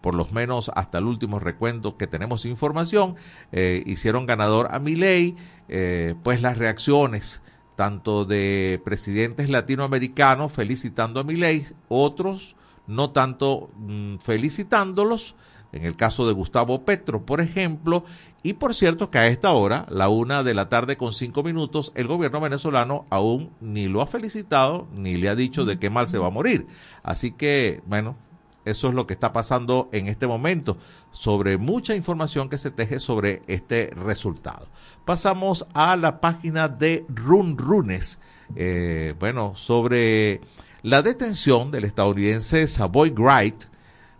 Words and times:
por 0.00 0.14
lo 0.14 0.24
menos 0.26 0.70
hasta 0.74 0.98
el 0.98 1.04
último 1.04 1.38
recuento 1.38 1.96
que 1.96 2.06
tenemos 2.06 2.44
información, 2.46 3.16
eh, 3.52 3.82
hicieron 3.86 4.26
ganador 4.26 4.68
a 4.70 4.78
Milei, 4.78 5.36
eh, 5.68 6.14
pues 6.22 6.42
las 6.42 6.58
reacciones 6.58 7.42
tanto 7.76 8.26
de 8.26 8.80
presidentes 8.84 9.48
latinoamericanos 9.48 10.52
felicitando 10.52 11.20
a 11.20 11.24
Milei, 11.24 11.64
otros 11.88 12.56
no 12.86 13.10
tanto 13.10 13.70
mm, 13.76 14.16
felicitándolos, 14.18 15.34
en 15.72 15.84
el 15.84 15.96
caso 15.96 16.26
de 16.26 16.34
Gustavo 16.34 16.84
Petro, 16.84 17.24
por 17.24 17.40
ejemplo, 17.40 18.04
y 18.42 18.54
por 18.54 18.74
cierto 18.74 19.10
que 19.10 19.18
a 19.18 19.28
esta 19.28 19.52
hora, 19.52 19.86
la 19.88 20.08
una 20.08 20.42
de 20.42 20.54
la 20.54 20.68
tarde 20.68 20.96
con 20.96 21.12
cinco 21.14 21.42
minutos, 21.42 21.92
el 21.94 22.06
gobierno 22.06 22.40
venezolano 22.40 23.06
aún 23.08 23.50
ni 23.60 23.86
lo 23.86 24.02
ha 24.02 24.06
felicitado 24.06 24.88
ni 24.92 25.16
le 25.16 25.28
ha 25.28 25.34
dicho 25.34 25.64
de 25.64 25.78
qué 25.78 25.88
mal 25.88 26.08
se 26.08 26.18
va 26.18 26.26
a 26.26 26.30
morir. 26.30 26.66
Así 27.02 27.30
que, 27.30 27.82
bueno, 27.86 28.16
eso 28.64 28.88
es 28.88 28.94
lo 28.94 29.06
que 29.06 29.14
está 29.14 29.32
pasando 29.32 29.88
en 29.92 30.06
este 30.06 30.26
momento 30.26 30.76
sobre 31.10 31.56
mucha 31.56 31.94
información 31.94 32.48
que 32.48 32.58
se 32.58 32.70
teje 32.70 33.00
sobre 33.00 33.42
este 33.46 33.90
resultado. 33.96 34.68
Pasamos 35.04 35.66
a 35.72 35.96
la 35.96 36.20
página 36.20 36.68
de 36.68 37.04
Run 37.08 37.56
Runes, 37.56 38.20
eh, 38.56 39.14
bueno, 39.18 39.52
sobre 39.56 40.40
la 40.82 41.02
detención 41.02 41.70
del 41.70 41.84
estadounidense 41.84 42.66
Savoy 42.66 43.10
Wright. 43.10 43.64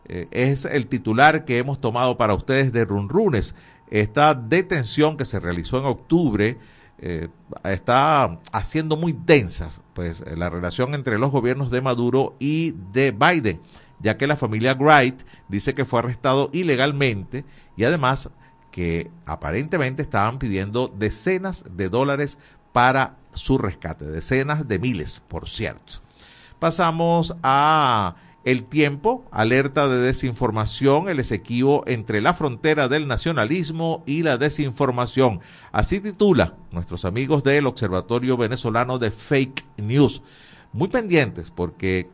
Eh, 0.08 0.26
es 0.30 0.64
el 0.64 0.86
titular 0.86 1.44
que 1.44 1.58
hemos 1.58 1.80
tomado 1.80 2.16
para 2.16 2.34
ustedes 2.34 2.72
de 2.72 2.84
Run 2.84 3.08
Runes. 3.08 3.54
Esta 3.90 4.34
detención 4.34 5.16
que 5.16 5.24
se 5.24 5.40
realizó 5.40 5.78
en 5.78 5.84
octubre 5.84 6.58
eh, 6.98 7.28
está 7.64 8.38
haciendo 8.52 8.96
muy 8.96 9.12
tensas 9.12 9.82
pues, 9.94 10.22
la 10.36 10.48
relación 10.48 10.94
entre 10.94 11.18
los 11.18 11.30
gobiernos 11.30 11.70
de 11.70 11.80
Maduro 11.80 12.36
y 12.38 12.72
de 12.92 13.10
Biden 13.10 13.60
ya 14.00 14.16
que 14.16 14.26
la 14.26 14.36
familia 14.36 14.74
Wright 14.74 15.22
dice 15.48 15.74
que 15.74 15.84
fue 15.84 16.00
arrestado 16.00 16.50
ilegalmente 16.52 17.44
y 17.76 17.84
además 17.84 18.30
que 18.70 19.10
aparentemente 19.26 20.02
estaban 20.02 20.38
pidiendo 20.38 20.88
decenas 20.88 21.64
de 21.76 21.88
dólares 21.88 22.38
para 22.72 23.16
su 23.32 23.58
rescate, 23.58 24.06
decenas 24.06 24.68
de 24.68 24.78
miles, 24.78 25.22
por 25.28 25.48
cierto. 25.48 25.94
Pasamos 26.58 27.34
a 27.42 28.16
el 28.44 28.64
tiempo, 28.64 29.24
alerta 29.30 29.88
de 29.88 29.98
desinformación, 29.98 31.08
el 31.08 31.20
esequivo 31.20 31.84
entre 31.86 32.20
la 32.20 32.32
frontera 32.32 32.88
del 32.88 33.06
nacionalismo 33.06 34.02
y 34.06 34.22
la 34.22 34.38
desinformación. 34.38 35.40
Así 35.72 36.00
titula 36.00 36.56
nuestros 36.70 37.04
amigos 37.04 37.44
del 37.44 37.66
Observatorio 37.66 38.36
Venezolano 38.36 38.98
de 38.98 39.10
Fake 39.10 39.66
News. 39.76 40.22
Muy 40.72 40.88
pendientes 40.88 41.50
porque 41.50 42.08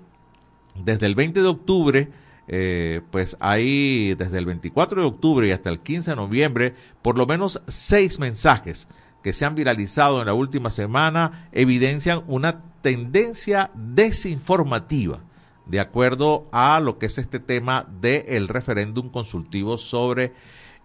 desde 0.84 1.06
el 1.06 1.14
20 1.14 1.42
de 1.42 1.48
octubre, 1.48 2.08
eh, 2.48 3.00
pues 3.10 3.36
hay 3.40 4.14
desde 4.14 4.38
el 4.38 4.46
24 4.46 5.00
de 5.00 5.06
octubre 5.06 5.48
y 5.48 5.50
hasta 5.50 5.70
el 5.70 5.80
15 5.80 6.12
de 6.12 6.16
noviembre, 6.16 6.74
por 7.02 7.18
lo 7.18 7.26
menos 7.26 7.60
seis 7.66 8.18
mensajes 8.18 8.88
que 9.22 9.32
se 9.32 9.44
han 9.44 9.56
viralizado 9.56 10.20
en 10.20 10.26
la 10.26 10.34
última 10.34 10.70
semana 10.70 11.48
evidencian 11.50 12.22
una 12.28 12.62
tendencia 12.82 13.70
desinformativa 13.74 15.20
de 15.66 15.80
acuerdo 15.80 16.46
a 16.52 16.78
lo 16.78 16.98
que 16.98 17.06
es 17.06 17.18
este 17.18 17.40
tema 17.40 17.86
del 18.00 18.46
referéndum 18.48 19.10
consultivo 19.10 19.78
sobre 19.78 20.32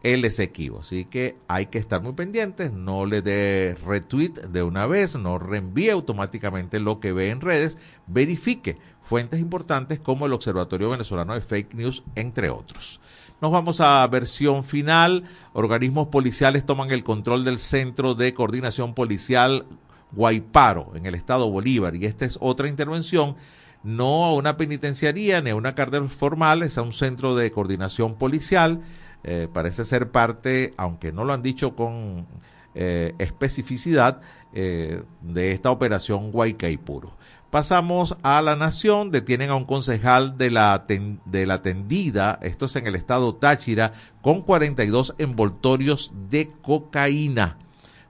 el 0.04 0.26
Esequibo. 0.26 0.80
Así 0.80 1.06
que 1.06 1.38
hay 1.48 1.68
que 1.68 1.78
estar 1.78 2.02
muy 2.02 2.14
pendientes, 2.14 2.72
no 2.72 3.06
le 3.06 3.22
dé 3.22 3.78
retweet 3.86 4.34
de 4.50 4.64
una 4.64 4.88
vez, 4.88 5.16
no 5.16 5.38
reenvíe 5.38 5.92
automáticamente 5.92 6.80
lo 6.80 7.00
que 7.00 7.12
ve 7.12 7.30
en 7.30 7.42
redes, 7.42 7.78
verifique 8.08 8.78
fuentes 9.04 9.40
importantes 9.40 10.00
como 10.00 10.26
el 10.26 10.34
Observatorio 10.34 10.90
Venezolano 10.90 11.34
de 11.34 11.42
Fake 11.42 11.74
News, 11.74 12.04
entre 12.16 12.50
otros. 12.50 13.02
Nos 13.42 13.52
vamos 13.52 13.82
a 13.82 14.06
versión 14.08 14.64
final. 14.64 15.24
Organismos 15.54 16.08
policiales 16.08 16.66
toman 16.66 16.92
el 16.92 17.04
control 17.04 17.44
del 17.44 17.60
Centro 17.60 18.14
de 18.14 18.34
Coordinación 18.34 18.94
Policial 18.94 19.66
Guaiparo 20.12 20.92
en 20.96 21.06
el 21.06 21.16
estado 21.16 21.50
Bolívar 21.50 21.96
y 21.96 22.06
esta 22.06 22.26
es 22.26 22.38
otra 22.42 22.68
intervención 22.68 23.36
no 23.84 24.26
a 24.26 24.34
una 24.34 24.58
penitenciaría 24.58 25.42
ni 25.42 25.50
a 25.50 25.56
una 25.56 25.74
cárcel 25.74 26.08
formal, 26.10 26.62
es 26.62 26.78
a 26.78 26.84
un 26.84 26.94
centro 26.94 27.36
de 27.36 27.52
coordinación 27.52 28.16
policial 28.16 28.82
eh, 29.24 29.48
parece 29.52 29.86
ser 29.86 30.10
parte, 30.10 30.74
aunque 30.78 31.12
no 31.12 31.26
lo 31.26 31.34
han 31.34 31.44
dicho 31.44 31.76
con 31.76 32.26
eh, 32.74 33.14
especificidad, 33.20 34.22
eh, 34.54 35.04
de 35.22 35.52
esta 35.54 35.72
operación 35.72 36.32
Guaycaipuro. 36.32 37.14
Pasamos 37.52 38.16
a 38.24 38.42
la 38.42 38.56
nación, 38.56 39.12
detienen 39.12 39.50
a 39.50 39.56
un 39.56 39.66
concejal 39.66 40.38
de 40.38 40.50
la, 40.50 40.86
de 41.26 41.46
la 41.46 41.62
tendida, 41.62 42.40
esto 42.42 42.64
es 42.64 42.78
en 42.78 42.88
el 42.88 42.96
estado 42.96 43.36
Táchira, 43.36 43.92
con 44.22 44.42
42 44.42 45.16
envoltorios 45.18 46.14
de 46.30 46.50
cocaína. 46.62 47.58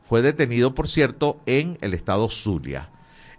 Fue 0.08 0.22
detenido, 0.22 0.76
por 0.76 0.88
cierto, 0.88 1.40
en 1.48 1.80
el 1.82 1.96
estado 1.96 2.30
Zulia. 2.30 2.92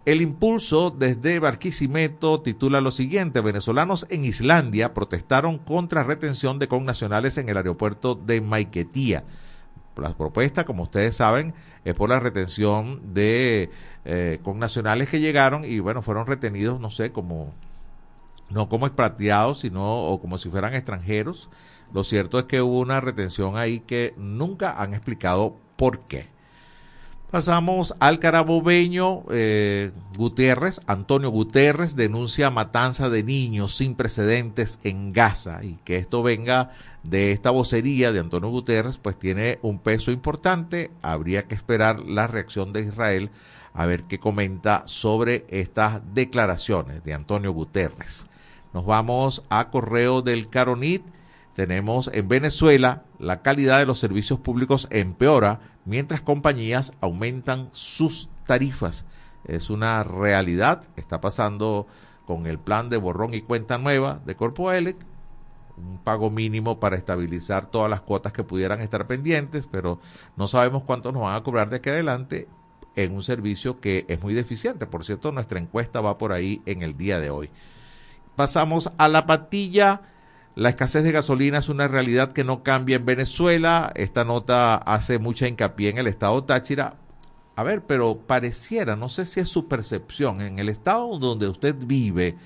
El 0.05 0.23
impulso 0.23 0.91
desde 0.91 1.39
Barquisimeto 1.39 2.41
titula 2.41 2.81
lo 2.81 2.91
siguiente, 2.91 3.41
venezolanos 3.41 4.05
en 4.11 4.25
Islandia 4.25 4.95
protestaron 4.95 5.59
contra 5.59 6.03
retención 6.03 6.59
de 6.59 6.67
connacionales 6.67 7.39
en 7.39 7.49
el 7.49 7.59
aeropuerto 7.59 8.17
de 8.17 8.41
Maiquetía. 8.41 9.23
La 9.97 10.15
propuesta, 10.15 10.65
como 10.65 10.85
ustedes 10.85 11.17
saben, 11.17 11.55
es 11.85 11.95
por 11.95 12.09
la 12.09 12.21
retención 12.21 13.15
de 13.15 13.71
eh, 14.05 14.41
connacionales 14.43 15.09
que 15.09 15.21
llegaron 15.21 15.65
y 15.65 15.81
bueno, 15.81 16.03
fueron 16.03 16.27
retenidos, 16.27 16.81
no 16.81 16.91
sé, 16.91 17.13
como 17.13 17.53
no 18.51 18.69
como 18.69 18.87
expatriados, 18.87 19.61
sino 19.61 20.05
o 20.07 20.21
como 20.21 20.39
si 20.39 20.49
fueran 20.51 20.75
extranjeros. 20.75 21.51
Lo 21.93 22.05
cierto 22.05 22.39
es 22.39 22.47
que 22.47 22.63
hubo 22.63 22.81
una 22.81 23.01
retención 23.01 23.57
ahí 23.57 23.81
que 23.81 24.15
nunca 24.17 24.81
han 24.81 24.95
explicado 24.95 25.57
por 25.77 26.01
qué. 26.01 26.27
Pasamos 27.33 27.95
al 27.99 28.19
carabobeño 28.19 29.23
eh, 29.31 29.91
Gutiérrez. 30.19 30.83
Antonio 30.87 31.31
Gutiérrez 31.31 31.97
denuncia 31.97 32.51
matanza 32.51 33.09
de 33.09 33.23
niños 33.23 33.75
sin 33.75 33.95
precedentes 33.95 34.81
en 34.85 35.15
Gaza 35.15 35.65
y 35.65 35.79
que 35.83 35.97
esto 35.97 36.23
venga 36.23 36.73
de 37.05 37.33
esta 37.33 37.49
vocería 37.49 38.13
de 38.13 38.21
Antonio 38.21 38.51
Guterres 38.51 38.99
pues 38.99 39.19
tiene 39.19 39.59
un 39.63 39.79
peso 39.79 40.11
importante. 40.11 40.91
Habría 41.01 41.45
que 41.45 41.55
esperar 41.55 42.01
la 42.01 42.27
reacción 42.27 42.75
de 42.75 42.83
Israel 42.83 43.31
a 43.73 43.87
ver 43.87 44.03
qué 44.03 44.19
comenta 44.19 44.83
sobre 44.85 45.47
estas 45.49 46.03
declaraciones 46.13 47.03
de 47.03 47.15
Antonio 47.15 47.51
Guterres. 47.53 48.27
Nos 48.75 48.85
vamos 48.85 49.43
a 49.49 49.71
correo 49.71 50.21
del 50.21 50.51
Caronit. 50.51 51.03
Tenemos 51.55 52.11
en 52.13 52.29
Venezuela 52.29 53.05
la 53.19 53.41
calidad 53.41 53.79
de 53.79 53.87
los 53.87 53.99
servicios 53.99 54.39
públicos 54.39 54.87
empeora 54.91 55.72
mientras 55.85 56.23
compañías 56.23 56.95
aumentan 57.01 57.69
sus 57.73 58.29
tarifas. 58.47 59.07
Es 59.45 59.71
una 59.71 60.05
realidad, 60.05 60.85
está 60.97 61.21
pasando 61.21 61.87
con 62.27 62.47
el 62.47 62.59
plan 62.59 62.89
de 62.89 62.97
borrón 62.97 63.35
y 63.35 63.43
cuenta 63.43 63.79
nueva 63.79 64.21
de 64.25 64.37
Corpo 64.37 64.71
Elec, 64.71 64.97
un 65.77 65.99
pago 65.99 66.31
mínimo 66.31 66.79
para 66.79 66.97
estabilizar 66.97 67.67
todas 67.67 67.91
las 67.91 68.03
cuotas 68.03 68.33
que 68.33 68.45
pudieran 68.45 68.81
estar 68.81 69.07
pendientes, 69.07 69.67
pero 69.67 70.01
no 70.37 70.47
sabemos 70.47 70.85
cuánto 70.85 71.13
nos 71.13 71.23
van 71.23 71.37
a 71.37 71.43
cobrar 71.43 71.71
de 71.71 71.77
aquí 71.77 71.91
adelante 71.91 72.49
en 72.95 73.15
un 73.15 73.23
servicio 73.23 73.81
que 73.81 74.05
es 74.09 74.23
muy 74.23 74.35
deficiente. 74.35 74.87
Por 74.87 75.05
cierto, 75.05 75.33
nuestra 75.33 75.59
encuesta 75.59 76.01
va 76.01 76.19
por 76.19 76.33
ahí 76.33 76.63
en 76.67 76.83
el 76.83 76.97
día 76.97 77.21
de 77.21 77.31
hoy. 77.31 77.51
Pasamos 78.37 78.91
a 78.99 79.09
la 79.09 79.27
patilla 79.27 80.12
la 80.55 80.69
escasez 80.69 81.03
de 81.03 81.13
gasolina 81.13 81.59
es 81.59 81.71
una 81.71 81.89
realidad 81.89 82.33
que 82.33 82.45
no 82.45 82.63
cambia 82.63 82.97
en 82.97 83.07
Venezuela. 83.07 83.91
Esta 83.95 84.25
nota 84.25 84.75
hace 84.75 85.19
mucha 85.19 85.49
hincapié 85.49 85.89
en 85.89 85.99
el 85.99 86.07
estado 86.07 86.45
Táchira. 86.45 86.97
A 87.57 87.63
ver, 87.63 87.83
pero 87.87 88.19
pareciera, 88.19 88.95
no 88.97 89.09
sé 89.09 89.25
si 89.25 89.41
es 89.41 89.49
su 89.49 89.67
percepción, 89.69 90.41
en 90.41 90.59
el 90.59 90.69
estado 90.69 91.19
donde 91.19 91.49
usted 91.49 91.75
vive, 91.79 92.37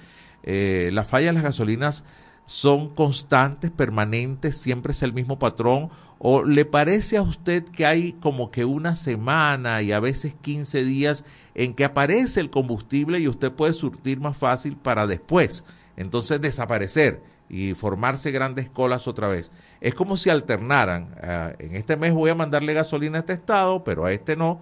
eh, 0.42 0.90
las 0.92 1.06
fallas 1.06 1.28
de 1.28 1.34
las 1.34 1.42
gasolinas 1.44 2.04
son 2.44 2.92
constantes, 2.92 3.70
permanentes, 3.70 4.56
siempre 4.56 4.92
es 4.92 5.02
el 5.02 5.12
mismo 5.12 5.38
patrón, 5.38 5.90
o 6.18 6.42
le 6.42 6.64
parece 6.64 7.16
a 7.16 7.22
usted 7.22 7.64
que 7.64 7.86
hay 7.86 8.14
como 8.14 8.50
que 8.50 8.64
una 8.64 8.96
semana 8.96 9.82
y 9.82 9.92
a 9.92 10.00
veces 10.00 10.34
15 10.40 10.84
días 10.84 11.24
en 11.54 11.74
que 11.74 11.84
aparece 11.84 12.40
el 12.40 12.50
combustible 12.50 13.20
y 13.20 13.28
usted 13.28 13.52
puede 13.52 13.74
surtir 13.74 14.20
más 14.20 14.36
fácil 14.36 14.76
para 14.76 15.06
después, 15.06 15.64
entonces 15.96 16.40
desaparecer 16.40 17.22
y 17.48 17.74
formarse 17.74 18.30
grandes 18.30 18.68
colas 18.68 19.06
otra 19.08 19.28
vez. 19.28 19.52
Es 19.80 19.94
como 19.94 20.16
si 20.16 20.30
alternaran, 20.30 21.14
ah, 21.22 21.52
en 21.58 21.76
este 21.76 21.96
mes 21.96 22.12
voy 22.12 22.30
a 22.30 22.34
mandarle 22.34 22.74
gasolina 22.74 23.18
a 23.18 23.20
este 23.20 23.34
estado, 23.34 23.84
pero 23.84 24.04
a 24.04 24.12
este 24.12 24.36
no. 24.36 24.60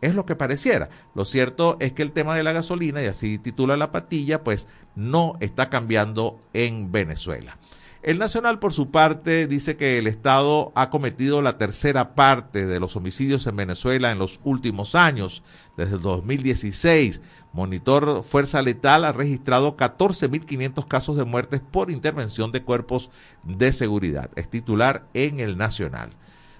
Es 0.00 0.16
lo 0.16 0.26
que 0.26 0.34
pareciera. 0.34 0.88
Lo 1.14 1.24
cierto 1.24 1.76
es 1.78 1.92
que 1.92 2.02
el 2.02 2.10
tema 2.10 2.34
de 2.34 2.42
la 2.42 2.52
gasolina, 2.52 3.00
y 3.02 3.06
así 3.06 3.38
titula 3.38 3.76
la 3.76 3.92
patilla, 3.92 4.42
pues 4.42 4.66
no 4.96 5.36
está 5.38 5.70
cambiando 5.70 6.40
en 6.52 6.90
Venezuela. 6.90 7.56
El 8.02 8.18
Nacional, 8.18 8.58
por 8.58 8.72
su 8.72 8.90
parte, 8.90 9.46
dice 9.46 9.76
que 9.76 9.96
el 9.96 10.08
Estado 10.08 10.72
ha 10.74 10.90
cometido 10.90 11.40
la 11.40 11.56
tercera 11.56 12.16
parte 12.16 12.66
de 12.66 12.80
los 12.80 12.96
homicidios 12.96 13.46
en 13.46 13.54
Venezuela 13.54 14.10
en 14.10 14.18
los 14.18 14.40
últimos 14.42 14.96
años. 14.96 15.44
Desde 15.76 15.94
el 15.94 16.02
2016, 16.02 17.22
Monitor 17.52 18.24
Fuerza 18.24 18.60
Letal 18.60 19.04
ha 19.04 19.12
registrado 19.12 19.76
14.500 19.76 20.84
casos 20.88 21.16
de 21.16 21.24
muertes 21.24 21.60
por 21.60 21.92
intervención 21.92 22.50
de 22.50 22.64
cuerpos 22.64 23.08
de 23.44 23.72
seguridad. 23.72 24.30
Es 24.34 24.50
titular 24.50 25.06
en 25.14 25.38
el 25.38 25.56
Nacional. 25.56 26.10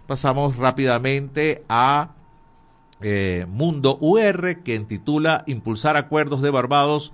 Pasamos 0.07 0.57
rápidamente 0.59 1.65
a 1.69 2.15
eh, 3.01 3.47
Mundo 3.49 3.99
UR, 4.01 4.63
que 4.63 4.79
titula 4.79 5.43
Impulsar 5.49 5.97
acuerdos 5.97 6.41
de 6.41 6.51
Barbados 6.51 7.13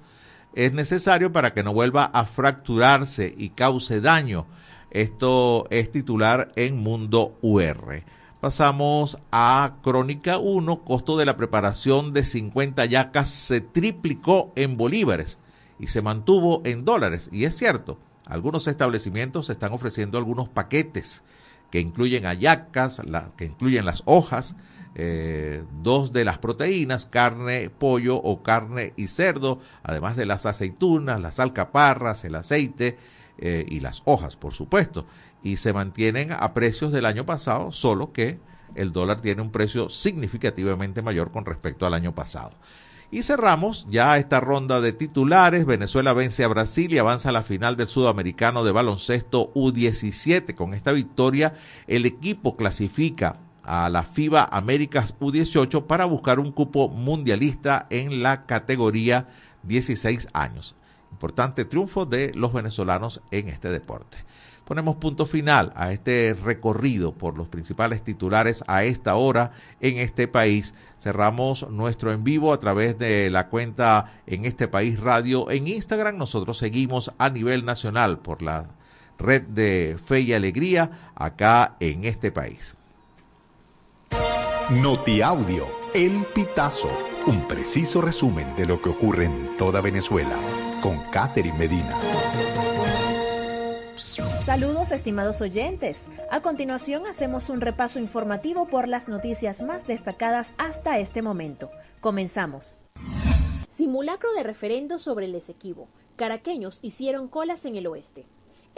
es 0.59 0.73
necesario 0.73 1.31
para 1.31 1.55
que 1.55 1.63
no 1.63 1.73
vuelva 1.73 2.07
a 2.07 2.25
fracturarse 2.25 3.33
y 3.39 3.51
cause 3.51 4.01
daño. 4.01 4.49
Esto 4.91 5.69
es 5.71 5.93
titular 5.93 6.49
en 6.57 6.77
Mundo 6.77 7.39
UR. 7.43 8.03
Pasamos 8.41 9.19
a 9.31 9.77
Crónica 9.85 10.39
1. 10.39 10.83
Costo 10.83 11.17
de 11.17 11.27
la 11.27 11.37
preparación 11.37 12.13
de 12.13 12.25
50 12.25 12.87
yacas 12.87 13.29
se 13.29 13.61
triplicó 13.61 14.53
en 14.57 14.77
bolívares 14.77 15.39
y 15.79 15.87
se 15.87 16.03
mantuvo 16.03 16.61
en 16.65 16.85
dólares. 16.85 17.31
Y 17.33 17.45
es 17.45 17.57
cierto, 17.57 18.01
algunos 18.27 18.67
establecimientos 18.67 19.51
están 19.51 19.73
ofreciendo 19.73 20.19
algunos 20.19 20.49
paquetes 20.49 21.23
que 21.71 21.79
incluyen 21.79 22.27
ayacas, 22.27 23.01
que 23.37 23.45
incluyen 23.45 23.85
las 23.85 24.03
hojas, 24.07 24.57
eh, 24.95 25.65
dos 25.83 26.13
de 26.13 26.25
las 26.25 26.39
proteínas, 26.39 27.07
carne, 27.07 27.71
pollo 27.71 28.17
o 28.17 28.43
carne 28.43 28.93
y 28.97 29.09
cerdo, 29.09 29.61
además 29.83 30.17
de 30.17 30.27
las 30.27 30.47
aceitunas, 30.47 31.21
las 31.21 31.39
alcaparras, 31.39 32.25
el 32.25 32.35
aceite 32.35 32.99
eh, 33.39 33.65
y 33.69 33.81
las 33.81 34.03
hojas, 34.05 34.37
por 34.37 34.55
supuesto. 34.55 35.07
Y 35.43 35.59
se 35.59 35.73
mantienen 35.73 36.33
a 36.33 36.53
precios 36.55 36.93
del 36.93 37.07
año 37.07 37.25
pasado, 37.25 37.71
solo 37.73 38.13
que 38.13 38.41
el 38.75 38.93
dólar 38.93 39.21
tiene 39.21 39.43
un 39.43 39.51
precio 39.51 39.89
significativamente 39.89 41.03
mayor 41.03 41.31
con 41.31 41.45
respecto 41.45 41.87
al 41.87 41.95
año 41.95 42.15
pasado. 42.15 42.51
Y 43.11 43.23
cerramos 43.23 43.87
ya 43.89 44.19
esta 44.19 44.39
ronda 44.39 44.83
de 44.83 44.93
titulares. 44.93 45.65
Venezuela 45.65 46.13
vence 46.13 46.45
a 46.45 46.49
Brasil 46.49 46.93
y 46.93 46.99
avanza 46.99 47.31
a 47.31 47.33
la 47.33 47.43
final 47.43 47.77
del 47.77 47.89
sudamericano 47.89 48.65
de 48.65 48.73
baloncesto 48.73 49.53
U17. 49.55 50.55
Con 50.55 50.75
esta 50.75 50.93
victoria, 50.93 51.55
el 51.87 52.05
equipo 52.05 52.57
clasifica 52.57 53.41
a 53.69 53.89
la 53.91 54.03
FIBA 54.03 54.49
Américas 54.51 55.15
U18 55.21 55.87
para 55.87 56.07
buscar 56.07 56.41
un 56.41 56.53
cupo 56.53 56.89
mundialista 56.89 57.87
en 57.91 58.23
la 58.23 58.47
categoría 58.47 59.29
16 59.63 60.29
años. 60.33 60.75
Importante 61.13 61.65
triunfo 61.65 62.07
de 62.07 62.33
los 62.35 62.53
venezolanos 62.53 63.21
en 63.31 63.49
este 63.49 63.71
deporte. 63.71 64.19
Ponemos 64.65 64.97
punto 64.97 65.25
final 65.25 65.73
a 65.77 65.93
este 65.93 66.35
recorrido 66.35 67.13
por 67.13 67.39
los 67.39 67.49
principales 67.49 68.03
titulares 68.03 68.63
a 68.67 68.85
esta 68.85 69.15
hora 69.17 69.53
en 69.81 69.99
este 69.99 70.29
país. 70.29 70.75
Cerramos 70.99 71.69
nuestro 71.71 72.13
en 72.13 72.23
vivo 72.25 72.53
a 72.53 72.61
través 72.61 72.99
de 72.99 73.31
la 73.31 73.49
cuenta 73.49 74.21
en 74.27 74.45
este 74.45 74.69
país 74.69 75.01
radio 75.01 75.51
en 75.51 75.69
Instagram. 75.69 76.19
Nosotros 76.19 76.59
seguimos 76.59 77.13
a 77.19 77.31
nivel 77.31 77.65
nacional 77.65 78.19
por 78.19 78.43
la 78.43 78.67
red 79.19 79.43
de 79.43 79.97
Fe 80.03 80.21
y 80.21 80.33
Alegría 80.35 81.13
acá 81.15 81.77
en 81.81 82.05
este 82.05 82.31
país. 82.31 82.78
Notiaudio, 84.71 85.67
El 85.95 86.27
Pitazo, 86.35 86.91
un 87.27 87.49
preciso 87.49 88.03
resumen 88.03 88.55
de 88.55 88.67
lo 88.67 88.83
que 88.83 88.91
ocurre 88.91 89.25
en 89.25 89.57
toda 89.57 89.81
Venezuela, 89.81 90.37
con 90.83 90.99
Catherine 91.11 91.57
Medina. 91.57 91.99
Saludos 94.45 94.93
estimados 94.93 95.41
oyentes. 95.41 96.05
A 96.31 96.43
continuación 96.43 97.07
hacemos 97.07 97.49
un 97.49 97.63
repaso 97.63 97.99
informativo 97.99 98.69
por 98.69 98.89
las 98.89 99.09
noticias 99.09 99.63
más 99.63 99.87
destacadas 99.87 100.53
hasta 100.59 100.99
este 100.99 101.23
momento. 101.23 101.71
Comenzamos. 102.01 102.79
Simulacro 103.69 104.35
de 104.35 104.43
referendo 104.43 104.99
sobre 104.99 105.25
el 105.25 105.35
Esequibo. 105.35 105.89
Caraqueños 106.17 106.79
hicieron 106.83 107.29
colas 107.29 107.65
en 107.65 107.77
el 107.77 107.87
oeste. 107.87 108.27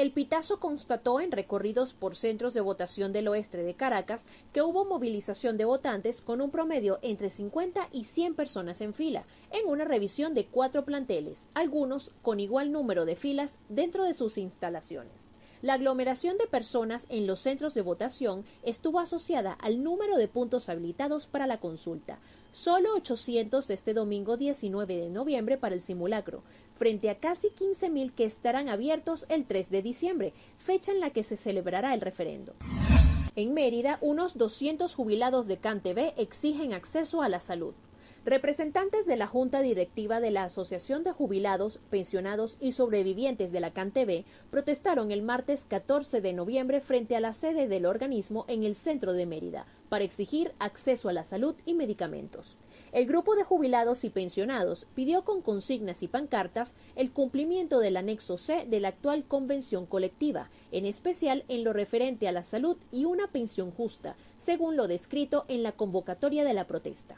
El 0.01 0.13
Pitazo 0.13 0.61
constató 0.61 1.21
en 1.21 1.31
recorridos 1.31 1.93
por 1.93 2.17
centros 2.17 2.55
de 2.55 2.63
votación 2.63 3.13
del 3.13 3.29
oeste 3.29 3.59
de 3.63 3.75
Caracas 3.75 4.27
que 4.51 4.63
hubo 4.63 4.87
movilización 4.87 5.59
de 5.59 5.67
votantes 5.67 6.23
con 6.23 6.41
un 6.41 6.51
promedio 6.51 6.99
entre 7.03 7.29
50 7.29 7.87
y 7.93 8.05
100 8.05 8.35
personas 8.35 8.81
en 8.81 8.95
fila, 8.95 9.27
en 9.51 9.69
una 9.69 9.85
revisión 9.85 10.33
de 10.33 10.47
cuatro 10.47 10.87
planteles, 10.87 11.51
algunos 11.53 12.13
con 12.23 12.41
igual 12.41 12.73
número 12.73 13.05
de 13.05 13.15
filas 13.15 13.59
dentro 13.69 14.05
de 14.05 14.15
sus 14.15 14.39
instalaciones. 14.39 15.29
La 15.61 15.75
aglomeración 15.75 16.39
de 16.39 16.47
personas 16.47 17.05
en 17.11 17.27
los 17.27 17.41
centros 17.41 17.75
de 17.75 17.83
votación 17.83 18.47
estuvo 18.63 18.99
asociada 18.99 19.53
al 19.53 19.83
número 19.83 20.17
de 20.17 20.27
puntos 20.27 20.71
habilitados 20.71 21.27
para 21.27 21.47
la 21.47 21.61
consulta. 21.61 22.19
Solo 22.51 22.95
800 22.95 23.69
este 23.69 23.93
domingo 23.93 24.39
19 24.39 24.97
de 24.97 25.11
noviembre 25.11 25.59
para 25.59 25.75
el 25.75 25.83
simulacro, 25.83 26.43
frente 26.81 27.11
a 27.11 27.17
casi 27.17 27.49
15.000 27.49 28.15
que 28.15 28.25
estarán 28.25 28.71
abiertos 28.71 29.27
el 29.29 29.45
3 29.45 29.69
de 29.69 29.83
diciembre, 29.83 30.33
fecha 30.57 30.93
en 30.93 31.01
la 31.01 31.11
que 31.11 31.23
se 31.23 31.37
celebrará 31.37 31.93
el 31.93 32.01
referendo. 32.01 32.55
En 33.37 33.53
Mérida, 33.53 33.99
unos 34.01 34.39
200 34.39 34.95
jubilados 34.95 35.47
de 35.47 35.59
CanTV 35.59 36.15
exigen 36.17 36.73
acceso 36.73 37.21
a 37.21 37.29
la 37.29 37.39
salud. 37.39 37.75
Representantes 38.25 39.05
de 39.05 39.17
la 39.17 39.27
Junta 39.27 39.61
Directiva 39.61 40.21
de 40.21 40.31
la 40.31 40.45
Asociación 40.45 41.05
de 41.05 41.13
Jubilados, 41.13 41.81
Pensionados 41.91 42.57
y 42.61 42.73
Sobrevivientes 42.73 43.53
de 43.53 43.61
la 43.61 43.73
CanTV 43.73 44.25
protestaron 44.51 45.11
el 45.11 45.21
martes 45.21 45.67
14 45.67 46.23
de 46.23 46.33
noviembre 46.33 46.81
frente 46.81 47.15
a 47.15 47.21
la 47.21 47.35
sede 47.35 47.69
del 47.69 47.85
organismo 47.85 48.47
en 48.49 48.65
el 48.65 48.75
centro 48.75 49.13
de 49.13 49.27
Mérida 49.27 49.67
para 49.91 50.05
exigir 50.05 50.53
acceso 50.59 51.11
a 51.11 51.13
la 51.13 51.25
salud 51.25 51.57
y 51.67 51.75
medicamentos. 51.75 52.57
El 52.93 53.07
grupo 53.07 53.37
de 53.37 53.45
jubilados 53.45 54.03
y 54.03 54.11
pensionados 54.11 54.87
pidió 54.97 55.23
con 55.23 55.43
consignas 55.43 56.03
y 56.03 56.09
pancartas 56.09 56.75
el 56.97 57.13
cumplimiento 57.13 57.79
del 57.79 57.97
anexo 57.97 58.37
C 58.37 58.67
de 58.69 58.81
la 58.81 58.89
actual 58.89 59.25
convención 59.25 59.87
colectiva, 59.87 60.51
en 60.73 60.87
especial 60.87 61.45
en 61.49 61.63
lo 61.63 61.73
referente 61.73 62.27
a 62.27 62.33
la 62.33 62.43
salud 62.43 62.77
y 62.91 63.05
una 63.05 63.29
pensión 63.29 63.71
justa, 63.71 64.17
según 64.39 64.77
lo 64.77 64.89
descrito 64.89 65.45
en 65.47 65.63
la 65.63 65.73
convocatoria 65.73 66.43
de 66.43 66.55
la 66.55 66.67
protesta. 66.67 67.17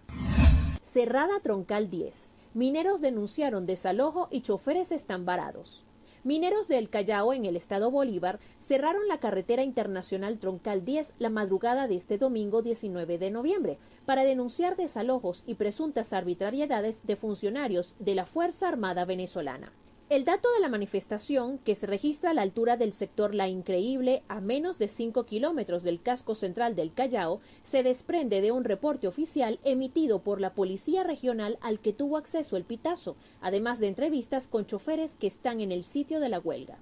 Cerrada 0.83 1.41
Troncal 1.41 1.89
10. 1.89 2.33
Mineros 2.53 3.01
denunciaron 3.01 3.65
desalojo 3.65 4.29
y 4.31 4.43
choferes 4.43 4.93
están 4.93 5.25
varados. 5.25 5.83
Mineros 6.25 6.69
del 6.69 6.89
Callao 6.89 7.33
en 7.33 7.47
el 7.47 7.57
estado 7.57 7.91
Bolívar 7.91 8.39
cerraron 8.61 9.09
la 9.09 9.19
carretera 9.19 9.65
internacional 9.65 10.39
Troncal 10.39 10.85
10 10.85 11.17
la 11.19 11.31
madrugada 11.31 11.89
de 11.89 11.97
este 11.97 12.17
domingo 12.17 12.63
19 12.63 13.19
de 13.19 13.33
noviembre 13.33 13.79
para 14.07 14.23
denunciar 14.23 14.77
desalojos 14.77 15.43
y 15.49 15.57
presuntas 15.57 16.13
arbitrariedades 16.13 17.05
de 17.05 17.17
funcionarios 17.17 17.97
de 17.99 18.15
la 18.15 18.27
Fuerza 18.27 18.69
Armada 18.69 19.05
venezolana. 19.05 19.73
El 20.13 20.27
dato 20.27 20.53
de 20.53 20.61
la 20.61 20.69
manifestación, 20.69 21.57
que 21.57 21.75
se 21.75 21.87
registra 21.87 22.33
a 22.33 22.35
la 22.35 22.43
altura 22.43 22.77
del 22.77 22.93
sector 22.93 23.35
La 23.35 23.49
Increíble, 23.49 24.23
a 24.29 24.43
menos 24.43 24.79
de 24.79 24.89
5 24.89 25.25
kilómetros 25.25 25.85
del 25.85 26.03
casco 26.03 26.35
central 26.35 26.77
del 26.77 26.93
Callao, 26.93 27.41
se 27.63 27.83
desprende 27.83 28.43
de 28.43 28.53
un 28.53 28.65
reporte 28.65 29.09
oficial 29.09 29.59
emitido 29.65 30.19
por 30.19 30.39
la 30.39 30.53
Policía 30.53 31.03
Regional 31.03 31.57
al 31.63 31.81
que 31.81 31.95
tuvo 31.95 32.19
acceso 32.19 32.59
el 32.59 32.65
Pitazo, 32.65 33.17
además 33.41 33.81
de 33.81 33.89
entrevistas 33.89 34.49
con 34.49 34.67
choferes 34.67 35.17
que 35.17 35.29
están 35.29 35.63
en 35.63 35.73
el 35.73 35.83
sitio 35.83 36.21
de 36.21 36.29
la 36.29 36.41
huelga. 36.41 36.77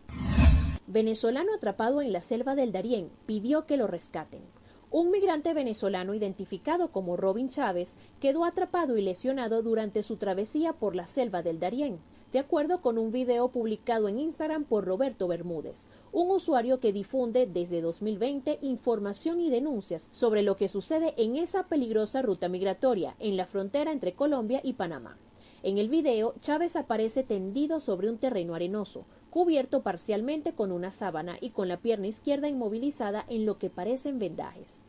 Venezolano 0.88 1.54
atrapado 1.54 2.02
en 2.02 2.12
la 2.12 2.22
selva 2.22 2.56
del 2.56 2.72
Darién 2.72 3.10
pidió 3.26 3.64
que 3.64 3.76
lo 3.76 3.86
rescaten. 3.86 4.42
Un 4.90 5.12
migrante 5.12 5.54
venezolano 5.54 6.14
identificado 6.14 6.90
como 6.90 7.16
Robin 7.16 7.48
Chávez 7.48 7.94
quedó 8.18 8.44
atrapado 8.44 8.98
y 8.98 9.02
lesionado 9.02 9.62
durante 9.62 10.02
su 10.02 10.16
travesía 10.16 10.72
por 10.72 10.96
la 10.96 11.06
selva 11.06 11.44
del 11.44 11.60
Darién 11.60 12.00
de 12.32 12.38
acuerdo 12.38 12.80
con 12.80 12.98
un 12.98 13.10
video 13.10 13.48
publicado 13.48 14.08
en 14.08 14.20
Instagram 14.20 14.64
por 14.64 14.84
Roberto 14.84 15.26
Bermúdez, 15.26 15.88
un 16.12 16.30
usuario 16.30 16.78
que 16.78 16.92
difunde 16.92 17.46
desde 17.46 17.80
2020 17.80 18.58
información 18.62 19.40
y 19.40 19.50
denuncias 19.50 20.08
sobre 20.12 20.42
lo 20.42 20.56
que 20.56 20.68
sucede 20.68 21.14
en 21.16 21.36
esa 21.36 21.64
peligrosa 21.64 22.22
ruta 22.22 22.48
migratoria 22.48 23.16
en 23.18 23.36
la 23.36 23.46
frontera 23.46 23.90
entre 23.90 24.14
Colombia 24.14 24.60
y 24.62 24.74
Panamá. 24.74 25.16
En 25.62 25.78
el 25.78 25.88
video, 25.88 26.34
Chávez 26.40 26.76
aparece 26.76 27.22
tendido 27.22 27.80
sobre 27.80 28.08
un 28.08 28.18
terreno 28.18 28.54
arenoso, 28.54 29.04
cubierto 29.28 29.82
parcialmente 29.82 30.54
con 30.54 30.72
una 30.72 30.90
sábana 30.90 31.36
y 31.40 31.50
con 31.50 31.68
la 31.68 31.78
pierna 31.78 32.06
izquierda 32.06 32.48
inmovilizada 32.48 33.26
en 33.28 33.44
lo 33.44 33.58
que 33.58 33.70
parecen 33.70 34.18
vendajes. 34.18 34.86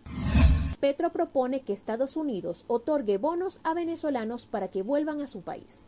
Petro 0.79 1.11
propone 1.11 1.61
que 1.61 1.73
Estados 1.73 2.15
Unidos 2.15 2.65
otorgue 2.67 3.17
bonos 3.17 3.59
a 3.63 3.73
venezolanos 3.73 4.47
para 4.47 4.69
que 4.69 4.81
vuelvan 4.81 5.21
a 5.21 5.27
su 5.27 5.41
país. 5.41 5.87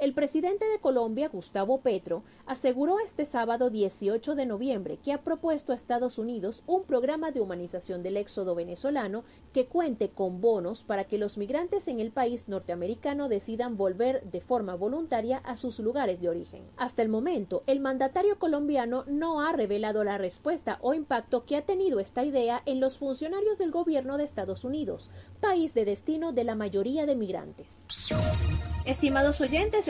El 0.00 0.14
presidente 0.14 0.64
de 0.64 0.78
Colombia, 0.78 1.28
Gustavo 1.28 1.82
Petro, 1.82 2.22
aseguró 2.46 3.00
este 3.00 3.26
sábado 3.26 3.68
18 3.68 4.34
de 4.34 4.46
noviembre 4.46 4.96
que 4.96 5.12
ha 5.12 5.20
propuesto 5.20 5.72
a 5.72 5.74
Estados 5.74 6.16
Unidos 6.16 6.62
un 6.66 6.84
programa 6.84 7.32
de 7.32 7.42
humanización 7.42 8.02
del 8.02 8.16
éxodo 8.16 8.54
venezolano 8.54 9.24
que 9.52 9.66
cuente 9.66 10.08
con 10.08 10.40
bonos 10.40 10.84
para 10.84 11.04
que 11.04 11.18
los 11.18 11.36
migrantes 11.36 11.86
en 11.86 12.00
el 12.00 12.12
país 12.12 12.48
norteamericano 12.48 13.28
decidan 13.28 13.76
volver 13.76 14.22
de 14.22 14.40
forma 14.40 14.74
voluntaria 14.74 15.36
a 15.36 15.58
sus 15.58 15.78
lugares 15.78 16.22
de 16.22 16.30
origen. 16.30 16.62
Hasta 16.78 17.02
el 17.02 17.10
momento, 17.10 17.62
el 17.66 17.80
mandatario 17.80 18.38
colombiano 18.38 19.04
no 19.06 19.42
ha 19.42 19.52
revelado 19.52 20.02
la 20.02 20.16
respuesta 20.16 20.78
o 20.80 20.94
impacto 20.94 21.44
que 21.44 21.56
ha 21.56 21.66
tenido 21.66 22.00
esta 22.00 22.24
idea 22.24 22.62
en 22.64 22.80
los 22.80 22.96
funcionarios 22.96 23.58
del 23.58 23.70
gobierno 23.70 24.16
de 24.16 24.24
Estados 24.24 24.64
Unidos, 24.64 25.10
país 25.42 25.74
de 25.74 25.84
destino 25.84 26.32
de 26.32 26.44
la 26.44 26.54
mayoría 26.54 27.04
de 27.04 27.16
migrantes. 27.16 27.86
Estimados 28.86 29.42
oyentes, 29.42 29.89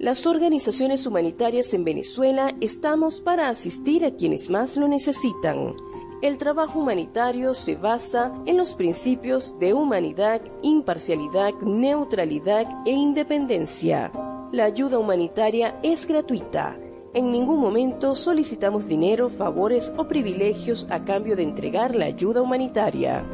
Las 0.07 0.25
organizaciones 0.25 1.05
humanitarias 1.05 1.73
en 1.73 1.83
Venezuela 1.83 2.55
estamos 2.61 3.19
para 3.19 3.49
asistir 3.49 4.05
a 4.05 4.15
quienes 4.15 4.49
más 4.49 4.77
lo 4.77 4.87
necesitan. 4.87 5.75
El 6.21 6.37
trabajo 6.37 6.79
humanitario 6.79 7.53
se 7.53 7.75
basa 7.75 8.31
en 8.45 8.55
los 8.55 8.73
principios 8.73 9.59
de 9.59 9.73
humanidad, 9.73 10.41
imparcialidad, 10.61 11.51
neutralidad 11.55 12.67
e 12.85 12.91
independencia. 12.91 14.09
La 14.53 14.63
ayuda 14.63 14.97
humanitaria 14.97 15.77
es 15.83 16.07
gratuita. 16.07 16.79
En 17.13 17.29
ningún 17.29 17.59
momento 17.59 18.15
solicitamos 18.15 18.87
dinero, 18.87 19.29
favores 19.29 19.91
o 19.97 20.07
privilegios 20.07 20.87
a 20.89 21.03
cambio 21.03 21.35
de 21.35 21.43
entregar 21.43 21.95
la 21.95 22.05
ayuda 22.05 22.41
humanitaria. 22.41 23.25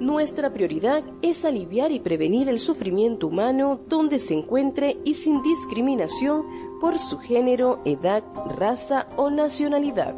Nuestra 0.00 0.52
prioridad 0.52 1.02
es 1.22 1.44
aliviar 1.44 1.90
y 1.90 1.98
prevenir 1.98 2.48
el 2.48 2.60
sufrimiento 2.60 3.26
humano 3.26 3.80
donde 3.88 4.20
se 4.20 4.34
encuentre 4.34 4.96
y 5.04 5.14
sin 5.14 5.42
discriminación 5.42 6.44
por 6.80 7.00
su 7.00 7.18
género, 7.18 7.82
edad, 7.84 8.22
raza 8.56 9.08
o 9.16 9.28
nacionalidad. 9.28 10.14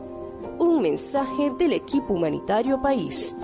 Un 0.59 0.83
mensaje 0.83 1.51
del 1.59 1.73
equipo 1.73 2.13
humanitario 2.13 2.83
país. 2.83 3.35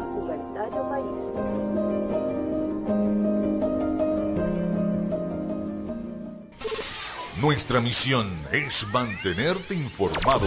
Nuestra 7.41 7.81
misión 7.81 8.31
es 8.53 8.87
mantenerte 8.93 9.75
informado. 9.75 10.47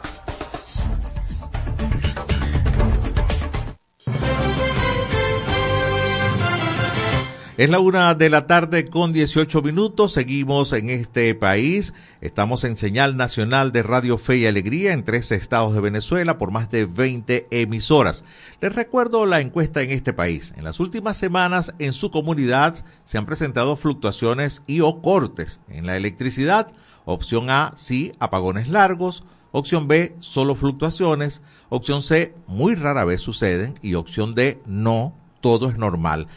Es 7.61 7.69
la 7.69 7.77
una 7.77 8.15
de 8.15 8.31
la 8.31 8.47
tarde 8.47 8.85
con 8.85 9.13
18 9.13 9.61
minutos. 9.61 10.13
Seguimos 10.13 10.73
en 10.73 10.89
este 10.89 11.35
país. 11.35 11.93
Estamos 12.19 12.63
en 12.63 12.75
señal 12.75 13.17
nacional 13.17 13.71
de 13.71 13.83
Radio 13.83 14.17
Fe 14.17 14.37
y 14.37 14.47
Alegría 14.47 14.93
en 14.93 15.03
tres 15.03 15.31
estados 15.31 15.75
de 15.75 15.79
Venezuela 15.79 16.39
por 16.39 16.49
más 16.49 16.71
de 16.71 16.87
20 16.87 17.49
emisoras. 17.51 18.25
Les 18.61 18.73
recuerdo 18.73 19.27
la 19.27 19.41
encuesta 19.41 19.83
en 19.83 19.91
este 19.91 20.11
país. 20.11 20.55
En 20.57 20.63
las 20.63 20.79
últimas 20.79 21.17
semanas 21.17 21.75
en 21.77 21.93
su 21.93 22.09
comunidad 22.09 22.83
se 23.05 23.19
han 23.19 23.27
presentado 23.27 23.75
fluctuaciones 23.75 24.63
y 24.65 24.79
o 24.79 24.99
cortes 25.03 25.59
en 25.69 25.85
la 25.85 25.95
electricidad. 25.95 26.73
Opción 27.05 27.51
A, 27.51 27.73
sí, 27.75 28.11
apagones 28.17 28.69
largos. 28.69 29.23
Opción 29.51 29.87
B, 29.87 30.15
solo 30.19 30.55
fluctuaciones. 30.55 31.43
Opción 31.69 32.01
C, 32.01 32.33
muy 32.47 32.73
rara 32.73 33.05
vez 33.05 33.21
suceden. 33.21 33.75
Y 33.83 33.93
opción 33.93 34.33
D, 34.33 34.59
no, 34.65 35.13
todo 35.41 35.69
es 35.69 35.77
normal. 35.77 36.27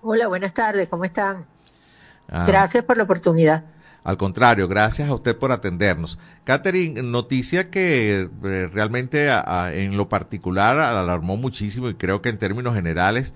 Hola, 0.00 0.28
buenas 0.28 0.54
tardes. 0.54 0.88
¿Cómo 0.88 1.04
están? 1.04 1.44
Ah. 2.30 2.46
Gracias 2.46 2.82
por 2.82 2.96
la 2.96 3.02
oportunidad. 3.02 3.75
Al 4.06 4.16
contrario, 4.16 4.68
gracias 4.68 5.08
a 5.08 5.14
usted 5.14 5.36
por 5.36 5.50
atendernos. 5.50 6.16
Catherine, 6.44 7.02
noticia 7.02 7.70
que 7.70 8.30
eh, 8.44 8.70
realmente 8.72 9.28
en 9.72 9.96
lo 9.96 10.08
particular 10.08 10.78
alarmó 10.78 11.36
muchísimo 11.36 11.88
y 11.88 11.94
creo 11.94 12.22
que 12.22 12.28
en 12.28 12.38
términos 12.38 12.76
generales 12.76 13.34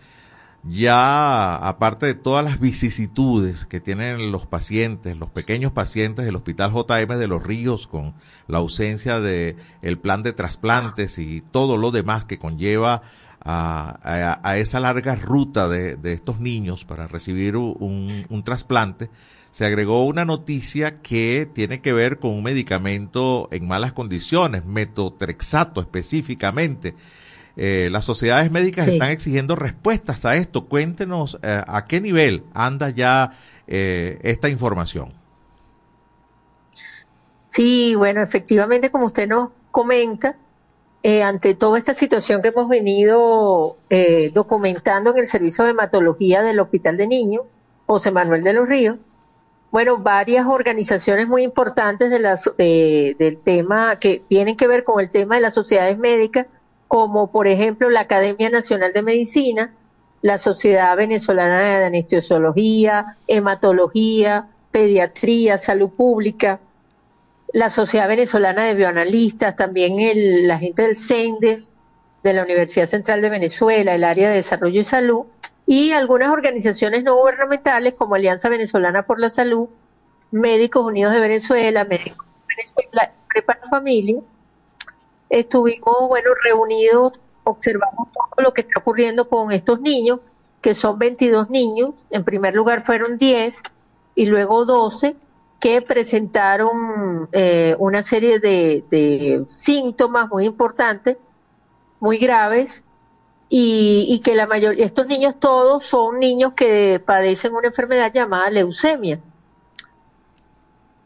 ya 0.62 1.56
aparte 1.56 2.06
de 2.06 2.14
todas 2.14 2.44
las 2.44 2.60
vicisitudes 2.60 3.66
que 3.66 3.80
tienen 3.80 4.30
los 4.30 4.46
pacientes, 4.46 5.16
los 5.16 5.28
pequeños 5.28 5.72
pacientes 5.72 6.24
del 6.24 6.36
Hospital 6.36 6.70
JM 6.72 7.18
de 7.18 7.26
los 7.26 7.42
Ríos 7.42 7.88
con 7.88 8.14
la 8.46 8.58
ausencia 8.58 9.18
de 9.18 9.56
el 9.82 9.98
plan 9.98 10.22
de 10.22 10.32
trasplantes 10.32 11.18
y 11.18 11.40
todo 11.40 11.78
lo 11.78 11.90
demás 11.90 12.26
que 12.26 12.38
conlleva 12.38 13.02
a, 13.42 14.56
esa 14.56 14.78
larga 14.78 15.16
ruta 15.16 15.68
de, 15.68 15.98
estos 16.12 16.38
niños 16.38 16.84
para 16.84 17.08
recibir 17.08 17.56
un, 17.56 18.06
un 18.28 18.44
trasplante, 18.44 19.10
se 19.50 19.66
agregó 19.66 20.04
una 20.04 20.24
noticia 20.24 21.00
que 21.02 21.48
tiene 21.52 21.80
que 21.80 21.92
ver 21.92 22.18
con 22.18 22.30
un 22.30 22.42
medicamento 22.42 23.48
en 23.50 23.66
malas 23.66 23.92
condiciones, 23.92 24.64
metotrexato 24.64 25.80
específicamente, 25.80 26.94
eh, 27.56 27.88
las 27.90 28.04
sociedades 28.04 28.50
médicas 28.50 28.86
están 28.86 29.10
exigiendo 29.10 29.56
respuestas 29.56 30.24
a 30.24 30.36
esto. 30.36 30.66
Cuéntenos 30.66 31.38
eh, 31.42 31.62
a 31.66 31.84
qué 31.84 32.00
nivel 32.00 32.44
anda 32.54 32.90
ya 32.90 33.32
eh, 33.66 34.18
esta 34.22 34.48
información. 34.48 35.10
Sí, 37.44 37.94
bueno, 37.96 38.22
efectivamente, 38.22 38.90
como 38.90 39.06
usted 39.06 39.28
nos 39.28 39.50
comenta, 39.70 40.36
ante 41.24 41.54
toda 41.54 41.78
esta 41.78 41.94
situación 41.94 42.42
que 42.42 42.48
hemos 42.48 42.68
venido 42.68 43.78
documentando 44.34 45.10
en 45.12 45.18
el 45.18 45.26
Servicio 45.26 45.64
de 45.64 45.70
Hematología 45.70 46.42
del 46.42 46.60
Hospital 46.60 46.98
de 46.98 47.06
Niños, 47.06 47.42
José 47.86 48.10
Manuel 48.10 48.44
de 48.44 48.52
los 48.52 48.68
Ríos, 48.68 48.98
bueno, 49.70 49.98
varias 49.98 50.46
organizaciones 50.46 51.28
muy 51.28 51.42
importantes 51.42 52.10
de 52.10 53.16
del 53.18 53.38
tema 53.38 53.98
que 53.98 54.22
tienen 54.28 54.56
que 54.56 54.66
ver 54.66 54.84
con 54.84 55.00
el 55.00 55.10
tema 55.10 55.36
de 55.36 55.42
las 55.42 55.54
sociedades 55.54 55.96
médicas 55.98 56.46
como 56.90 57.30
por 57.30 57.46
ejemplo 57.46 57.88
la 57.88 58.00
Academia 58.00 58.50
Nacional 58.50 58.92
de 58.92 59.02
Medicina, 59.02 59.72
la 60.22 60.38
Sociedad 60.38 60.96
Venezolana 60.96 61.78
de 61.78 61.84
Anestesiología, 61.84 63.16
Hematología, 63.28 64.48
Pediatría, 64.72 65.56
Salud 65.56 65.90
Pública, 65.90 66.58
la 67.52 67.70
Sociedad 67.70 68.08
Venezolana 68.08 68.64
de 68.64 68.74
Bioanalistas, 68.74 69.54
también 69.54 70.00
el, 70.00 70.48
la 70.48 70.58
gente 70.58 70.82
del 70.82 70.96
CENDES, 70.96 71.76
de 72.24 72.32
la 72.32 72.42
Universidad 72.42 72.86
Central 72.86 73.22
de 73.22 73.30
Venezuela, 73.30 73.94
el 73.94 74.02
área 74.02 74.28
de 74.28 74.34
Desarrollo 74.34 74.80
y 74.80 74.84
Salud, 74.84 75.26
y 75.70 75.92
algunas 75.92 76.32
organizaciones 76.32 77.04
no 77.04 77.14
gubernamentales 77.14 77.94
como 77.94 78.16
Alianza 78.16 78.48
Venezolana 78.48 79.04
por 79.04 79.20
la 79.20 79.30
Salud, 79.30 79.68
Médicos 80.32 80.84
Unidos 80.84 81.14
de 81.14 81.20
Venezuela, 81.20 81.84
Médicos 81.84 82.26
de 82.48 82.54
Venezuela 82.56 83.12
y 83.14 83.18
Prepara 83.28 83.60
Familia, 83.70 84.20
estuvimos, 85.28 86.08
bueno, 86.08 86.30
reunidos, 86.42 87.12
observamos 87.44 88.08
todo 88.12 88.42
lo 88.42 88.52
que 88.52 88.62
está 88.62 88.80
ocurriendo 88.80 89.28
con 89.28 89.52
estos 89.52 89.80
niños, 89.80 90.18
que 90.60 90.74
son 90.74 90.98
22 90.98 91.50
niños, 91.50 91.90
en 92.10 92.24
primer 92.24 92.56
lugar 92.56 92.82
fueron 92.82 93.16
10 93.16 93.62
y 94.16 94.26
luego 94.26 94.64
12 94.64 95.14
que 95.60 95.82
presentaron 95.82 97.28
eh, 97.30 97.76
una 97.78 98.02
serie 98.02 98.40
de, 98.40 99.44
síntomas 99.46 100.28
muy 100.28 100.46
importantes, 100.46 101.16
muy 102.00 102.18
graves, 102.18 102.84
y, 103.50 104.06
y 104.08 104.20
que 104.20 104.34
la 104.34 104.46
mayoría, 104.46 104.86
estos 104.86 105.06
niños 105.06 105.34
todos 105.38 105.84
son 105.84 106.18
niños 106.20 106.54
que 106.54 107.02
padecen 107.04 107.54
una 107.54 107.68
enfermedad 107.68 108.12
llamada 108.12 108.48
leucemia. 108.48 109.20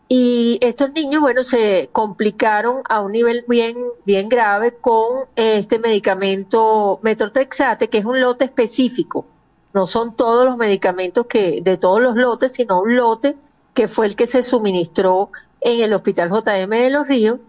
Y 0.08 0.58
estos 0.60 0.92
niños, 0.92 1.22
bueno, 1.22 1.42
se 1.42 1.88
complicaron 1.90 2.82
a 2.88 3.00
un 3.00 3.12
nivel 3.12 3.44
bien, 3.48 3.76
bien 4.04 4.28
grave 4.28 4.74
con 4.74 5.26
este 5.34 5.78
medicamento 5.78 7.00
metotrexate, 7.02 7.88
que 7.88 7.98
es 7.98 8.04
un 8.04 8.20
lote 8.20 8.44
específico. 8.44 9.26
No 9.72 9.86
son 9.86 10.14
todos 10.14 10.44
los 10.44 10.56
medicamentos 10.56 11.26
que, 11.26 11.62
de 11.62 11.78
todos 11.78 12.00
los 12.00 12.16
lotes, 12.16 12.52
sino 12.52 12.80
un 12.82 12.96
lote 12.96 13.36
que 13.72 13.88
fue 13.88 14.06
el 14.06 14.14
que 14.14 14.26
se 14.26 14.42
suministró 14.42 15.30
en 15.60 15.80
el 15.82 15.92
Hospital 15.94 16.30
JM 16.30 16.70
de 16.70 16.90
Los 16.90 17.08
Ríos. 17.08 17.40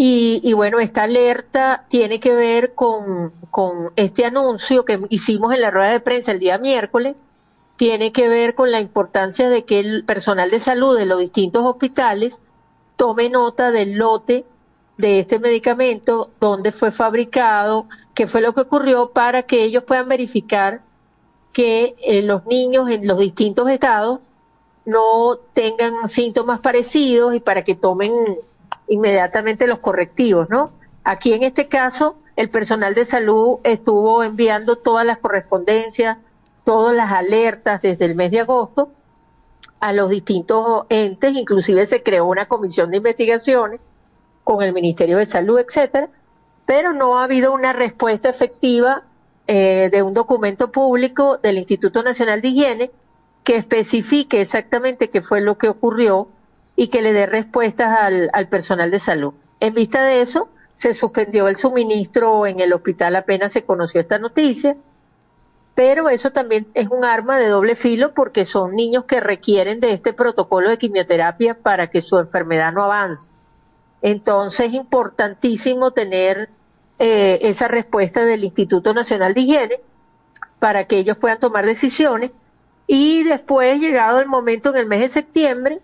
Y, 0.00 0.40
y 0.44 0.52
bueno, 0.52 0.78
esta 0.78 1.02
alerta 1.02 1.84
tiene 1.88 2.20
que 2.20 2.32
ver 2.32 2.74
con, 2.74 3.32
con 3.50 3.92
este 3.96 4.24
anuncio 4.24 4.84
que 4.84 5.00
hicimos 5.08 5.52
en 5.52 5.60
la 5.60 5.72
rueda 5.72 5.90
de 5.90 5.98
prensa 5.98 6.30
el 6.30 6.38
día 6.38 6.56
miércoles, 6.56 7.16
tiene 7.74 8.12
que 8.12 8.28
ver 8.28 8.54
con 8.54 8.70
la 8.70 8.80
importancia 8.80 9.48
de 9.48 9.64
que 9.64 9.80
el 9.80 10.04
personal 10.04 10.50
de 10.50 10.60
salud 10.60 10.96
de 10.96 11.04
los 11.04 11.18
distintos 11.18 11.64
hospitales 11.64 12.40
tome 12.96 13.28
nota 13.28 13.72
del 13.72 13.98
lote 13.98 14.46
de 14.98 15.18
este 15.18 15.40
medicamento, 15.40 16.30
dónde 16.38 16.70
fue 16.70 16.92
fabricado, 16.92 17.86
qué 18.14 18.28
fue 18.28 18.40
lo 18.40 18.54
que 18.54 18.60
ocurrió, 18.62 19.10
para 19.10 19.42
que 19.42 19.64
ellos 19.64 19.82
puedan 19.82 20.08
verificar 20.08 20.82
que 21.52 21.96
eh, 22.00 22.22
los 22.22 22.46
niños 22.46 22.88
en 22.88 23.06
los 23.06 23.18
distintos 23.18 23.68
estados 23.68 24.20
no 24.84 25.38
tengan 25.54 26.08
síntomas 26.08 26.60
parecidos 26.60 27.34
y 27.34 27.40
para 27.40 27.64
que 27.64 27.74
tomen 27.74 28.12
inmediatamente 28.88 29.66
los 29.66 29.78
correctivos, 29.78 30.48
¿no? 30.50 30.72
Aquí 31.04 31.32
en 31.32 31.42
este 31.42 31.68
caso, 31.68 32.16
el 32.36 32.50
personal 32.50 32.94
de 32.94 33.04
salud 33.04 33.58
estuvo 33.64 34.22
enviando 34.22 34.76
todas 34.76 35.06
las 35.06 35.18
correspondencias, 35.18 36.18
todas 36.64 36.94
las 36.94 37.12
alertas 37.12 37.80
desde 37.82 38.04
el 38.04 38.14
mes 38.14 38.30
de 38.30 38.40
agosto 38.40 38.90
a 39.80 39.92
los 39.92 40.10
distintos 40.10 40.84
entes, 40.88 41.34
inclusive 41.34 41.86
se 41.86 42.02
creó 42.02 42.26
una 42.26 42.46
comisión 42.46 42.90
de 42.90 42.98
investigaciones 42.98 43.80
con 44.44 44.62
el 44.62 44.72
Ministerio 44.72 45.18
de 45.18 45.26
Salud, 45.26 45.58
etcétera, 45.58 46.08
pero 46.66 46.92
no 46.92 47.18
ha 47.18 47.24
habido 47.24 47.52
una 47.52 47.72
respuesta 47.72 48.28
efectiva 48.28 49.04
eh, 49.46 49.88
de 49.90 50.02
un 50.02 50.14
documento 50.14 50.70
público 50.70 51.38
del 51.38 51.58
Instituto 51.58 52.02
Nacional 52.02 52.42
de 52.42 52.48
Higiene 52.48 52.90
que 53.44 53.56
especifique 53.56 54.40
exactamente 54.40 55.08
qué 55.08 55.22
fue 55.22 55.40
lo 55.40 55.56
que 55.56 55.68
ocurrió 55.68 56.28
y 56.78 56.88
que 56.88 57.02
le 57.02 57.12
dé 57.12 57.26
respuestas 57.26 57.98
al, 57.98 58.30
al 58.32 58.48
personal 58.48 58.90
de 58.90 59.00
salud. 59.00 59.34
En 59.58 59.74
vista 59.74 60.04
de 60.04 60.22
eso, 60.22 60.48
se 60.72 60.94
suspendió 60.94 61.48
el 61.48 61.56
suministro 61.56 62.46
en 62.46 62.60
el 62.60 62.72
hospital 62.72 63.16
apenas 63.16 63.52
se 63.52 63.64
conoció 63.64 64.00
esta 64.00 64.18
noticia 64.18 64.76
pero 65.78 66.08
eso 66.08 66.32
también 66.32 66.66
es 66.74 66.88
un 66.88 67.04
arma 67.04 67.38
de 67.38 67.46
doble 67.46 67.76
filo 67.76 68.12
porque 68.12 68.44
son 68.44 68.74
niños 68.74 69.04
que 69.04 69.20
requieren 69.20 69.78
de 69.78 69.92
este 69.92 70.12
protocolo 70.12 70.68
de 70.68 70.76
quimioterapia 70.76 71.54
para 71.54 71.88
que 71.88 72.00
su 72.00 72.18
enfermedad 72.18 72.72
no 72.72 72.82
avance. 72.82 73.30
Entonces 74.02 74.66
es 74.66 74.74
importantísimo 74.74 75.92
tener 75.92 76.48
eh, 76.98 77.38
esa 77.42 77.68
respuesta 77.68 78.24
del 78.24 78.42
Instituto 78.42 78.92
Nacional 78.92 79.34
de 79.34 79.40
Higiene 79.40 79.80
para 80.58 80.88
que 80.88 80.98
ellos 80.98 81.16
puedan 81.16 81.38
tomar 81.38 81.64
decisiones 81.64 82.32
y 82.88 83.22
después, 83.22 83.80
llegado 83.80 84.18
el 84.18 84.26
momento 84.26 84.70
en 84.70 84.78
el 84.78 84.86
mes 84.86 85.02
de 85.02 85.08
septiembre, 85.08 85.80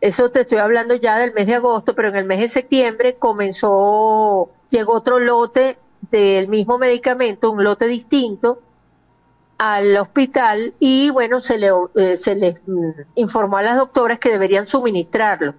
eso 0.00 0.30
te 0.30 0.42
estoy 0.42 0.58
hablando 0.58 0.94
ya 0.94 1.18
del 1.18 1.32
mes 1.32 1.46
de 1.46 1.54
agosto, 1.54 1.94
pero 1.94 2.08
en 2.08 2.16
el 2.16 2.24
mes 2.24 2.40
de 2.40 2.48
septiembre 2.48 3.16
comenzó, 3.16 4.50
llegó 4.70 4.92
otro 4.94 5.18
lote 5.18 5.78
del 6.10 6.48
mismo 6.48 6.78
medicamento, 6.78 7.50
un 7.50 7.64
lote 7.64 7.86
distinto, 7.86 8.60
al 9.58 9.96
hospital 9.96 10.74
y 10.78 11.10
bueno, 11.10 11.40
se 11.40 11.58
le, 11.58 11.70
eh, 11.94 12.16
se 12.16 12.34
les 12.34 12.60
mm, 12.66 12.90
informó 13.14 13.56
a 13.56 13.62
las 13.62 13.78
doctoras 13.78 14.18
que 14.18 14.30
deberían 14.30 14.66
suministrarlo. 14.66 15.54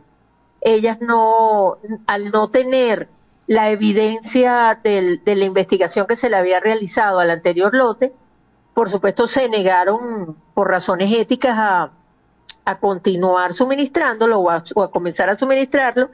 Ellas 0.62 1.00
no, 1.02 1.78
al 2.06 2.32
no 2.32 2.50
tener 2.50 3.10
la 3.48 3.72
evidencia 3.72 4.80
del, 4.84 5.24
de 5.24 5.36
la 5.36 5.46
investigación 5.46 6.06
que 6.06 6.16
se 6.16 6.30
le 6.30 6.36
había 6.36 6.60
realizado 6.60 7.20
al 7.20 7.32
anterior 7.32 7.74
lote, 7.74 8.14
por 8.74 8.90
supuesto 8.90 9.28
se 9.28 9.50
negaron 9.50 10.36
por 10.54 10.70
razones 10.70 11.12
éticas 11.12 11.56
a, 11.58 11.92
a 12.66 12.80
continuar 12.80 13.54
suministrándolo 13.54 14.40
o 14.40 14.50
a, 14.52 14.92
comenzar 14.92 15.30
a 15.30 15.38
suministrarlo. 15.38 16.10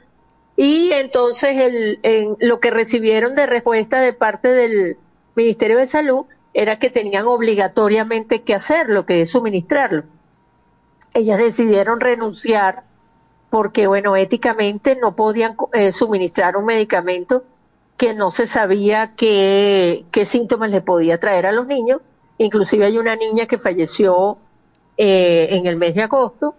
Y 0.56 0.92
entonces 0.92 1.56
el, 1.58 2.00
en, 2.04 2.38
lo 2.40 2.60
que 2.60 2.70
recibieron 2.70 3.34
de 3.34 3.48
respuesta 3.48 4.00
de 4.00 4.14
parte 4.14 4.50
del 4.50 4.98
Ministerio 5.36 5.80
de 5.80 5.88
Salud 5.88 6.26
era 6.54 6.78
que 6.78 6.92
tenían 6.92 7.26
obligatoriamente 7.26 8.44
que 8.44 8.54
hacerlo, 8.54 9.06
que 9.06 9.22
es 9.22 9.32
suministrarlo. 9.32 10.04
Ellas 11.16 11.40
decidieron 11.40 12.00
renunciar 12.00 12.84
porque, 13.50 13.88
bueno, 13.88 14.16
éticamente 14.16 14.96
no 14.96 15.16
podían 15.16 15.56
eh, 15.74 15.92
suministrar 15.92 16.58
un 16.58 16.66
medicamento 16.66 17.44
que 17.98 18.14
no 18.14 18.32
se 18.32 18.48
sabía 18.48 19.14
qué, 19.16 20.06
qué, 20.12 20.26
síntomas 20.26 20.72
le 20.72 20.82
podía 20.82 21.20
traer 21.20 21.46
a 21.46 21.52
los 21.52 21.68
niños. 21.68 22.02
Inclusive 22.38 22.86
hay 22.86 22.98
una 22.98 23.16
niña 23.16 23.46
que 23.46 23.58
falleció 23.58 24.38
eh, 24.98 25.48
en 25.52 25.66
el 25.68 25.76
mes 25.76 25.96
de 25.96 26.04
agosto 26.04 26.56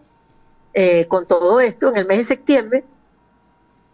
eh, 0.72 1.06
con 1.06 1.26
todo 1.26 1.60
esto, 1.60 1.88
en 1.88 1.96
el 1.96 2.06
mes 2.06 2.18
de 2.18 2.24
septiembre, 2.24 2.84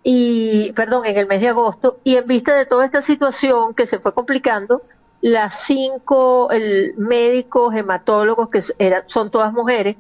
y, 0.03 0.73
perdón, 0.73 1.05
en 1.05 1.19
el 1.19 1.27
mes 1.27 1.43
de 1.43 1.49
agosto, 1.49 1.99
y 2.05 2.17
en 2.17 2.27
vista 2.27 2.55
de 2.57 2.65
toda 2.65 2.87
esta 2.87 3.03
situación 3.03 3.75
que 3.75 3.87
se 3.87 3.99
fue 3.99 4.15
complicando, 4.15 4.83
las 5.21 5.61
cinco 5.61 6.51
el, 6.51 6.95
médicos, 6.97 7.75
hematólogos, 7.75 8.49
que 8.49 8.63
son 9.07 9.31
todas 9.31 9.53
mujeres, 9.53 9.97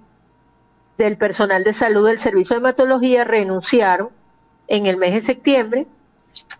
del 0.96 1.16
personal 1.16 1.64
de 1.64 1.72
salud 1.72 2.06
del 2.06 2.18
servicio 2.18 2.54
de 2.54 2.60
hematología 2.60 3.24
renunciaron 3.24 4.10
en 4.68 4.86
el 4.86 4.96
mes 4.96 5.14
de 5.14 5.20
septiembre. 5.20 5.86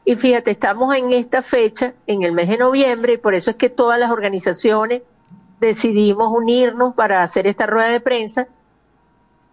Y 0.05 0.17
fíjate, 0.17 0.51
estamos 0.51 0.95
en 0.95 1.13
esta 1.13 1.43
fecha, 1.43 1.95
en 2.07 2.23
el 2.23 2.33
mes 2.33 2.49
de 2.49 2.59
noviembre, 2.59 3.15
y 3.15 3.17
por 3.19 3.35
eso 3.35 3.51
es 3.51 3.57
que 3.57 3.71
todas 3.71 3.99
las 3.99 4.11
organizaciones 4.11 5.03
decidimos 5.61 6.29
unirnos 6.33 6.95
para 6.95 7.23
hacer 7.23 7.47
esta 7.47 7.67
rueda 7.67 7.89
de 7.89 8.01
prensa 8.01 8.49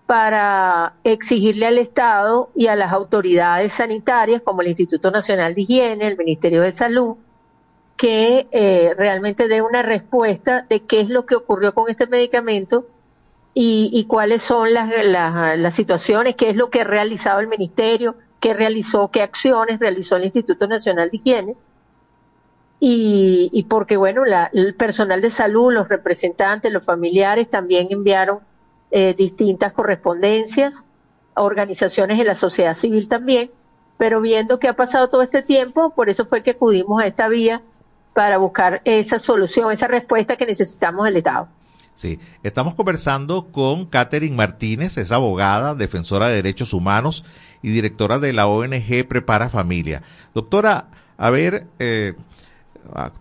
para 0.08 0.94
exigirle 1.04 1.68
al 1.68 1.78
Estado 1.78 2.50
y 2.56 2.68
a 2.68 2.76
las 2.78 2.94
autoridades 2.94 3.74
sanitarias, 3.74 4.42
como 4.42 4.62
el 4.62 4.70
Instituto 4.70 5.12
Nacional 5.12 5.54
de 5.54 5.62
Higiene, 5.62 6.08
el 6.08 6.18
Ministerio 6.18 6.62
de 6.62 6.72
Salud, 6.72 7.18
que 7.98 8.48
eh, 8.52 8.94
realmente 8.98 9.50
dé 9.50 9.62
una 9.62 9.84
respuesta 9.84 10.66
de 10.70 10.84
qué 10.84 11.02
es 11.02 11.10
lo 11.10 11.26
que 11.26 11.36
ocurrió 11.36 11.74
con 11.74 11.90
este 11.90 12.08
medicamento 12.08 12.88
y, 13.60 14.06
cuáles 14.08 14.44
son 14.44 14.72
las, 14.72 14.88
las, 15.04 15.76
situaciones, 15.76 16.36
qué 16.36 16.52
es 16.52 16.56
lo 16.56 16.70
que 16.70 16.82
ha 16.82 16.84
realizado 16.84 17.40
el 17.40 17.48
Ministerio, 17.48 18.16
qué 18.40 18.54
realizó, 18.54 19.10
qué 19.10 19.24
acciones 19.24 19.80
realizó 19.80 20.16
el 20.16 20.26
Instituto 20.26 20.68
Nacional 20.68 21.10
de 21.10 21.18
Higiene. 21.18 21.56
Y, 22.80 23.50
y 23.52 23.64
porque, 23.64 23.98
bueno, 23.98 24.24
el 24.54 24.76
personal 24.76 25.22
de 25.22 25.32
salud, 25.32 25.74
los 25.74 25.90
representantes, 25.90 26.72
los 26.72 26.86
familiares 26.86 27.50
también 27.50 27.88
enviaron 27.90 28.40
eh, 28.92 29.14
distintas 29.16 29.74
correspondencias, 29.74 30.86
organizaciones 31.36 32.18
de 32.18 32.24
la 32.24 32.36
sociedad 32.36 32.74
civil 32.74 33.08
también, 33.08 33.52
pero 33.98 34.22
viendo 34.22 34.60
que 34.60 34.68
ha 34.68 34.76
pasado 34.76 35.10
todo 35.10 35.24
este 35.24 35.42
tiempo, 35.42 35.90
por 35.90 36.10
eso 36.10 36.26
fue 36.26 36.44
que 36.44 36.52
acudimos 36.52 37.02
a 37.02 37.08
esta 37.08 37.28
vía 37.28 37.62
para 38.14 38.38
buscar 38.38 38.82
esa 38.86 39.20
solución, 39.20 39.72
esa 39.72 39.88
respuesta 39.88 40.38
que 40.38 40.46
necesitamos 40.46 41.06
del 41.06 41.18
Estado. 41.18 41.50
Sí, 41.96 42.20
estamos 42.44 42.76
conversando 42.76 43.48
con 43.52 43.88
Catherine 43.88 44.36
Martínez, 44.36 44.98
es 44.98 45.12
abogada, 45.12 45.74
defensora 45.74 46.28
de 46.28 46.36
derechos 46.36 46.74
humanos 46.74 47.26
y 47.64 47.72
directora 47.72 48.20
de 48.20 48.34
la 48.34 48.48
ONG 48.48 49.08
Prepara 49.08 49.50
Familia. 49.50 50.04
Doctora, 50.36 50.90
a 51.18 51.30
ver, 51.32 51.66
eh, 51.80 52.14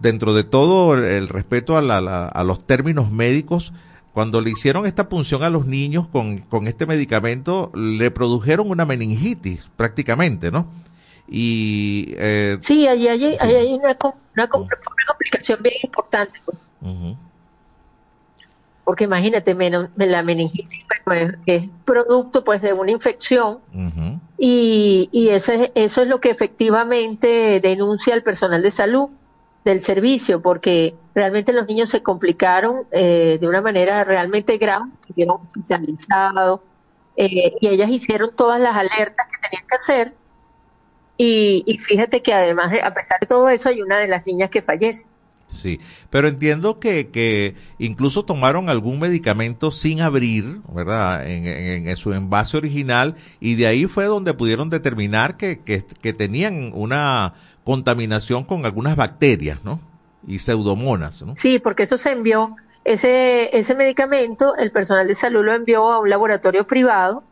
dentro 0.01 0.35
de 0.35 0.45
todo 0.45 0.95
el 0.95 1.29
respeto 1.29 1.77
a 1.77 2.45
los 2.45 2.67
términos 2.67 3.11
médicos, 3.11 3.73
cuando 4.13 4.41
le 4.41 4.51
hicieron 4.51 4.87
esta 4.87 5.09
punción 5.11 5.43
a 5.43 5.51
los 5.51 5.67
niños 5.67 6.09
con, 6.09 6.39
con 6.39 6.69
este 6.69 6.87
medicamento, 6.87 7.71
le 7.75 8.11
produjeron 8.11 8.71
una 8.71 8.87
meningitis 8.87 9.69
prácticamente, 9.77 10.51
¿no? 10.51 10.67
Y, 11.29 12.15
eh, 12.17 12.57
sí, 12.59 12.87
allí, 12.87 13.09
hay 13.09 13.75
una, 13.75 13.97
una, 14.35 14.49
complicación 14.49 15.59
bien 15.63 15.75
importante. 15.83 16.41
Pues. 16.45 16.57
Porque 18.85 19.05
imagínate, 19.05 19.55
la 19.97 20.23
meningitis 20.23 20.87
pues, 21.05 21.35
es 21.45 21.69
producto 21.85 22.45
pues 22.45 22.63
de 22.63 22.73
una 22.73 22.93
infección 22.93 23.59
y, 24.39 25.09
y 25.13 25.29
eso, 25.29 25.53
es, 25.53 25.73
eso 25.75 26.03
es 26.03 26.09
lo 26.09 26.21
que 26.21 26.31
efectivamente 26.31 27.61
denuncia 27.61 28.15
el 28.15 28.23
personal 28.23 28.63
de 28.63 28.71
salud 28.71 29.09
del 29.71 29.81
servicio, 29.81 30.41
porque 30.41 30.95
realmente 31.15 31.53
los 31.53 31.67
niños 31.67 31.91
se 31.91 32.03
complicaron 32.03 32.87
eh, 32.93 33.37
de 33.41 33.49
una 33.49 33.61
manera 33.61 34.05
realmente 34.05 34.59
grave, 34.59 34.85
estuvieron 35.01 35.41
hospitalizados, 35.43 36.61
eh, 37.17 37.53
y 37.61 37.69
ellas 37.69 37.91
hicieron 37.91 38.31
todas 38.35 38.61
las 38.61 38.77
alertas 38.77 39.27
que 39.27 39.49
tenían 39.49 39.67
que 39.69 39.75
hacer, 39.75 40.15
y, 41.19 41.65
y 41.67 41.79
fíjate 41.79 42.23
que 42.23 42.33
además, 42.33 42.73
a 42.83 42.95
pesar 42.95 43.19
de 43.21 43.27
todo 43.27 43.49
eso, 43.49 43.69
hay 43.69 43.83
una 43.83 43.99
de 43.99 44.07
las 44.07 44.25
niñas 44.25 44.51
que 44.51 44.63
fallece. 44.63 45.07
Sí, 45.49 45.81
pero 46.11 46.29
entiendo 46.29 46.81
que, 46.81 47.09
que 47.09 47.55
incluso 47.79 48.25
tomaron 48.25 48.69
algún 48.69 48.99
medicamento 48.99 49.71
sin 49.71 50.01
abrir, 50.01 50.61
¿verdad? 50.69 51.27
En, 51.29 51.47
en, 51.89 51.97
su 51.97 52.13
envase 52.13 52.57
original 52.57 53.15
y 53.39 53.55
de 53.55 53.69
ahí 53.69 53.87
fue 53.87 54.07
donde 54.07 54.35
pudieron 54.35 54.71
determinar 54.71 55.37
que, 55.37 55.61
que, 55.61 55.85
que 55.85 56.13
tenían 56.13 56.73
una 56.75 57.35
contaminación 57.67 58.45
con 58.45 58.65
algunas 58.65 58.95
bacterias, 58.95 59.65
¿no? 59.65 59.81
Y 60.25 60.39
pseudomonas, 60.39 61.21
¿no? 61.23 61.35
Sí, 61.35 61.59
porque 61.59 61.83
eso 61.83 61.99
se 61.99 62.13
envió, 62.13 62.55
ese, 62.85 63.51
ese 63.59 63.75
medicamento, 63.75 64.55
el 64.57 64.71
personal 64.71 65.09
de 65.09 65.17
salud 65.17 65.45
lo 65.45 65.53
envió 65.53 65.91
a 65.91 65.99
un 65.99 66.09
laboratorio 66.09 66.65
privado 66.65 67.25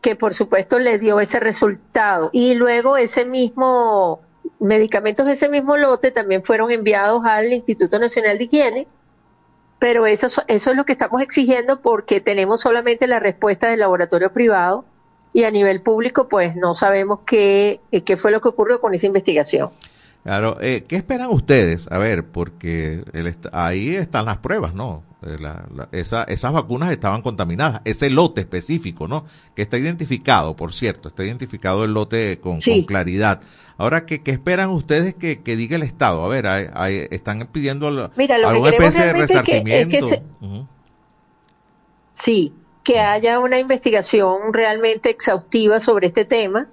que 0.00 0.14
por 0.14 0.32
supuesto 0.32 0.78
le 0.78 1.00
dio 1.00 1.18
ese 1.18 1.40
resultado. 1.40 2.30
Y 2.32 2.54
luego 2.54 2.96
ese 2.96 3.24
mismo, 3.24 4.20
medicamentos 4.60 5.26
de 5.26 5.32
ese 5.32 5.48
mismo 5.48 5.76
lote 5.76 6.12
también 6.12 6.44
fueron 6.44 6.70
enviados 6.70 7.24
al 7.24 7.52
Instituto 7.52 7.98
Nacional 7.98 8.38
de 8.38 8.44
Higiene, 8.44 8.88
pero 9.80 10.06
eso, 10.06 10.28
eso 10.46 10.70
es 10.70 10.76
lo 10.76 10.84
que 10.84 10.92
estamos 10.92 11.20
exigiendo 11.20 11.80
porque 11.80 12.20
tenemos 12.20 12.60
solamente 12.60 13.08
la 13.08 13.18
respuesta 13.18 13.66
del 13.66 13.80
laboratorio 13.80 14.32
privado 14.32 14.84
y 15.38 15.44
a 15.44 15.52
nivel 15.52 15.82
público 15.82 16.26
pues 16.26 16.56
no 16.56 16.74
sabemos 16.74 17.20
qué, 17.24 17.80
eh, 17.92 18.00
qué 18.00 18.16
fue 18.16 18.32
lo 18.32 18.40
que 18.40 18.48
ocurrió 18.48 18.80
con 18.80 18.92
esa 18.92 19.06
investigación. 19.06 19.70
Claro, 20.24 20.56
eh, 20.60 20.82
¿qué 20.88 20.96
esperan 20.96 21.28
ustedes? 21.28 21.86
A 21.92 21.98
ver, 21.98 22.26
porque 22.26 23.04
ahí 23.52 23.94
están 23.94 24.24
las 24.24 24.38
pruebas, 24.38 24.74
¿no? 24.74 25.04
Eh, 25.22 25.36
esas 25.92 26.52
vacunas 26.52 26.90
estaban 26.90 27.22
contaminadas, 27.22 27.82
ese 27.84 28.10
lote 28.10 28.40
específico, 28.40 29.06
¿no? 29.06 29.26
Que 29.54 29.62
está 29.62 29.78
identificado, 29.78 30.56
por 30.56 30.72
cierto, 30.72 31.06
está 31.06 31.22
identificado 31.22 31.84
el 31.84 31.94
lote 31.94 32.40
con, 32.40 32.58
claridad. 32.88 33.40
Ahora, 33.76 34.06
¿qué, 34.06 34.24
¿qué, 34.24 34.32
esperan 34.32 34.70
ustedes 34.70 35.14
que, 35.14 35.40
que, 35.42 35.54
diga 35.54 35.76
el 35.76 35.84
Estado? 35.84 36.24
A 36.24 36.28
ver, 36.28 36.46
están 37.12 37.48
pidiendo 37.52 38.10
Mira, 38.16 38.34
alguna 38.44 38.70
especie 38.70 39.04
de 39.04 39.12
resarcimiento. 39.12 40.08
Sí, 42.10 42.52
que 42.88 43.00
haya 43.00 43.38
una 43.38 43.58
investigación 43.58 44.54
realmente 44.54 45.10
exhaustiva 45.10 45.78
sobre 45.78 46.06
este 46.06 46.24
tema, 46.24 46.68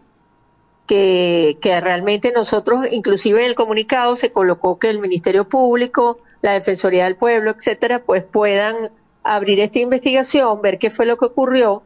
que, 0.87 1.57
realmente 1.61 2.31
nosotros, 2.31 2.85
inclusive 2.89 3.41
en 3.43 3.49
el 3.49 3.55
comunicado 3.55 4.15
se 4.15 4.31
colocó 4.31 4.79
que 4.79 4.89
el 4.89 4.99
Ministerio 4.99 5.49
Público, 5.49 6.19
la 6.41 6.53
Defensoría 6.53 7.03
del 7.03 7.17
Pueblo, 7.17 7.51
etcétera, 7.51 8.03
pues 8.05 8.23
puedan 8.23 8.91
abrir 9.23 9.59
esta 9.59 9.79
investigación, 9.79 10.61
ver 10.61 10.79
qué 10.79 10.89
fue 10.89 11.05
lo 11.05 11.17
que 11.17 11.25
ocurrió, 11.25 11.83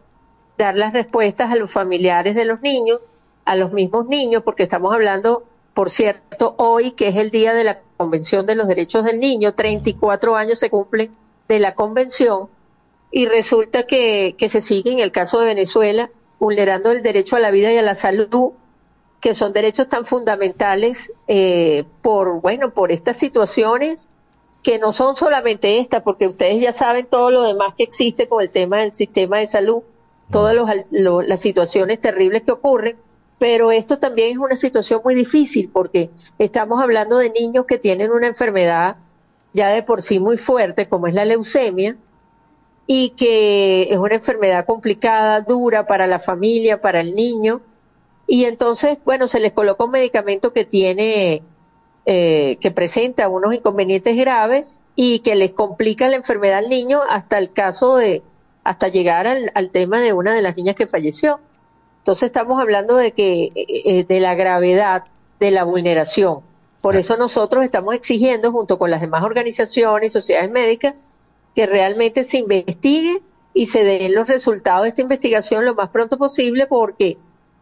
dar 0.59 0.75
las 0.75 0.93
respuestas 0.93 1.51
a 1.51 1.55
los 1.55 1.71
familiares 1.71 2.35
de 2.35 2.45
los 2.45 2.61
niños, 2.61 2.99
a 3.45 3.55
los 3.55 3.73
mismos 3.73 4.05
niños, 4.05 4.43
porque 4.43 4.61
estamos 4.61 4.93
hablando, 4.93 5.43
por 5.73 5.89
cierto, 5.89 6.53
hoy 6.59 6.91
que 6.91 7.07
es 7.07 7.15
el 7.15 7.31
día 7.31 7.55
de 7.55 7.63
la 7.63 7.79
Convención 7.97 8.45
de 8.45 8.53
los 8.53 8.67
Derechos 8.67 9.03
del 9.05 9.19
Niño, 9.19 9.55
34 9.55 10.35
años 10.35 10.59
se 10.59 10.69
cumplen 10.69 11.15
de 11.47 11.57
la 11.57 11.73
Convención, 11.73 12.47
y 13.11 13.25
resulta 13.25 13.83
que, 13.83 14.35
que 14.37 14.49
se 14.49 14.61
sigue 14.61 14.91
en 14.91 14.99
el 14.99 15.11
caso 15.11 15.39
de 15.39 15.45
Venezuela 15.45 16.09
vulnerando 16.39 16.91
el 16.91 17.03
derecho 17.03 17.35
a 17.35 17.39
la 17.39 17.51
vida 17.51 17.71
y 17.71 17.77
a 17.77 17.81
la 17.81 17.95
salud, 17.95 18.53
que 19.19 19.33
son 19.33 19.51
derechos 19.51 19.89
tan 19.89 20.05
fundamentales 20.05 21.11
eh, 21.27 21.83
por, 22.01 22.41
bueno, 22.41 22.71
por 22.73 22.91
estas 22.91 23.17
situaciones 23.17 24.09
que 24.63 24.79
no 24.79 24.91
son 24.91 25.15
solamente 25.15 25.79
estas, 25.79 26.01
porque 26.01 26.27
ustedes 26.27 26.61
ya 26.61 26.71
saben 26.71 27.05
todo 27.05 27.31
lo 27.31 27.43
demás 27.43 27.73
que 27.77 27.83
existe 27.83 28.27
con 28.27 28.41
el 28.41 28.49
tema 28.49 28.77
del 28.77 28.93
sistema 28.93 29.37
de 29.37 29.47
salud, 29.47 29.83
todas 30.31 30.55
las 30.91 31.41
situaciones 31.41 31.99
terribles 31.99 32.43
que 32.43 32.51
ocurren, 32.51 32.97
pero 33.39 33.71
esto 33.71 33.99
también 33.99 34.31
es 34.31 34.37
una 34.37 34.55
situación 34.55 35.01
muy 35.03 35.15
difícil 35.15 35.69
porque 35.71 36.09
estamos 36.37 36.81
hablando 36.81 37.17
de 37.17 37.29
niños 37.29 37.65
que 37.65 37.77
tienen 37.77 38.11
una 38.11 38.27
enfermedad 38.27 38.97
ya 39.53 39.69
de 39.69 39.81
por 39.81 40.01
sí 40.01 40.19
muy 40.19 40.37
fuerte, 40.37 40.87
como 40.87 41.07
es 41.07 41.15
la 41.15 41.25
leucemia, 41.25 41.95
y 42.91 43.11
que 43.11 43.83
es 43.91 43.99
una 43.99 44.15
enfermedad 44.15 44.65
complicada, 44.65 45.41
dura 45.41 45.85
para 45.85 46.07
la 46.07 46.17
familia, 46.17 46.81
para 46.81 47.01
el 47.01 47.13
niño. 47.13 47.61
Y 48.25 48.45
entonces, 48.45 48.97
bueno, 49.05 49.27
se 49.27 49.39
les 49.39 49.53
coloca 49.53 49.83
un 49.83 49.91
medicamento 49.91 50.53
que 50.53 50.65
tiene, 50.65 51.43
eh, 52.07 52.57
que 52.59 52.71
presenta 52.71 53.29
unos 53.29 53.53
inconvenientes 53.53 54.17
graves 54.17 54.81
y 54.95 55.19
que 55.19 55.35
les 55.35 55.51
complica 55.51 56.09
la 56.09 56.15
enfermedad 56.15 56.57
al 56.57 56.69
niño 56.69 57.01
hasta 57.07 57.37
el 57.37 57.53
caso 57.53 57.95
de, 57.97 58.23
hasta 58.63 58.87
llegar 58.87 59.27
al, 59.27 59.51
al 59.53 59.69
tema 59.69 59.99
de 59.99 60.13
una 60.13 60.33
de 60.33 60.41
las 60.41 60.57
niñas 60.57 60.73
que 60.73 60.87
falleció. 60.87 61.39
Entonces 61.99 62.25
estamos 62.25 62.59
hablando 62.59 62.95
de 62.95 63.11
que, 63.11 63.51
eh, 63.53 63.65
eh, 63.85 64.03
de 64.03 64.19
la 64.19 64.33
gravedad 64.33 65.03
de 65.39 65.51
la 65.51 65.63
vulneración. 65.63 66.39
Por 66.81 66.95
eso 66.95 67.17
nosotros 67.17 67.63
estamos 67.63 67.93
exigiendo, 67.93 68.51
junto 68.51 68.79
con 68.79 68.89
las 68.89 69.01
demás 69.01 69.21
organizaciones 69.21 70.07
y 70.07 70.09
sociedades 70.09 70.49
médicas, 70.49 70.95
que 71.55 71.65
realmente 71.65 72.23
se 72.23 72.37
investigue 72.37 73.21
y 73.53 73.65
se 73.65 73.83
den 73.83 74.13
los 74.13 74.27
resultados 74.27 74.83
de 74.83 74.89
esta 74.89 75.01
investigación 75.01 75.65
lo 75.65 75.75
más 75.75 75.89
pronto 75.89 76.17
posible 76.17 76.67
porque 76.67 77.17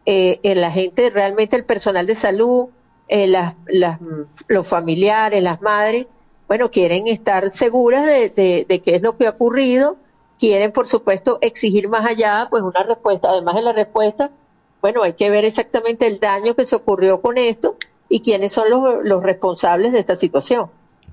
eh, 0.06 0.40
la 0.54 0.70
gente, 0.70 1.10
realmente 1.10 1.56
el 1.56 1.64
personal 1.64 2.06
de 2.06 2.14
salud, 2.14 2.68
eh, 3.08 3.26
las, 3.26 3.54
los 4.48 4.66
familiares, 4.66 5.42
las 5.42 5.60
madres, 5.62 6.06
bueno, 6.46 6.70
quieren 6.70 7.06
estar 7.08 7.50
seguras 7.50 8.06
de, 8.06 8.32
qué 8.34 8.94
es 8.94 9.02
lo 9.02 9.16
que 9.16 9.26
ha 9.26 9.30
ocurrido, 9.30 9.96
quieren, 10.38 10.72
por 10.72 10.86
supuesto, 10.86 11.38
exigir 11.42 11.88
más 11.88 12.06
allá, 12.06 12.48
pues 12.50 12.62
una 12.62 12.82
respuesta, 12.82 13.28
además 13.30 13.54
de 13.56 13.62
la 13.62 13.72
respuesta, 13.74 14.30
bueno, 14.80 15.02
hay 15.02 15.12
que 15.12 15.28
ver 15.28 15.44
exactamente 15.44 16.06
el 16.06 16.20
daño 16.20 16.54
que 16.54 16.64
se 16.64 16.76
ocurrió 16.76 17.20
con 17.20 17.36
esto 17.36 17.76
y 18.08 18.20
quiénes 18.20 18.52
son 18.52 18.68
los 19.04 19.22
responsables 19.22 19.92
de 19.92 19.98
esta 19.98 20.16
situación. 20.16 20.70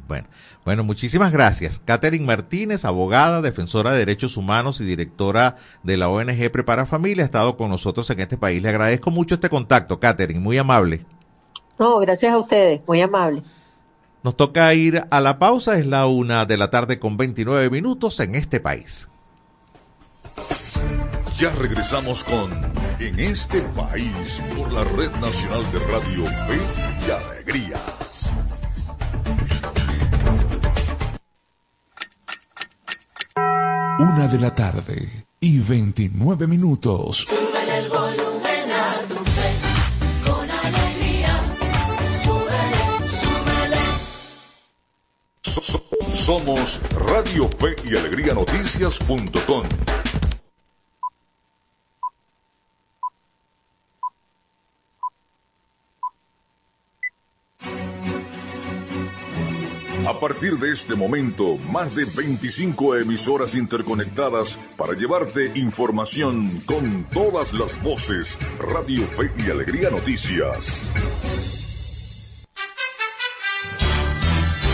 Bueno, 0.07 0.27
bueno, 0.63 0.83
muchísimas 0.83 1.31
gracias. 1.31 1.81
Catherine 1.83 2.25
Martínez, 2.25 2.85
abogada, 2.85 3.41
defensora 3.41 3.91
de 3.91 3.99
derechos 3.99 4.37
humanos 4.37 4.79
y 4.81 4.85
directora 4.85 5.57
de 5.83 5.97
la 5.97 6.09
ONG 6.09 6.51
Prepara 6.51 6.85
Familia, 6.85 7.23
ha 7.23 7.25
estado 7.25 7.57
con 7.57 7.69
nosotros 7.69 8.09
en 8.09 8.19
este 8.19 8.37
país. 8.37 8.61
Le 8.61 8.69
agradezco 8.69 9.09
mucho 9.11 9.35
este 9.35 9.49
contacto, 9.49 9.99
Catherine, 9.99 10.39
muy 10.39 10.57
amable. 10.57 11.05
No, 11.79 11.97
gracias 11.99 12.33
a 12.33 12.37
ustedes, 12.37 12.81
muy 12.87 13.01
amable. 13.01 13.41
Nos 14.23 14.35
toca 14.35 14.73
ir 14.73 15.05
a 15.09 15.21
la 15.21 15.37
pausa, 15.37 15.77
es 15.77 15.85
la 15.85 16.07
una 16.07 16.45
de 16.45 16.57
la 16.57 16.69
tarde 16.69 16.99
con 16.99 17.17
29 17.17 17.69
minutos 17.69 18.19
en 18.19 18.35
este 18.35 18.59
país. 18.59 19.07
Ya 21.37 21.51
regresamos 21.51 22.23
con 22.23 22.49
En 22.99 23.19
este 23.19 23.61
país 23.61 24.41
por 24.55 24.71
la 24.71 24.83
Red 24.83 25.11
Nacional 25.19 25.63
de 25.73 25.79
Radio 25.79 26.25
Fe 26.25 26.59
y 27.05 27.11
Alegría. 27.11 27.77
Una 33.97 34.27
de 34.27 34.37
la 34.37 34.53
tarde 34.53 35.25
y 35.39 35.59
29 35.59 36.47
minutos. 36.47 37.25
el 37.29 37.87
volumen 37.87 38.71
a 38.71 38.99
tu 39.07 39.15
fe, 39.15 39.53
con 40.25 40.51
alegría. 40.51 41.33
Súbele, 42.21 42.83
súbele. 45.47 46.13
Somos 46.13 46.81
Radio 47.07 47.47
Fe 47.57 47.75
y 47.89 47.95
Alegría 47.95 48.33
Noticias.com. 48.33 49.63
A 60.07 60.19
partir 60.19 60.59
de 60.59 60.71
este 60.71 60.93
momento, 60.93 61.57
más 61.57 61.95
de 61.95 62.05
25 62.05 62.97
emisoras 62.97 63.55
interconectadas 63.55 64.59
para 64.77 64.93
llevarte 64.93 65.51
información 65.55 66.61
con 66.67 67.09
todas 67.09 67.53
las 67.53 67.81
voces. 67.81 68.37
Radio 68.59 69.07
Fe 69.07 69.31
y 69.35 69.49
Alegría 69.49 69.89
Noticias. 69.89 70.93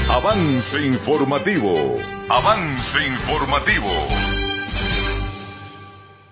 Avance 0.09 0.85
informativo. 0.85 1.95
Avance 2.27 2.99
informativo. 3.07 3.87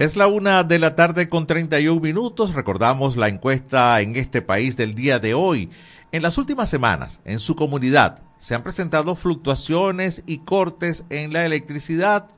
Es 0.00 0.16
la 0.16 0.28
una 0.28 0.64
de 0.64 0.78
la 0.78 0.96
tarde 0.96 1.28
con 1.28 1.44
31 1.44 2.00
minutos. 2.00 2.54
Recordamos 2.54 3.18
la 3.18 3.28
encuesta 3.28 4.00
en 4.00 4.16
este 4.16 4.40
país 4.40 4.78
del 4.78 4.94
día 4.94 5.18
de 5.18 5.34
hoy. 5.34 5.68
En 6.10 6.22
las 6.22 6.38
últimas 6.38 6.70
semanas, 6.70 7.20
en 7.26 7.38
su 7.38 7.54
comunidad, 7.54 8.22
se 8.38 8.54
han 8.54 8.62
presentado 8.62 9.14
fluctuaciones 9.14 10.22
y 10.24 10.38
cortes 10.38 11.04
en 11.10 11.34
la 11.34 11.44
electricidad. 11.44 12.30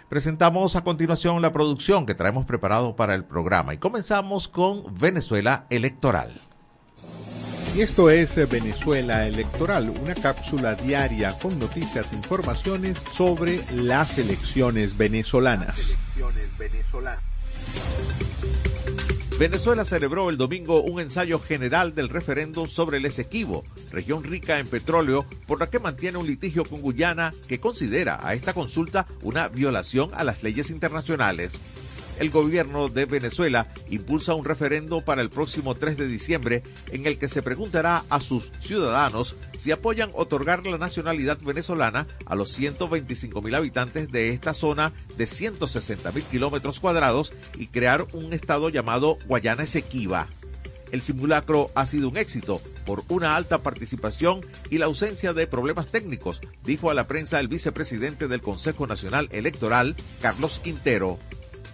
Presentamos 0.09 0.75
a 0.75 0.83
continuación 0.83 1.41
la 1.41 1.53
producción 1.53 2.05
que 2.05 2.17
traemos 2.17 2.47
preparado 2.47 2.97
para 2.97 3.15
el 3.15 3.25
programa 3.25 3.75
y 3.75 3.79
comenzamos 3.79 4.49
con 4.49 4.93
Venezuela 4.99 5.67
Electoral. 5.71 6.33
Y 7.75 7.81
esto 7.81 8.09
es 8.09 8.37
Venezuela 8.49 9.27
Electoral, 9.27 9.91
una 9.91 10.15
cápsula 10.15 10.77
diaria 10.77 11.37
con 11.37 11.59
noticias 11.59 12.13
e 12.13 12.15
informaciones 12.15 12.99
sobre 13.11 13.65
las 13.73 14.17
elecciones 14.17 14.97
venezolanas. 14.97 15.97
Venezuela 19.41 19.85
celebró 19.85 20.31
el 20.31 20.37
domingo 20.37 20.83
un 20.83 21.01
ensayo 21.01 21.41
general 21.41 21.97
del 21.97 22.11
referéndum 22.11 22.69
sobre 22.69 22.99
el 22.99 23.07
Esequibo, 23.07 23.65
región 23.91 24.23
rica 24.23 24.61
en 24.61 24.69
petróleo, 24.69 25.27
por 25.49 25.59
la 25.59 25.69
que 25.69 25.81
mantiene 25.81 26.19
un 26.19 26.29
litigio 26.29 26.65
con 26.65 26.81
Guyana 26.81 27.35
que 27.49 27.59
considera 27.59 28.21
a 28.23 28.35
esta 28.35 28.55
consulta 28.55 29.09
una 29.23 29.49
violación 29.49 30.11
a 30.15 30.23
las 30.23 30.45
leyes 30.45 30.71
internacionales 30.71 31.61
el 32.19 32.31
gobierno 32.31 32.89
de 32.89 33.07
Venezuela 33.07 33.69
impulsa 33.89 34.35
un 34.35 34.45
referendo 34.45 35.01
para 35.01 35.23
el 35.23 35.31
próximo 35.31 35.75
3 35.75 35.97
de 35.97 36.07
diciembre 36.07 36.63
en 36.91 37.07
el 37.07 37.19
que 37.19 37.29
se 37.29 37.43
preguntará 37.43 38.05
a 38.09 38.21
sus 38.21 38.53
ciudadanos 38.61 39.37
si 39.59 39.73
apoyan 39.73 40.11
otorgar 40.15 40.67
la 40.67 40.79
nacionalidad 40.79 41.39
venezolana 41.41 42.07
a 42.27 42.35
los 42.35 42.53
125 42.53 43.43
mil 43.43 43.55
habitantes 43.55 44.11
de 44.11 44.31
esta 44.31 44.55
zona 44.55 44.93
de 45.17 45.27
160 45.27 46.13
mil 46.13 46.25
kilómetros 46.25 46.81
cuadrados 46.81 47.33
y 47.57 47.69
crear 47.69 48.07
un 48.13 48.33
estado 48.33 48.69
llamado 48.69 49.19
Guayana 49.27 49.65
Esequiba. 49.65 50.29
El 50.93 51.03
simulacro 51.03 51.71
ha 51.75 51.87
sido 51.87 52.09
un 52.09 52.17
éxito 52.17 52.61
por 52.87 53.03
una 53.09 53.35
alta 53.35 53.63
participación 53.63 54.43
y 54.71 54.79
la 54.79 54.85
ausencia 54.87 55.33
de 55.33 55.47
problemas 55.47 55.89
técnicos, 55.89 56.41
dijo 56.65 56.91
a 56.91 56.95
la 56.95 57.09
prensa 57.09 57.41
el 57.41 57.49
vicepresidente 57.49 58.29
del 58.29 58.43
Consejo 58.43 58.87
Nacional 58.87 59.29
Electoral, 59.33 59.97
Carlos 60.21 60.61
Quintero. 60.61 61.19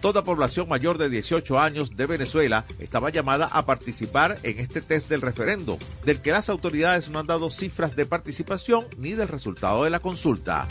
Toda 0.01 0.23
población 0.23 0.67
mayor 0.67 0.97
de 0.97 1.09
18 1.09 1.59
años 1.59 1.95
de 1.95 2.07
Venezuela 2.07 2.65
estaba 2.79 3.11
llamada 3.11 3.45
a 3.45 3.67
participar 3.67 4.39
en 4.41 4.57
este 4.57 4.81
test 4.81 5.07
del 5.09 5.21
referendo, 5.21 5.77
del 6.03 6.21
que 6.21 6.31
las 6.31 6.49
autoridades 6.49 7.09
no 7.09 7.19
han 7.19 7.27
dado 7.27 7.51
cifras 7.51 7.95
de 7.95 8.07
participación 8.07 8.87
ni 8.97 9.11
del 9.11 9.27
resultado 9.27 9.83
de 9.83 9.91
la 9.91 9.99
consulta. 9.99 10.67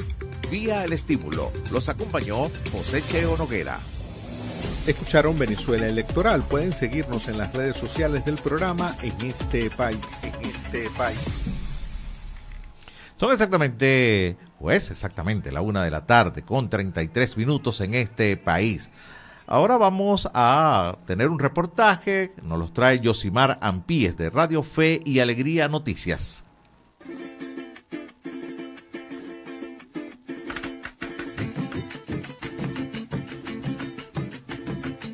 Vía 0.50 0.84
el 0.84 0.92
estímulo, 0.92 1.52
los 1.70 1.88
acompañó 1.88 2.50
José 2.72 3.04
Cheo 3.06 3.36
Noguera. 3.36 3.78
Escucharon 4.88 5.38
Venezuela 5.38 5.86
Electoral. 5.86 6.42
Pueden 6.42 6.72
seguirnos 6.72 7.28
en 7.28 7.38
las 7.38 7.54
redes 7.54 7.76
sociales 7.76 8.24
del 8.24 8.36
programa 8.36 8.96
en 9.00 9.14
este 9.26 9.70
país. 9.70 10.00
En 10.24 10.34
este 10.44 10.90
país. 10.90 11.18
Son 13.14 13.30
exactamente, 13.30 14.36
pues 14.58 14.90
exactamente 14.90 15.52
la 15.52 15.60
una 15.60 15.84
de 15.84 15.90
la 15.90 16.06
tarde 16.06 16.42
con 16.42 16.70
33 16.70 17.36
minutos 17.36 17.80
en 17.82 17.94
este 17.94 18.36
país. 18.36 18.90
Ahora 19.52 19.78
vamos 19.78 20.30
a 20.32 20.96
tener 21.06 21.28
un 21.28 21.40
reportaje, 21.40 22.32
nos 22.40 22.56
los 22.56 22.72
trae 22.72 23.00
Yosimar 23.00 23.58
Ampíes 23.60 24.16
de 24.16 24.30
Radio 24.30 24.62
Fe 24.62 25.00
y 25.04 25.18
Alegría 25.18 25.66
Noticias. 25.66 26.44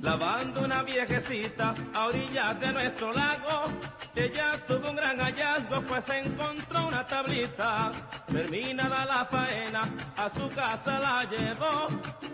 Lavando 0.03 0.67
una 0.67 0.83
viejecita 0.83 1.73
a 1.95 2.05
orillas 2.05 2.61
de 2.61 2.73
nuestro 2.75 3.15
lago, 3.15 3.73
ella 4.17 4.59
tuvo 4.67 4.91
un 4.91 4.97
gran 4.97 5.19
hallazgo, 5.21 5.83
pues 5.83 6.09
encontró 6.09 6.89
una 6.89 7.05
tablita. 7.05 7.93
Terminada 8.27 9.05
la 9.05 9.25
faena, 9.27 9.85
a 10.17 10.31
su 10.37 10.49
casa 10.55 10.99
la 10.99 11.25
llevó, 11.25 11.87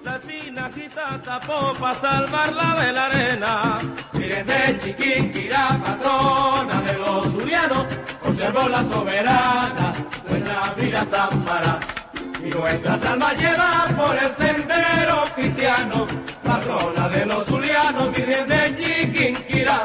la 0.04 0.18
tinajita 0.18 1.20
tapó 1.22 1.72
para 1.74 2.00
salvarla 2.00 2.74
de 2.80 2.92
la 2.92 3.04
arena. 3.06 3.78
Miren 4.12 4.46
de 4.46 4.78
Chiquinquirá, 4.78 5.78
patrona 5.84 6.80
de 6.82 6.98
los 6.98 7.24
zulianos, 7.32 7.86
observó 8.24 8.68
la 8.68 8.84
soberana, 8.84 9.92
nuestra 10.28 10.74
vida 10.76 11.04
Zampara. 11.10 11.78
Y 12.44 12.50
nuestras 12.50 13.04
almas 13.04 13.36
llevan 13.38 13.96
por 13.96 14.16
el 14.16 14.34
sendero 14.34 15.24
cristiano, 15.34 16.06
patrona 16.44 17.08
de 17.08 17.26
los 17.26 17.46
zulianos, 17.46 18.12
Virgen 18.14 18.48
de 18.48 18.76
Chiquinquirá. 18.76 19.82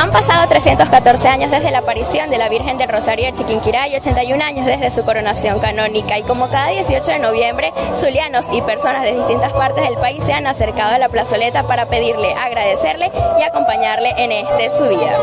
Han 0.00 0.12
pasado 0.12 0.48
314 0.48 1.28
años 1.28 1.50
desde 1.50 1.70
la 1.70 1.78
aparición 1.78 2.30
de 2.30 2.38
la 2.38 2.48
Virgen 2.48 2.78
del 2.78 2.88
Rosario 2.88 3.26
de 3.26 3.32
Chiquinquirá 3.32 3.88
y 3.88 3.96
81 3.96 4.42
años 4.44 4.64
desde 4.64 4.90
su 4.90 5.04
coronación 5.04 5.58
canónica. 5.58 6.18
Y 6.18 6.22
como 6.22 6.48
cada 6.48 6.68
18 6.68 7.10
de 7.10 7.18
noviembre, 7.18 7.72
zulianos 7.96 8.46
y 8.52 8.62
personas 8.62 9.02
de 9.02 9.16
distintas 9.16 9.52
partes 9.52 9.84
del 9.84 9.98
país 9.98 10.22
se 10.22 10.32
han 10.32 10.46
acercado 10.46 10.94
a 10.94 10.98
la 10.98 11.08
plazoleta 11.08 11.64
para 11.64 11.86
pedirle, 11.86 12.32
agradecerle 12.34 13.10
y 13.38 13.42
acompañarle 13.42 14.14
en 14.18 14.32
este 14.32 14.70
su 14.70 14.84
día. 14.84 15.16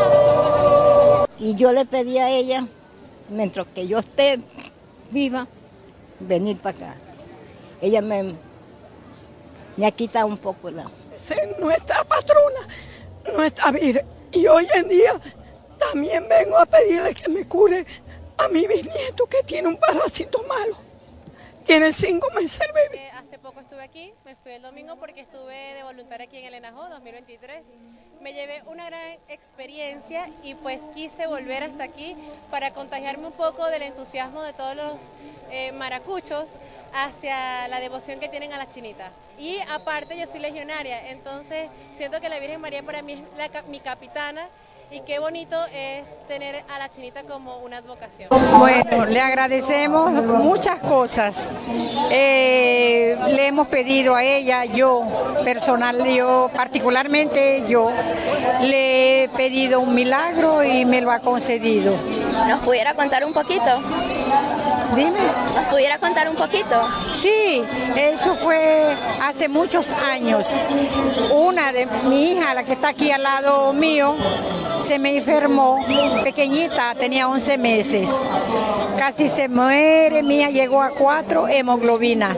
Y 1.38 1.54
yo 1.54 1.72
le 1.72 1.84
pedí 1.84 2.18
a 2.18 2.30
ella, 2.30 2.66
mientras 3.28 3.66
que 3.74 3.86
yo 3.86 3.98
esté 3.98 4.40
viva, 5.10 5.46
venir 6.20 6.58
para 6.58 6.76
acá. 6.76 6.94
Ella 7.80 8.00
me, 8.00 8.34
me 9.76 9.86
ha 9.86 9.90
quitado 9.90 10.26
un 10.26 10.38
poco 10.38 10.70
la... 10.70 10.84
Es 11.14 11.58
nuestra 11.58 12.04
patrona, 12.04 12.68
nuestra 13.36 13.70
Virgen. 13.70 14.06
Y 14.32 14.46
hoy 14.46 14.66
en 14.74 14.88
día 14.88 15.12
también 15.78 16.26
vengo 16.28 16.58
a 16.58 16.66
pedirle 16.66 17.14
que 17.14 17.28
me 17.28 17.46
cure 17.46 17.84
a 18.38 18.48
mi 18.48 18.66
bisnieto 18.66 19.26
que 19.26 19.42
tiene 19.44 19.68
un 19.68 19.76
parásito 19.76 20.42
malo. 20.44 20.76
Tiene 21.64 21.92
cinco 21.92 22.28
meses 22.34 22.60
el 22.60 22.72
bebé. 22.72 23.10
Estuve 23.58 23.82
aquí, 23.82 24.12
me 24.26 24.36
fui 24.36 24.52
el 24.52 24.60
domingo 24.60 24.96
porque 24.96 25.22
estuve 25.22 25.74
de 25.74 25.82
voluntaria 25.82 26.26
aquí 26.26 26.36
en 26.36 26.44
el 26.44 26.54
ENAJO 26.54 26.90
2023. 26.90 27.64
Me 28.20 28.34
llevé 28.34 28.62
una 28.66 28.84
gran 28.84 29.18
experiencia 29.28 30.28
y 30.42 30.54
pues 30.54 30.82
quise 30.94 31.26
volver 31.26 31.64
hasta 31.64 31.84
aquí 31.84 32.14
para 32.50 32.72
contagiarme 32.72 33.28
un 33.28 33.32
poco 33.32 33.66
del 33.68 33.80
entusiasmo 33.80 34.42
de 34.42 34.52
todos 34.52 34.76
los 34.76 34.94
eh, 35.50 35.72
maracuchos 35.72 36.50
hacia 36.92 37.66
la 37.68 37.80
devoción 37.80 38.20
que 38.20 38.28
tienen 38.28 38.52
a 38.52 38.58
la 38.58 38.68
chinita. 38.68 39.10
Y 39.38 39.58
aparte 39.70 40.18
yo 40.18 40.26
soy 40.26 40.40
legionaria, 40.40 41.10
entonces 41.10 41.70
siento 41.94 42.20
que 42.20 42.28
la 42.28 42.38
Virgen 42.38 42.60
María 42.60 42.82
para 42.82 43.00
mí 43.00 43.14
es 43.14 43.20
la 43.38 43.62
mi 43.62 43.80
capitana 43.80 44.48
y 44.90 45.00
qué 45.00 45.18
bonito 45.18 45.56
es 45.74 46.06
tener 46.28 46.64
a 46.68 46.78
la 46.78 46.88
chinita 46.88 47.24
como 47.24 47.58
una 47.58 47.78
advocación. 47.78 48.28
Bueno, 48.58 49.06
le 49.06 49.20
agradecemos 49.20 50.10
muchas 50.10 50.80
cosas. 50.80 51.54
Eh, 52.10 53.16
le 53.28 53.46
hemos 53.48 53.68
pedido 53.68 54.14
a 54.14 54.22
ella, 54.22 54.64
yo 54.64 55.02
personal, 55.44 56.06
yo 56.06 56.50
particularmente 56.54 57.64
yo, 57.68 57.90
le 58.62 59.24
he 59.24 59.28
pedido 59.30 59.80
un 59.80 59.94
milagro 59.94 60.62
y 60.62 60.84
me 60.84 61.00
lo 61.00 61.10
ha 61.10 61.18
concedido. 61.20 61.96
¿Nos 62.48 62.60
pudiera 62.60 62.94
contar 62.94 63.24
un 63.24 63.32
poquito? 63.32 63.80
Dime. 64.94 65.20
¿Nos 65.54 65.64
pudiera 65.66 65.98
contar 65.98 66.28
un 66.28 66.36
poquito? 66.36 66.80
Sí, 67.12 67.62
eso 67.96 68.36
fue 68.36 68.94
hace 69.22 69.48
muchos 69.48 69.90
años. 69.92 70.46
Una 71.34 71.72
de 71.72 71.86
mi 72.04 72.32
hija, 72.32 72.54
la 72.54 72.64
que 72.64 72.72
está 72.72 72.88
aquí 72.88 73.10
al 73.10 73.22
lado 73.22 73.72
mío, 73.72 74.14
se 74.82 74.98
me 74.98 75.16
enfermó, 75.16 75.84
pequeñita, 76.22 76.94
tenía 76.94 77.28
11 77.28 77.58
meses. 77.58 78.10
Casi 78.96 79.28
se 79.28 79.48
muere, 79.48 80.22
hija 80.22 80.50
llegó 80.50 80.82
a 80.82 80.90
4 80.90 81.48
hemoglobina. 81.48 82.36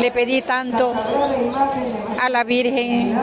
Le 0.00 0.10
pedí 0.10 0.42
tanto 0.42 0.92
a 2.20 2.28
la 2.28 2.44
Virgen 2.44 3.18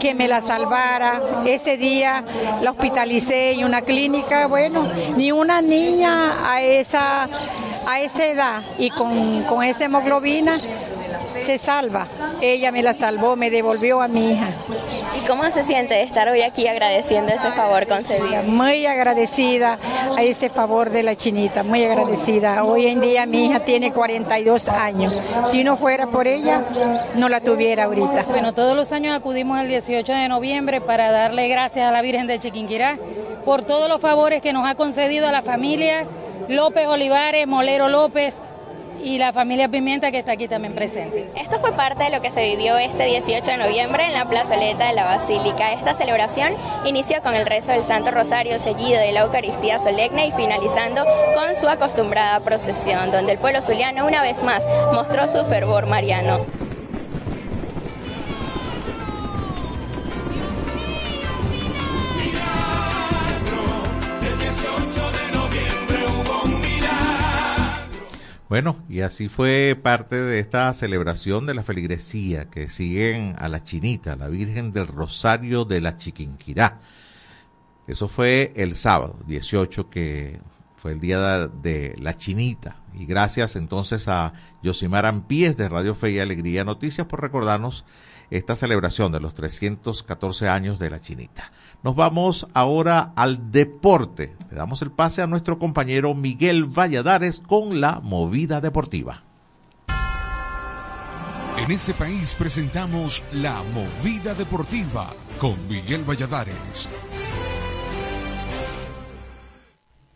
que 0.00 0.14
me 0.14 0.28
la 0.28 0.40
salvara. 0.40 1.20
Ese 1.46 1.76
día 1.76 2.24
la 2.62 2.70
hospitalicé 2.70 3.52
en 3.52 3.64
una 3.64 3.82
clínica, 3.82 4.46
bueno, 4.46 4.86
ni 5.16 5.32
una 5.32 5.60
niña 5.62 6.50
a 6.50 6.62
esa, 6.62 7.28
a 7.86 8.00
esa 8.00 8.26
edad 8.26 8.62
y 8.78 8.90
con, 8.90 9.42
con 9.44 9.64
esa 9.64 9.84
hemoglobina 9.84 10.58
se 11.36 11.58
salva. 11.58 12.06
Ella 12.40 12.72
me 12.72 12.82
la 12.82 12.94
salvó, 12.94 13.36
me 13.36 13.50
devolvió 13.50 14.02
a 14.02 14.08
mi 14.08 14.32
hija. 14.32 14.48
¿Y 15.16 15.26
cómo 15.26 15.50
se 15.50 15.62
siente 15.62 16.02
estar 16.02 16.28
hoy 16.28 16.42
aquí 16.42 16.66
agradeciendo 16.66 17.32
ese 17.32 17.50
favor 17.52 17.86
concedido? 17.86 18.42
Muy 18.42 18.86
agradecida 18.86 19.78
a 20.16 20.22
ese 20.22 20.50
favor 20.50 20.90
de 20.90 21.02
la 21.02 21.14
chinita, 21.14 21.62
muy 21.62 21.84
agradecida. 21.84 22.64
Hoy 22.64 22.86
en 22.86 23.00
día 23.00 23.26
mi 23.26 23.46
hija 23.46 23.60
tiene 23.60 23.92
42 23.92 24.68
años. 24.68 25.14
Si 25.48 25.64
no 25.64 25.76
fuera 25.76 26.06
por 26.06 26.26
ella, 26.26 26.62
no 27.14 27.28
la 27.28 27.40
tuviera 27.40 27.84
ahorita. 27.84 28.24
Bueno, 28.28 28.52
todos 28.52 28.76
los 28.76 28.92
años 28.92 29.16
acudimos 29.16 29.60
el 29.60 29.68
18 29.68 30.12
de 30.12 30.28
noviembre 30.28 30.80
para 30.80 31.10
darle 31.10 31.48
gracias 31.48 31.88
a 31.88 31.92
la 31.92 32.02
Virgen 32.02 32.26
de 32.26 32.38
Chiquinquirá 32.38 32.98
por 33.44 33.62
todos 33.62 33.88
los 33.88 34.00
favores 34.00 34.42
que 34.42 34.52
nos 34.52 34.66
ha 34.66 34.74
concedido 34.74 35.28
a 35.28 35.32
la 35.32 35.42
familia 35.42 36.04
López 36.48 36.86
Olivares, 36.86 37.46
Molero 37.46 37.88
López 37.88 38.42
y 39.02 39.18
la 39.18 39.32
familia 39.32 39.68
Pimienta 39.68 40.10
que 40.10 40.18
está 40.18 40.32
aquí 40.32 40.48
también 40.48 40.74
presente. 40.74 41.30
Esto 41.36 41.58
fue 41.60 41.72
parte 41.72 42.04
de 42.04 42.10
lo 42.10 42.20
que 42.20 42.30
se 42.30 42.42
vivió 42.42 42.76
este 42.78 43.04
18 43.04 43.50
de 43.50 43.56
noviembre 43.56 44.06
en 44.06 44.12
la 44.12 44.28
plazoleta 44.28 44.88
de 44.88 44.94
la 44.94 45.04
Basílica. 45.04 45.72
Esta 45.72 45.94
celebración 45.94 46.54
inició 46.84 47.22
con 47.22 47.34
el 47.34 47.46
rezo 47.46 47.72
del 47.72 47.84
Santo 47.84 48.10
Rosario 48.10 48.58
seguido 48.58 48.98
de 48.98 49.12
la 49.12 49.20
Eucaristía 49.20 49.78
solemne 49.78 50.26
y 50.26 50.32
finalizando 50.32 51.04
con 51.34 51.54
su 51.54 51.68
acostumbrada 51.68 52.40
procesión, 52.40 53.10
donde 53.10 53.32
el 53.32 53.38
pueblo 53.38 53.62
zuliano 53.62 54.06
una 54.06 54.22
vez 54.22 54.42
más 54.42 54.66
mostró 54.92 55.28
su 55.28 55.44
fervor 55.46 55.86
mariano. 55.86 56.55
Bueno, 68.56 68.74
y 68.88 69.02
así 69.02 69.28
fue 69.28 69.78
parte 69.82 70.16
de 70.16 70.38
esta 70.38 70.72
celebración 70.72 71.44
de 71.44 71.52
la 71.52 71.62
feligresía 71.62 72.48
que 72.48 72.70
siguen 72.70 73.34
a 73.36 73.48
la 73.48 73.62
Chinita, 73.62 74.16
la 74.16 74.28
Virgen 74.28 74.72
del 74.72 74.86
Rosario 74.86 75.66
de 75.66 75.82
la 75.82 75.98
Chiquinquirá. 75.98 76.80
Eso 77.86 78.08
fue 78.08 78.54
el 78.56 78.74
sábado 78.74 79.18
18, 79.26 79.90
que 79.90 80.40
fue 80.78 80.92
el 80.92 81.00
día 81.00 81.48
de 81.48 81.96
la 81.98 82.16
Chinita. 82.16 82.76
Y 82.94 83.04
gracias 83.04 83.56
entonces 83.56 84.08
a 84.08 84.32
Yosimar 84.62 85.04
Ampíes 85.04 85.58
de 85.58 85.68
Radio 85.68 85.94
Fe 85.94 86.12
y 86.12 86.18
Alegría 86.18 86.64
Noticias 86.64 87.06
por 87.06 87.20
recordarnos 87.20 87.84
esta 88.30 88.56
celebración 88.56 89.12
de 89.12 89.20
los 89.20 89.34
314 89.34 90.48
años 90.48 90.78
de 90.78 90.88
la 90.88 91.02
Chinita. 91.02 91.52
Nos 91.82 91.94
vamos 91.94 92.48
ahora 92.54 93.12
al 93.16 93.50
deporte. 93.50 94.34
Le 94.50 94.56
damos 94.56 94.82
el 94.82 94.90
pase 94.90 95.22
a 95.22 95.26
nuestro 95.26 95.58
compañero 95.58 96.14
Miguel 96.14 96.64
Valladares 96.64 97.40
con 97.40 97.80
la 97.80 98.00
movida 98.00 98.60
deportiva. 98.60 99.22
En 101.58 101.70
este 101.70 101.94
país 101.94 102.34
presentamos 102.34 103.24
la 103.32 103.62
movida 103.72 104.34
deportiva 104.34 105.14
con 105.40 105.56
Miguel 105.68 106.04
Valladares. 106.04 106.88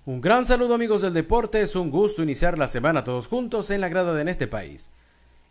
Un 0.04 0.20
gran 0.20 0.44
saludo 0.44 0.74
amigos 0.74 1.02
del 1.02 1.14
deporte, 1.14 1.62
es 1.62 1.76
un 1.76 1.90
gusto 1.90 2.22
iniciar 2.22 2.58
la 2.58 2.68
semana 2.68 3.04
todos 3.04 3.26
juntos 3.26 3.70
en 3.70 3.80
la 3.80 3.88
grada 3.88 4.12
de 4.12 4.22
en 4.22 4.28
este 4.28 4.48
país. 4.48 4.90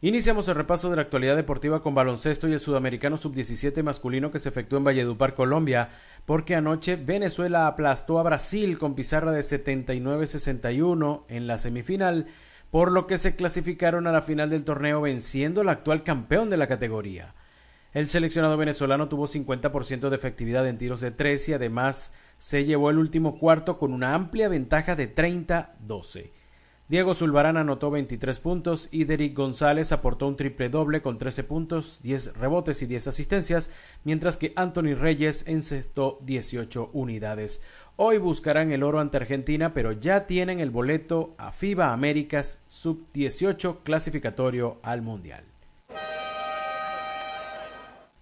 Iniciamos 0.01 0.47
el 0.47 0.55
repaso 0.55 0.89
de 0.89 0.95
la 0.95 1.01
actualidad 1.01 1.35
deportiva 1.35 1.83
con 1.83 1.93
baloncesto 1.93 2.47
y 2.47 2.53
el 2.53 2.61
sudamericano 2.61 3.17
sub-17 3.17 3.83
masculino 3.83 4.31
que 4.31 4.39
se 4.39 4.47
efectuó 4.47 4.77
en 4.77 4.85
Valledupar, 4.85 5.35
Colombia, 5.35 5.89
porque 6.25 6.55
anoche 6.55 6.95
Venezuela 6.95 7.67
aplastó 7.67 8.17
a 8.17 8.23
Brasil 8.23 8.77
con 8.77 8.95
pizarra 8.95 9.33
de 9.33 9.41
79-61 9.41 11.23
en 11.27 11.47
la 11.47 11.57
semifinal, 11.57 12.27
por 12.71 12.93
lo 12.93 13.07
que 13.07 13.17
se 13.17 13.35
clasificaron 13.35 14.07
a 14.07 14.13
la 14.13 14.21
final 14.21 14.49
del 14.49 14.63
torneo 14.63 15.01
venciendo 15.01 15.59
al 15.59 15.69
actual 15.69 16.03
campeón 16.03 16.49
de 16.49 16.55
la 16.55 16.67
categoría. 16.67 17.35
El 17.91 18.07
seleccionado 18.07 18.55
venezolano 18.55 19.09
tuvo 19.09 19.27
50% 19.27 20.07
de 20.07 20.15
efectividad 20.15 20.65
en 20.65 20.77
tiros 20.77 21.01
de 21.01 21.11
tres 21.11 21.49
y 21.49 21.53
además 21.53 22.15
se 22.37 22.63
llevó 22.63 22.89
el 22.89 22.99
último 22.99 23.37
cuarto 23.37 23.77
con 23.77 23.91
una 23.91 24.13
amplia 24.13 24.47
ventaja 24.47 24.95
de 24.95 25.13
30-12. 25.13 26.31
Diego 26.89 27.13
Zulbarán 27.13 27.55
anotó 27.55 27.91
23 27.91 28.39
puntos 28.39 28.89
y 28.91 29.03
Derek 29.03 29.35
González 29.35 29.91
aportó 29.91 30.27
un 30.27 30.35
triple 30.35 30.69
doble 30.69 31.03
con 31.03 31.19
13 31.19 31.43
puntos, 31.43 31.99
10 32.01 32.35
rebotes 32.37 32.81
y 32.81 32.87
10 32.87 33.09
asistencias, 33.09 33.71
mientras 34.03 34.37
que 34.37 34.53
Anthony 34.55 34.95
Reyes 34.95 35.47
encestó 35.47 36.17
18 36.23 36.89
unidades. 36.93 37.61
Hoy 37.95 38.17
buscarán 38.17 38.71
el 38.71 38.81
oro 38.81 38.99
ante 38.99 39.17
Argentina, 39.17 39.71
pero 39.71 39.91
ya 39.91 40.25
tienen 40.25 40.59
el 40.59 40.71
boleto 40.71 41.35
a 41.37 41.51
FIBA 41.51 41.93
Américas 41.93 42.63
Sub-18 42.67 43.83
clasificatorio 43.83 44.79
al 44.81 45.03
Mundial. 45.03 45.43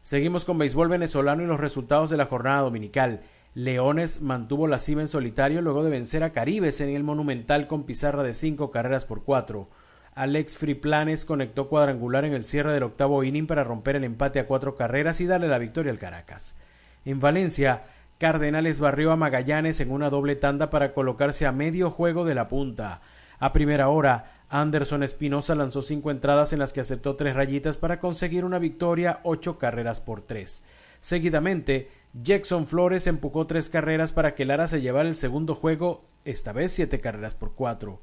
Seguimos 0.02 0.44
con 0.44 0.58
béisbol 0.58 0.90
venezolano 0.90 1.42
y 1.42 1.46
los 1.46 1.60
resultados 1.62 2.10
de 2.10 2.18
la 2.18 2.26
jornada 2.26 2.64
dominical. 2.64 3.22
Leones 3.58 4.22
mantuvo 4.22 4.68
la 4.68 4.78
cima 4.78 5.02
en 5.02 5.08
solitario 5.08 5.64
luego 5.64 5.84
de 5.84 5.90
vencer 5.90 6.24
a 6.24 6.30
Caribes 6.30 6.80
en 6.80 6.90
el 6.90 7.04
Monumental 7.04 7.66
con 7.66 7.86
pizarra 7.86 8.22
de 8.22 8.36
cinco 8.36 8.70
carreras 8.70 9.06
por 9.06 9.24
cuatro. 9.24 9.68
Alex 10.14 10.58
Friplanes 10.58 11.26
conectó 11.26 11.68
cuadrangular 11.68 12.24
en 12.24 12.34
el 12.34 12.44
cierre 12.44 12.72
del 12.72 12.84
octavo 12.84 13.24
inning 13.24 13.48
para 13.48 13.64
romper 13.64 13.96
el 13.96 14.04
empate 14.04 14.40
a 14.40 14.46
cuatro 14.46 14.76
carreras 14.76 15.22
y 15.22 15.26
darle 15.26 15.48
la 15.48 15.58
victoria 15.58 15.92
al 15.92 15.98
Caracas. 15.98 16.56
En 17.04 17.20
Valencia, 17.20 17.86
Cardenales 18.20 18.80
barrió 18.80 19.12
a 19.12 19.16
Magallanes 19.16 19.80
en 19.80 19.90
una 19.90 20.12
doble 20.12 20.36
tanda 20.36 20.70
para 20.70 20.94
colocarse 20.94 21.48
a 21.48 21.52
medio 21.52 21.90
juego 21.90 22.26
de 22.26 22.36
la 22.36 22.50
punta. 22.50 23.02
A 23.40 23.54
primera 23.54 23.90
hora, 23.90 24.34
Anderson 24.50 25.02
Espinosa 25.02 25.56
lanzó 25.56 25.82
cinco 25.82 26.12
entradas 26.12 26.54
en 26.54 26.60
las 26.60 26.74
que 26.74 26.82
aceptó 26.82 27.16
tres 27.16 27.36
rayitas 27.36 27.76
para 27.76 28.00
conseguir 28.00 28.46
una 28.46 28.60
victoria 28.60 29.20
ocho 29.24 29.58
carreras 29.58 30.00
por 30.00 30.22
tres. 30.22 30.64
Seguidamente, 31.00 31.90
Jackson 32.14 32.66
Flores 32.66 33.08
empujó 33.08 33.48
tres 33.48 33.70
carreras 33.70 34.12
para 34.12 34.34
que 34.34 34.46
Lara 34.46 34.68
se 34.68 34.82
llevara 34.82 35.08
el 35.08 35.16
segundo 35.16 35.56
juego, 35.56 36.06
esta 36.26 36.52
vez 36.52 36.72
siete 36.72 37.00
carreras 37.00 37.36
por 37.36 37.54
cuatro. 37.54 38.02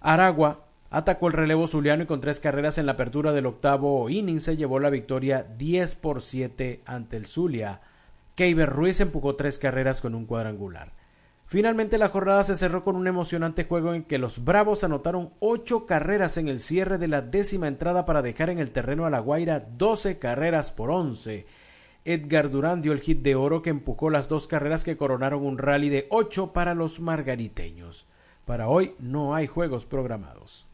Aragua 0.00 0.66
atacó 0.90 1.28
el 1.28 1.32
relevo 1.32 1.66
zuliano 1.66 2.02
y 2.02 2.06
con 2.06 2.20
tres 2.20 2.38
carreras 2.38 2.78
en 2.78 2.86
la 2.86 2.92
apertura 2.92 3.32
del 3.32 3.46
octavo 3.46 4.10
inning 4.10 4.40
se 4.40 4.56
llevó 4.56 4.78
la 4.78 4.90
victoria 4.90 5.46
diez 5.56 5.94
por 5.94 6.20
siete 6.20 6.82
ante 6.84 7.16
el 7.16 7.26
Zulia. 7.26 7.80
Keiber 8.34 8.68
Ruiz 8.68 9.00
empujó 9.00 9.34
tres 9.34 9.58
carreras 9.58 10.00
con 10.00 10.14
un 10.14 10.26
cuadrangular. 10.26 10.92
Finalmente 11.46 11.98
la 11.98 12.08
jornada 12.08 12.44
se 12.44 12.56
cerró 12.56 12.82
con 12.82 12.96
un 12.96 13.06
emocionante 13.06 13.64
juego 13.64 13.92
en 13.92 14.04
que 14.04 14.18
los 14.18 14.42
Bravos 14.44 14.84
anotaron 14.84 15.32
ocho 15.38 15.84
carreras 15.84 16.38
en 16.38 16.48
el 16.48 16.58
cierre 16.58 16.96
de 16.96 17.08
la 17.08 17.20
décima 17.20 17.68
entrada 17.68 18.06
para 18.06 18.22
dejar 18.22 18.48
en 18.48 18.58
el 18.58 18.70
terreno 18.70 19.04
a 19.04 19.10
la 19.10 19.18
Guaira 19.18 19.60
doce 19.60 20.18
carreras 20.18 20.70
por 20.70 20.90
once. 20.90 21.46
Edgar 22.04 22.50
Durán 22.50 22.82
dio 22.82 22.92
el 22.92 23.00
hit 23.00 23.22
de 23.22 23.36
oro 23.36 23.62
que 23.62 23.70
empujó 23.70 24.10
las 24.10 24.28
dos 24.28 24.46
carreras 24.46 24.82
que 24.82 24.96
coronaron 24.96 25.44
un 25.44 25.58
rally 25.58 25.88
de 25.88 26.06
ocho 26.10 26.52
para 26.52 26.74
los 26.74 27.00
margariteños. 27.00 28.08
Para 28.44 28.68
hoy 28.68 28.94
no 28.98 29.34
hay 29.34 29.46
juegos 29.46 29.86
programados. 29.86 30.66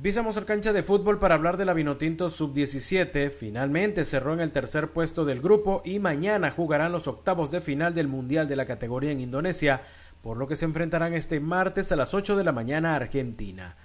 Pisamos 0.00 0.38
al 0.38 0.46
cancha 0.46 0.72
de 0.72 0.82
fútbol 0.82 1.18
para 1.18 1.34
hablar 1.34 1.58
de 1.58 1.66
la 1.66 1.74
Vinotinto 1.74 2.30
Sub-17. 2.30 3.30
Finalmente 3.30 4.06
cerró 4.06 4.32
en 4.32 4.40
el 4.40 4.50
tercer 4.50 4.92
puesto 4.92 5.26
del 5.26 5.42
grupo 5.42 5.82
y 5.84 5.98
mañana 5.98 6.52
jugarán 6.52 6.92
los 6.92 7.06
octavos 7.06 7.50
de 7.50 7.60
final 7.60 7.94
del 7.94 8.08
Mundial 8.08 8.48
de 8.48 8.56
la 8.56 8.64
categoría 8.64 9.10
en 9.10 9.20
Indonesia, 9.20 9.82
por 10.22 10.38
lo 10.38 10.48
que 10.48 10.56
se 10.56 10.64
enfrentarán 10.64 11.12
este 11.12 11.38
martes 11.40 11.92
a 11.92 11.96
las 11.96 12.14
8 12.14 12.36
de 12.36 12.44
la 12.44 12.52
mañana 12.52 12.92
a 12.92 12.96
Argentina. 12.96 13.76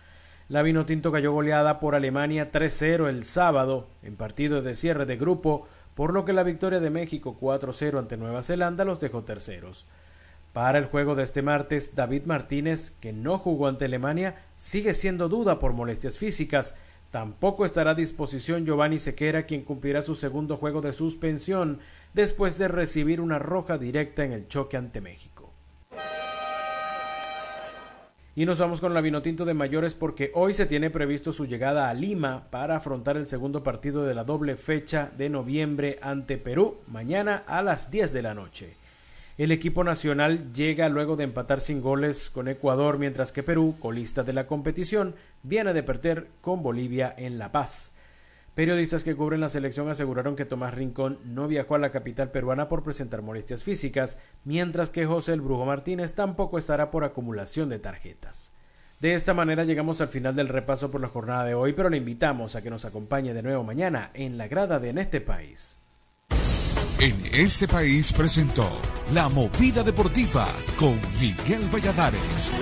La 0.48 0.62
Vinotinto 0.62 1.12
cayó 1.12 1.32
goleada 1.32 1.80
por 1.80 1.96
Alemania 1.96 2.52
3-0 2.52 3.10
el 3.10 3.26
sábado 3.26 3.88
en 4.04 4.16
partido 4.16 4.62
de 4.62 4.76
cierre 4.76 5.08
de 5.08 5.18
grupo, 5.18 5.68
por 5.96 6.14
lo 6.14 6.24
que 6.24 6.34
la 6.34 6.44
victoria 6.44 6.80
de 6.80 6.92
México 6.92 7.36
4-0 7.40 7.98
ante 7.98 8.16
Nueva 8.16 8.44
Zelanda 8.44 8.86
los 8.86 9.00
dejó 9.00 9.24
terceros. 9.24 9.88
Para 10.54 10.78
el 10.78 10.86
juego 10.86 11.16
de 11.16 11.24
este 11.24 11.42
martes, 11.42 11.96
David 11.96 12.26
Martínez, 12.26 12.92
que 12.92 13.12
no 13.12 13.40
jugó 13.40 13.68
ante 13.68 13.86
Alemania, 13.86 14.36
sigue 14.56 14.94
siendo 14.94 15.30
duda 15.30 15.58
por 15.58 15.74
molestias 15.74 16.20
físicas. 16.20 16.78
Tampoco 17.10 17.66
estará 17.66 17.92
a 17.92 17.96
disposición 17.96 18.66
Giovanni 18.66 19.00
Sequera, 19.00 19.48
quien 19.48 19.64
cumplirá 19.64 20.04
su 20.04 20.14
segundo 20.14 20.58
juego 20.58 20.80
de 20.80 20.94
suspensión 20.94 21.80
después 22.14 22.60
de 22.60 22.68
recibir 22.68 23.20
una 23.20 23.40
roja 23.40 23.80
directa 23.80 24.24
en 24.24 24.32
el 24.32 24.48
choque 24.48 24.78
ante 24.78 25.02
México. 25.02 25.45
Y 28.38 28.46
nos 28.46 28.60
vamos 28.60 28.82
con 28.82 28.94
la 28.94 29.00
Vinotinto 29.00 29.46
de 29.46 29.54
mayores 29.54 29.96
porque 29.96 30.32
hoy 30.34 30.54
se 30.54 30.66
tiene 30.66 30.90
previsto 30.90 31.32
su 31.32 31.46
llegada 31.46 31.90
a 31.90 31.94
Lima 31.94 32.48
para 32.52 32.76
afrontar 32.76 33.16
el 33.16 33.28
segundo 33.28 33.64
partido 33.64 34.04
de 34.04 34.14
la 34.14 34.26
doble 34.26 34.58
fecha 34.58 35.10
de 35.18 35.30
noviembre 35.30 35.98
ante 36.02 36.38
Perú, 36.38 36.76
mañana 36.88 37.44
a 37.48 37.62
las 37.62 37.92
10 37.92 38.12
de 38.12 38.22
la 38.22 38.34
noche. 38.34 38.74
El 39.38 39.54
equipo 39.54 39.86
nacional 39.86 40.52
llega 40.52 40.90
luego 40.90 41.16
de 41.16 41.24
empatar 41.24 41.62
sin 41.62 41.80
goles 41.80 42.30
con 42.30 42.50
Ecuador, 42.50 42.98
mientras 42.98 43.32
que 43.32 43.42
Perú, 43.42 43.78
colista 43.80 44.24
de 44.24 44.34
la 44.34 44.48
competición, 44.48 45.16
viene 45.44 45.72
de 45.72 45.84
perder 45.84 46.28
con 46.42 46.62
Bolivia 46.62 47.16
en 47.18 47.40
La 47.40 47.54
Paz. 47.54 47.95
Periodistas 48.56 49.04
que 49.04 49.16
cubren 49.16 49.42
la 49.42 49.50
selección 49.50 49.90
aseguraron 49.90 50.38
que 50.38 50.46
Tomás 50.46 50.74
Rincón 50.74 51.20
no 51.26 51.50
viajó 51.50 51.76
a 51.76 51.80
la 51.80 51.92
capital 51.92 52.32
peruana 52.32 52.70
por 52.70 52.84
presentar 52.84 53.22
molestias 53.22 53.66
físicas, 53.66 54.22
mientras 54.46 54.90
que 54.90 55.06
José 55.06 55.34
el 55.34 55.42
Brujo 55.42 55.66
Martínez 55.66 56.16
tampoco 56.16 56.58
estará 56.58 56.90
por 56.90 57.04
acumulación 57.04 57.68
de 57.68 57.80
tarjetas. 57.80 58.56
De 59.02 59.14
esta 59.14 59.34
manera 59.34 59.66
llegamos 59.66 60.00
al 60.00 60.08
final 60.08 60.38
del 60.38 60.48
repaso 60.48 60.90
por 60.90 61.02
la 61.02 61.10
jornada 61.10 61.44
de 61.44 61.54
hoy, 61.54 61.74
pero 61.74 61.90
le 61.90 61.98
invitamos 61.98 62.56
a 62.56 62.62
que 62.62 62.70
nos 62.70 62.86
acompañe 62.86 63.34
de 63.34 63.44
nuevo 63.44 63.66
mañana 63.66 64.12
en 64.14 64.38
la 64.38 64.48
grada 64.48 64.80
de 64.80 64.90
En 64.90 65.00
este 65.00 65.20
país. 65.20 65.78
En 67.00 67.18
este 67.34 67.68
país 67.68 68.14
presentó 68.14 68.70
La 69.14 69.28
Movida 69.28 69.84
Deportiva 69.84 70.48
con 70.80 70.98
Miguel 71.20 71.68
Valladares. 71.70 72.54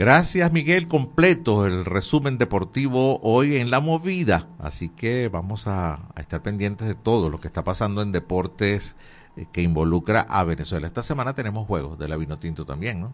Gracias 0.00 0.50
Miguel, 0.50 0.88
completo 0.88 1.66
el 1.66 1.84
resumen 1.84 2.38
deportivo 2.38 3.20
hoy 3.20 3.58
en 3.58 3.70
La 3.70 3.80
Movida. 3.80 4.48
Así 4.58 4.88
que 4.88 5.28
vamos 5.28 5.66
a, 5.66 6.08
estar 6.16 6.40
pendientes 6.40 6.88
de 6.88 6.94
todo 6.94 7.28
lo 7.28 7.38
que 7.38 7.48
está 7.48 7.64
pasando 7.64 8.00
en 8.00 8.10
deportes 8.10 8.96
eh, 9.36 9.44
que 9.52 9.60
involucra 9.60 10.22
a 10.22 10.42
Venezuela. 10.44 10.86
Esta 10.86 11.02
semana 11.02 11.34
tenemos 11.34 11.66
juegos 11.66 11.98
de 11.98 12.08
la 12.08 12.16
Vinotinto 12.16 12.64
también, 12.64 12.98
¿no? 13.02 13.12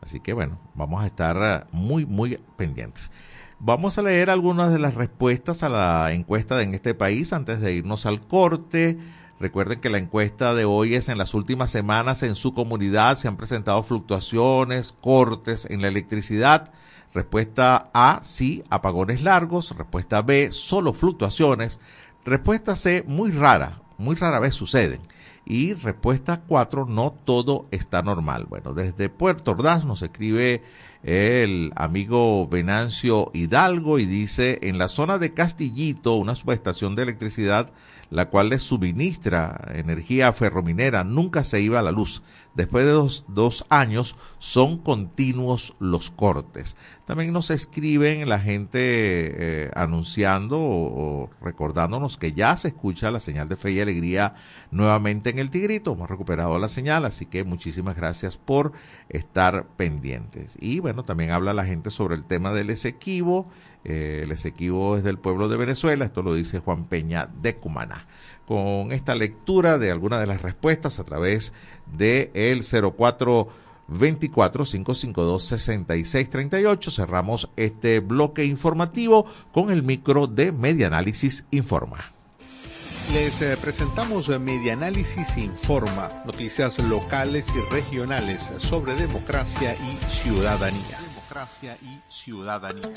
Así 0.00 0.18
que 0.18 0.32
bueno, 0.32 0.58
vamos 0.74 1.04
a 1.04 1.06
estar 1.06 1.36
eh, 1.40 1.66
muy, 1.70 2.04
muy 2.04 2.40
pendientes. 2.56 3.12
Vamos 3.60 3.96
a 3.98 4.02
leer 4.02 4.28
algunas 4.28 4.72
de 4.72 4.80
las 4.80 4.94
respuestas 4.94 5.62
a 5.62 5.68
la 5.68 6.12
encuesta 6.14 6.56
de 6.56 6.64
en 6.64 6.74
este 6.74 6.94
país 6.94 7.32
antes 7.32 7.60
de 7.60 7.74
irnos 7.74 8.06
al 8.06 8.26
corte. 8.26 8.98
Recuerden 9.40 9.80
que 9.80 9.90
la 9.90 9.98
encuesta 9.98 10.54
de 10.54 10.64
hoy 10.64 10.94
es 10.94 11.08
en 11.08 11.18
las 11.18 11.34
últimas 11.34 11.70
semanas 11.70 12.22
en 12.22 12.36
su 12.36 12.54
comunidad 12.54 13.16
se 13.16 13.26
han 13.26 13.36
presentado 13.36 13.82
fluctuaciones, 13.82 14.94
cortes 15.00 15.66
en 15.68 15.82
la 15.82 15.88
electricidad. 15.88 16.72
Respuesta 17.12 17.90
A, 17.94 18.20
sí, 18.22 18.62
apagones 18.70 19.22
largos. 19.22 19.76
Respuesta 19.76 20.22
B, 20.22 20.50
solo 20.52 20.92
fluctuaciones. 20.92 21.80
Respuesta 22.24 22.76
C, 22.76 23.04
muy 23.06 23.32
rara, 23.32 23.82
muy 23.98 24.14
rara 24.14 24.38
vez 24.38 24.54
suceden. 24.54 25.00
Y 25.46 25.74
respuesta 25.74 26.42
4, 26.46 26.86
no 26.86 27.12
todo 27.24 27.66
está 27.70 28.02
normal. 28.02 28.46
Bueno, 28.48 28.72
desde 28.72 29.10
Puerto 29.10 29.50
Ordaz 29.50 29.84
nos 29.84 30.00
escribe 30.00 30.62
el 31.02 31.70
amigo 31.76 32.48
Venancio 32.48 33.30
Hidalgo 33.34 33.98
y 33.98 34.06
dice, 34.06 34.58
en 34.62 34.78
la 34.78 34.88
zona 34.88 35.18
de 35.18 35.34
Castillito, 35.34 36.14
una 36.14 36.34
subestación 36.34 36.94
de 36.94 37.02
electricidad, 37.02 37.72
la 38.10 38.28
cual 38.28 38.50
les 38.50 38.62
suministra 38.62 39.60
energía 39.74 40.32
ferrominera, 40.32 41.04
nunca 41.04 41.44
se 41.44 41.60
iba 41.60 41.78
a 41.78 41.82
la 41.82 41.92
luz. 41.92 42.22
Después 42.54 42.84
de 42.84 42.92
dos, 42.92 43.24
dos 43.28 43.66
años 43.68 44.14
son 44.38 44.78
continuos 44.78 45.74
los 45.80 46.10
cortes. 46.10 46.76
También 47.04 47.32
nos 47.32 47.50
escriben 47.50 48.28
la 48.28 48.38
gente 48.38 48.78
eh, 48.80 49.70
anunciando 49.74 50.58
o, 50.58 51.24
o, 51.24 51.30
recordándonos 51.42 52.16
que 52.16 52.32
ya 52.32 52.56
se 52.56 52.68
escucha 52.68 53.10
la 53.10 53.18
señal 53.18 53.48
de 53.48 53.56
fe 53.56 53.72
y 53.72 53.80
alegría 53.80 54.34
nuevamente 54.70 55.30
en 55.30 55.40
el 55.40 55.50
Tigrito. 55.50 55.92
Hemos 55.92 56.08
recuperado 56.08 56.58
la 56.58 56.68
señal, 56.68 57.04
así 57.04 57.26
que 57.26 57.42
muchísimas 57.44 57.96
gracias 57.96 58.36
por 58.36 58.72
estar 59.08 59.66
pendientes. 59.76 60.56
Y 60.60 60.78
bueno, 60.78 61.04
también 61.04 61.32
habla 61.32 61.52
la 61.54 61.64
gente 61.64 61.90
sobre 61.90 62.14
el 62.14 62.24
tema 62.24 62.52
del 62.52 62.70
Esequibo. 62.70 63.48
Eh, 63.84 64.22
el 64.24 64.32
Esequibo 64.32 64.96
es 64.96 65.04
del 65.04 65.18
pueblo 65.18 65.48
de 65.48 65.58
Venezuela, 65.58 66.04
esto 66.04 66.22
lo 66.22 66.34
dice 66.34 66.60
Juan 66.60 66.84
Peña 66.84 67.28
de 67.40 67.56
Cumaná. 67.56 68.06
Con 68.46 68.92
esta 68.92 69.14
lectura 69.14 69.78
de 69.78 69.90
algunas 69.90 70.20
de 70.20 70.26
las 70.26 70.42
respuestas 70.42 70.98
a 70.98 71.04
través 71.04 71.52
de 71.86 72.30
el 72.34 72.62
04 72.64 73.48
24 73.86 74.64
552 74.64 75.44
6638 75.44 76.90
cerramos 76.90 77.50
este 77.56 78.00
bloque 78.00 78.44
informativo 78.44 79.26
con 79.52 79.70
el 79.70 79.82
micro 79.82 80.26
de 80.26 80.52
Media 80.52 80.86
Análisis 80.86 81.44
Informa. 81.50 82.12
Les 83.12 83.40
eh, 83.42 83.56
presentamos 83.60 84.28
Media 84.40 84.72
Análisis 84.72 85.36
Informa, 85.36 86.22
noticias 86.24 86.78
locales 86.78 87.46
y 87.54 87.60
regionales 87.72 88.50
sobre 88.58 88.94
democracia 88.94 89.76
y 89.76 90.10
ciudadanía. 90.10 91.00
Democracia 91.00 91.76
y 91.82 92.00
ciudadanía. 92.08 92.90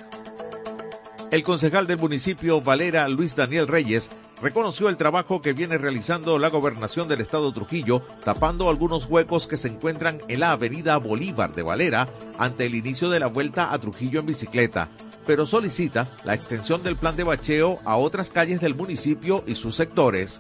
El 1.30 1.44
concejal 1.44 1.88
del 1.88 1.98
municipio 1.98 2.62
Valera, 2.62 3.06
Luis 3.10 3.36
Daniel 3.36 3.68
Reyes, 3.68 4.10
reconoció 4.42 4.88
el 4.88 4.96
trabajo 4.96 5.42
que 5.42 5.52
viene 5.52 5.78
realizando 5.78 6.40
la 6.40 6.50
gobernación 6.50 7.10
del 7.10 7.20
estado 7.20 7.52
Trujillo, 7.52 8.02
tapando 8.24 8.70
algunos 8.70 9.08
huecos 9.08 9.46
que 9.46 9.58
se 9.58 9.68
encuentran 9.68 10.20
en 10.30 10.40
la 10.40 10.54
avenida 10.54 10.96
Bolívar 10.96 11.52
de 11.54 11.64
Valera 11.64 12.08
ante 12.38 12.66
el 12.66 12.76
inicio 12.76 13.10
de 13.10 13.20
la 13.20 13.28
vuelta 13.28 13.74
a 13.74 13.78
Trujillo 13.78 14.22
en 14.22 14.28
bicicleta, 14.28 14.88
pero 15.26 15.46
solicita 15.46 16.08
la 16.24 16.34
extensión 16.34 16.82
del 16.82 16.96
plan 16.96 17.18
de 17.18 17.26
bacheo 17.26 17.80
a 17.84 17.98
otras 17.98 18.30
calles 18.30 18.62
del 18.62 18.76
municipio 18.76 19.44
y 19.46 19.56
sus 19.56 19.76
sectores 19.76 20.40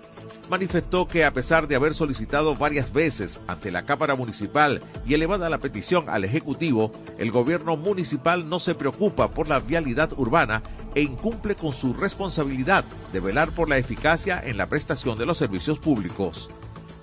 manifestó 0.49 1.07
que 1.07 1.25
a 1.25 1.33
pesar 1.33 1.67
de 1.67 1.75
haber 1.75 1.93
solicitado 1.93 2.55
varias 2.55 2.93
veces 2.93 3.39
ante 3.47 3.71
la 3.71 3.85
Cámara 3.85 4.15
Municipal 4.15 4.81
y 5.05 5.13
elevada 5.13 5.49
la 5.49 5.57
petición 5.57 6.05
al 6.09 6.23
Ejecutivo, 6.23 6.91
el 7.17 7.31
gobierno 7.31 7.77
municipal 7.77 8.49
no 8.49 8.59
se 8.59 8.75
preocupa 8.75 9.29
por 9.29 9.49
la 9.49 9.59
vialidad 9.59 10.11
urbana 10.17 10.63
e 10.95 11.01
incumple 11.01 11.55
con 11.55 11.73
su 11.73 11.93
responsabilidad 11.93 12.83
de 13.13 13.19
velar 13.19 13.51
por 13.51 13.69
la 13.69 13.77
eficacia 13.77 14.41
en 14.43 14.57
la 14.57 14.67
prestación 14.67 15.17
de 15.17 15.25
los 15.25 15.37
servicios 15.37 15.79
públicos. 15.79 16.49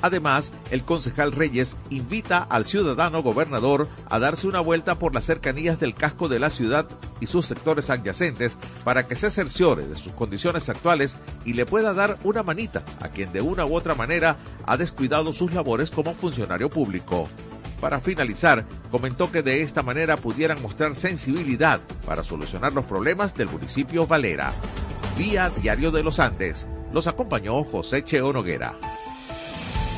Además, 0.04 0.52
el 0.70 0.82
concejal 0.82 1.32
Reyes 1.32 1.76
invita 1.88 2.42
al 2.50 2.66
ciudadano 2.66 3.22
gobernador 3.22 3.88
a 4.10 4.18
darse 4.18 4.46
una 4.46 4.60
vuelta 4.60 4.98
por 4.98 5.14
las 5.14 5.24
cercanías 5.24 5.80
del 5.80 5.94
casco 5.94 6.28
de 6.28 6.38
la 6.38 6.50
ciudad 6.50 6.86
y 7.20 7.26
sus 7.26 7.46
sectores 7.46 7.88
adyacentes 7.88 8.58
para 8.84 9.08
que 9.08 9.16
se 9.16 9.30
cerciore 9.30 9.86
de 9.86 9.96
sus 9.96 10.12
condiciones 10.12 10.68
actuales 10.68 11.16
y 11.46 11.54
le 11.54 11.64
pueda 11.64 11.94
dar 11.94 12.18
una 12.22 12.42
manita 12.42 12.84
a 13.00 13.08
quien 13.08 13.32
de 13.32 13.40
una 13.40 13.64
u 13.64 13.74
otra 13.74 13.94
manera 13.94 14.36
ha 14.66 14.76
descuidado 14.76 15.32
sus 15.32 15.54
labores 15.54 15.90
como 15.90 16.12
funcionario 16.12 16.68
público. 16.68 17.26
Para 17.80 17.98
finalizar, 17.98 18.66
comentó 18.90 19.32
que 19.32 19.42
de 19.42 19.62
esta 19.62 19.82
manera 19.82 20.18
pudieran 20.18 20.60
mostrar 20.60 20.96
sensibilidad 20.96 21.80
para 22.04 22.24
solucionar 22.24 22.74
los 22.74 22.84
problemas 22.84 23.34
del 23.34 23.48
municipio 23.48 24.06
Valera. 24.06 24.52
Vía 25.16 25.48
Diario 25.48 25.90
de 25.90 26.02
los 26.02 26.20
Andes, 26.20 26.68
los 26.92 27.06
acompañó 27.06 27.64
José 27.64 28.04
Cheo 28.04 28.34
Noguera. 28.34 28.78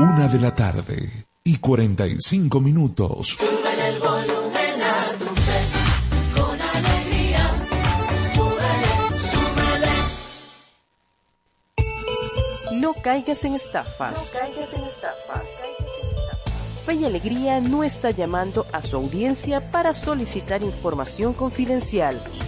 Una 0.00 0.26
de 0.26 0.40
la 0.40 0.52
tarde 0.52 1.08
y 1.44 1.58
45 1.58 2.60
minutos. 2.60 3.36
Con 6.34 6.60
alegría. 6.60 7.48
Súbele, 8.34 9.20
súbele. 9.20 9.86
No 12.80 12.94
caigas 12.94 13.44
en 13.44 13.54
estafas. 13.54 14.32
Fe 16.84 16.94
y 16.94 17.04
Alegría 17.04 17.60
no 17.60 17.84
está 17.84 18.10
llamando 18.10 18.66
a 18.72 18.82
su 18.82 18.96
audiencia 18.96 19.70
para 19.70 19.94
solicitar 19.94 20.64
información 20.64 21.34
confidencial. 21.34 22.20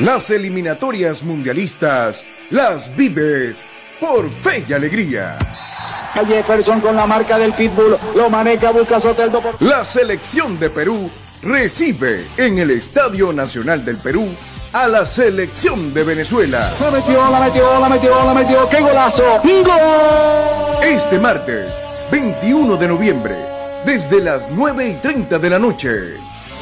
Las 0.00 0.30
eliminatorias 0.30 1.22
mundialistas 1.22 2.24
las 2.48 2.96
vives 2.96 3.66
por 4.00 4.30
fe 4.30 4.64
y 4.66 4.72
alegría. 4.72 5.36
Jefferson 6.26 6.80
con 6.80 6.96
la 6.96 7.06
marca 7.06 7.38
del 7.38 7.52
Pitbull, 7.52 7.98
lo 8.16 8.30
maneja, 8.30 8.70
busca 8.70 8.98
Soteldo 8.98 9.42
por... 9.42 9.60
La 9.60 9.84
selección 9.84 10.58
de 10.58 10.70
Perú 10.70 11.10
recibe 11.42 12.26
en 12.38 12.58
el 12.58 12.70
Estadio 12.70 13.30
Nacional 13.34 13.84
del 13.84 13.98
Perú 13.98 14.28
a 14.72 14.88
la 14.88 15.04
selección 15.04 15.92
de 15.92 16.02
Venezuela. 16.02 16.72
La 16.80 16.90
metió, 16.90 17.30
la 17.30 17.40
metió, 17.40 17.80
la 17.80 17.88
metió, 17.90 18.24
la 18.24 18.34
metió, 18.34 18.68
¡qué 18.70 18.80
golazo! 18.80 19.40
¡Gol! 19.42 20.82
Este 20.82 21.18
martes, 21.18 21.78
21 22.10 22.76
de 22.78 22.88
noviembre, 22.88 23.36
desde 23.84 24.22
las 24.22 24.48
9 24.50 24.88
y 24.88 24.94
30 24.94 25.38
de 25.38 25.50
la 25.50 25.58
noche, 25.58 25.90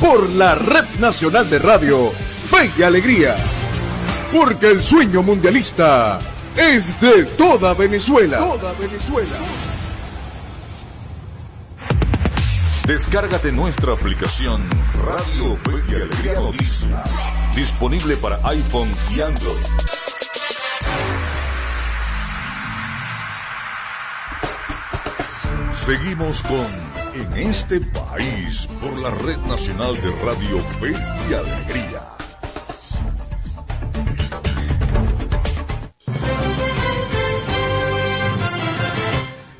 por 0.01 0.29
la 0.29 0.57
Red 0.57 0.87
Nacional 0.99 1.49
de 1.49 1.59
Radio, 1.61 2.13
Fe 2.51 2.71
y 2.79 2.83
Alegría. 2.83 3.37
Porque 4.33 4.71
el 4.71 4.83
sueño 4.83 5.23
mundialista 5.23 6.21
es 6.57 7.01
de 7.01 7.25
toda 7.25 7.75
Venezuela. 7.75 8.39
Toda 8.39 8.73
Venezuela. 8.75 9.37
Descárgate 12.87 13.53
nuestra 13.53 13.93
aplicación 13.93 14.63
Radio 15.05 15.59
Fe 15.59 15.93
y 15.93 15.95
Alegría 15.95 16.41
Noticias, 16.41 17.33
disponible 17.55 18.17
para 18.17 18.39
iPhone 18.49 18.91
y 19.15 19.21
Android. 19.21 19.67
Seguimos 25.71 26.43
con 26.43 26.67
En 27.15 27.33
este 27.37 27.81
país 27.81 28.69
por 28.81 28.97
la 28.99 29.11
Red 29.11 29.39
Nacional 29.47 29.95
de 30.01 30.11
Radio 30.23 30.59
Fe 30.81 30.93
y 31.31 31.35
Alegría. 31.35 32.08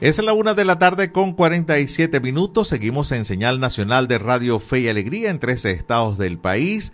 Es 0.01 0.23
la 0.23 0.33
una 0.33 0.55
de 0.55 0.65
la 0.65 0.79
tarde 0.79 1.11
con 1.11 1.33
47 1.33 2.21
minutos. 2.21 2.69
Seguimos 2.69 3.11
en 3.11 3.25
señal 3.25 3.59
nacional 3.59 4.07
de 4.07 4.19
Radio 4.19 4.61
Fe 4.61 4.79
y 4.79 4.89
Alegría 4.89 5.29
en 5.29 5.41
13 5.41 5.73
estados 5.73 6.19
del 6.19 6.39
país. 6.39 6.93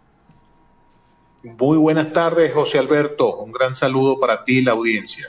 Muy 1.45 1.77
buenas 1.77 2.15
tardes, 2.15 2.55
José 2.55 2.79
Alberto. 2.79 3.37
Un 3.37 3.53
gran 3.53 3.75
saludo 3.75 4.19
para 4.19 4.45
ti 4.45 4.59
y 4.59 4.63
la 4.63 4.73
audiencia. 4.73 5.29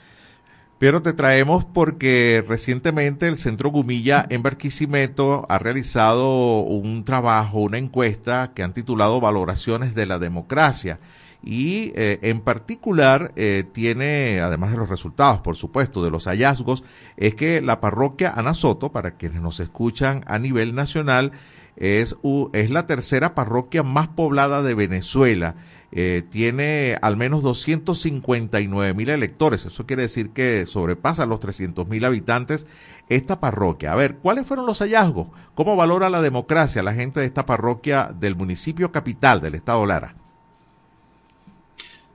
Pero 0.79 1.01
te 1.01 1.11
traemos 1.11 1.65
porque 1.65 2.41
recientemente 2.47 3.27
el 3.27 3.37
Centro 3.37 3.69
Gumilla 3.69 4.25
en 4.29 4.41
Barquisimeto 4.41 5.45
ha 5.49 5.59
realizado 5.59 6.59
un 6.59 7.03
trabajo, 7.03 7.59
una 7.59 7.79
encuesta 7.79 8.53
que 8.55 8.63
han 8.63 8.71
titulado 8.71 9.19
Valoraciones 9.19 9.93
de 9.93 10.05
la 10.05 10.17
Democracia. 10.17 10.99
Y 11.43 11.91
eh, 11.95 12.19
en 12.21 12.39
particular 12.39 13.33
eh, 13.35 13.65
tiene, 13.73 14.39
además 14.39 14.71
de 14.71 14.77
los 14.77 14.89
resultados, 14.89 15.41
por 15.41 15.57
supuesto, 15.57 16.01
de 16.01 16.11
los 16.11 16.27
hallazgos, 16.27 16.85
es 17.17 17.35
que 17.35 17.61
la 17.61 17.81
parroquia 17.81 18.33
Ana 18.35 18.53
Soto, 18.53 18.93
para 18.93 19.17
quienes 19.17 19.41
nos 19.41 19.59
escuchan 19.59 20.23
a 20.27 20.39
nivel 20.39 20.75
nacional, 20.75 21.33
es, 21.75 22.15
es 22.53 22.69
la 22.69 22.87
tercera 22.87 23.35
parroquia 23.35 23.83
más 23.83 24.07
poblada 24.07 24.63
de 24.63 24.75
Venezuela. 24.75 25.55
Eh, 25.91 26.23
tiene 26.29 26.97
al 27.01 27.17
menos 27.17 27.43
259 27.43 28.93
mil 28.93 29.09
electores. 29.09 29.65
Eso 29.65 29.85
quiere 29.85 30.03
decir 30.03 30.31
que 30.31 30.65
sobrepasa 30.65 31.25
los 31.25 31.39
300 31.39 31.87
mil 31.87 32.05
habitantes 32.05 32.65
esta 33.09 33.39
parroquia. 33.39 33.93
A 33.93 33.95
ver, 33.95 34.17
¿cuáles 34.17 34.47
fueron 34.47 34.65
los 34.65 34.79
hallazgos? 34.79 35.27
¿Cómo 35.53 35.75
valora 35.75 36.09
la 36.09 36.21
democracia 36.21 36.83
la 36.83 36.93
gente 36.93 37.19
de 37.19 37.25
esta 37.25 37.45
parroquia 37.45 38.11
del 38.19 38.35
municipio 38.35 38.91
capital 38.91 39.41
del 39.41 39.55
estado 39.55 39.85
Lara? 39.85 40.15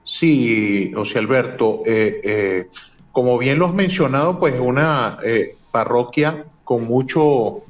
Sí, 0.02 0.90
José 0.92 1.20
Alberto, 1.20 1.82
eh, 1.86 2.20
eh, 2.24 2.68
como 3.12 3.38
bien 3.38 3.60
lo 3.60 3.66
has 3.66 3.74
mencionado, 3.74 4.40
pues 4.40 4.58
una 4.58 5.18
eh, 5.24 5.56
parroquia 5.70 6.46
con 6.64 6.84
mucho 6.84 7.62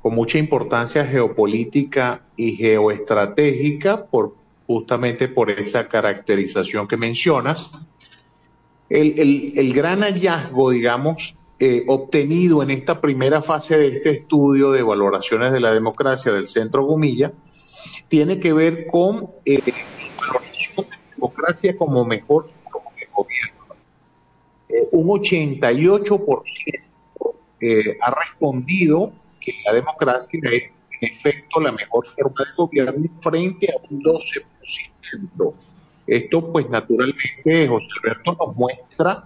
con 0.00 0.14
mucha 0.14 0.38
importancia 0.38 1.04
geopolítica 1.04 2.22
y 2.36 2.52
geoestratégica 2.52 4.06
por 4.06 4.34
justamente 4.66 5.28
por 5.28 5.50
esa 5.50 5.88
caracterización 5.88 6.88
que 6.88 6.96
mencionas. 6.96 7.70
El, 8.88 9.52
el- 9.58 9.72
gran 9.72 10.00
hallazgo, 10.02 10.70
digamos, 10.70 11.34
eh, 11.58 11.84
obtenido 11.88 12.62
en 12.62 12.70
esta 12.70 13.00
primera 13.00 13.42
fase 13.42 13.76
de 13.78 13.88
este 13.88 14.10
estudio 14.10 14.70
de 14.72 14.82
valoraciones 14.82 15.52
de 15.52 15.60
la 15.60 15.72
democracia 15.72 16.32
del 16.32 16.48
Centro 16.48 16.84
Gumilla 16.84 17.32
tiene 18.08 18.38
que 18.38 18.52
ver 18.52 18.86
con 18.86 19.30
eh, 19.44 19.60
la 19.66 20.84
democracia 21.14 21.74
como 21.76 22.04
mejor 22.04 22.48
forma 22.70 22.90
de 22.98 23.08
gobierno. 23.12 23.74
Eh, 24.68 24.88
un 24.92 25.06
88% 25.08 26.52
eh, 27.60 27.96
ha 28.00 28.10
respondido 28.14 29.12
que 29.40 29.54
la 29.64 29.72
democracia 29.72 30.38
es 30.52 30.70
en 31.00 31.10
efecto 31.10 31.60
la 31.60 31.72
mejor 31.72 32.06
forma 32.06 32.44
de 32.44 32.52
gobierno 32.56 33.08
frente 33.20 33.68
a 33.72 33.76
un 33.90 34.02
12%. 34.02 35.54
Esto 36.06 36.52
pues 36.52 36.68
naturalmente 36.70 37.66
José 37.68 37.86
Alberto 38.02 38.36
nos 38.38 38.56
muestra 38.56 39.24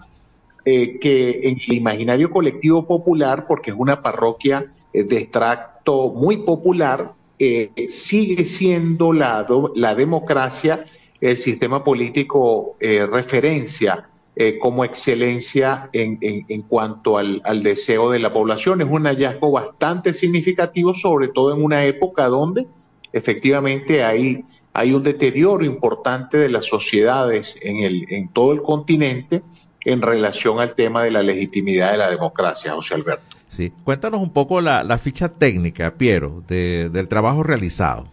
eh, 0.65 0.99
que 0.99 1.41
en 1.45 1.59
el 1.67 1.73
imaginario 1.73 2.31
colectivo 2.31 2.87
popular, 2.87 3.47
porque 3.47 3.71
es 3.71 3.77
una 3.79 4.03
parroquia 4.03 4.73
eh, 4.93 5.05
de 5.05 5.19
extracto 5.19 6.11
muy 6.11 6.39
popular, 6.39 7.13
eh, 7.39 7.71
sigue 7.89 8.45
siendo 8.45 9.13
la, 9.15 9.47
la 9.75 9.95
democracia 9.95 10.85
el 11.19 11.37
sistema 11.37 11.85
político 11.85 12.77
referencia 12.81 14.09
eh, 14.37 14.59
como 14.59 14.85
excelencia 14.85 15.91
en, 15.93 16.19
en- 16.23 16.47
en 16.49 16.63
cuanto 16.63 17.19
al, 17.19 17.43
al 17.45 17.63
deseo 17.63 18.11
de 18.11 18.19
la 18.21 18.33
población. 18.33 18.81
Es 18.81 18.89
un 18.91 19.05
hallazgo 19.07 19.51
bastante 19.51 20.15
significativo, 20.15 20.95
sobre 20.95 21.29
todo 21.29 21.55
en 21.55 21.63
una 21.63 21.85
época 21.85 22.27
donde 22.29 22.67
efectivamente 23.13 24.03
hay, 24.05 24.45
hay 24.73 24.93
un 24.93 25.03
deterioro 25.03 25.65
importante 25.65 26.39
de 26.39 26.49
las 26.49 26.65
sociedades 26.67 27.57
en, 27.61 27.79
el, 27.79 28.07
en 28.13 28.29
todo 28.29 28.53
el 28.53 28.63
continente 28.63 29.43
en 29.85 30.03
relación 30.03 30.61
al 30.61 30.75
tema 30.75 31.03
de 31.05 31.11
la 31.11 31.23
legitimidad 31.23 31.93
de 31.93 31.99
la 31.99 32.11
democracia, 32.11 32.75
José 32.75 32.95
Alberto. 32.95 33.37
Sí, 33.49 33.73
cuéntanos 33.83 34.21
un 34.21 34.31
poco 34.33 34.61
la, 34.61 34.85
la 34.85 34.99
ficha 34.99 35.29
técnica, 35.31 35.95
Piero, 35.95 36.45
de- 36.47 36.89
del 36.91 37.09
trabajo 37.09 37.43
realizado. 37.43 38.05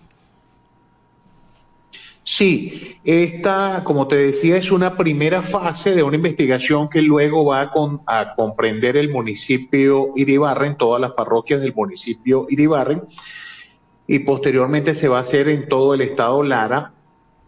Sí, 2.30 3.00
esta, 3.06 3.84
como 3.86 4.06
te 4.08 4.18
decía, 4.18 4.58
es 4.58 4.72
una 4.72 4.98
primera 4.98 5.42
fase 5.42 5.96
de 5.96 6.04
una 6.04 6.18
investigación 6.18 6.90
que 6.90 7.02
luego 7.02 7.46
va 7.46 7.62
a, 7.62 7.72
con- 7.72 8.02
a 8.06 8.34
comprender 8.36 8.98
el 8.98 9.10
municipio 9.10 10.12
Iribarren, 10.16 10.76
todas 10.76 11.00
las 11.00 11.12
parroquias 11.14 11.62
del 11.62 11.74
municipio 11.74 12.46
Iribarren, 12.50 13.04
y 14.08 14.20
posteriormente 14.20 14.94
se 14.94 15.08
va 15.08 15.18
a 15.18 15.22
hacer 15.22 15.50
en 15.50 15.68
todo 15.68 15.94
el 15.94 16.02
estado 16.02 16.44
Lara. 16.44 16.94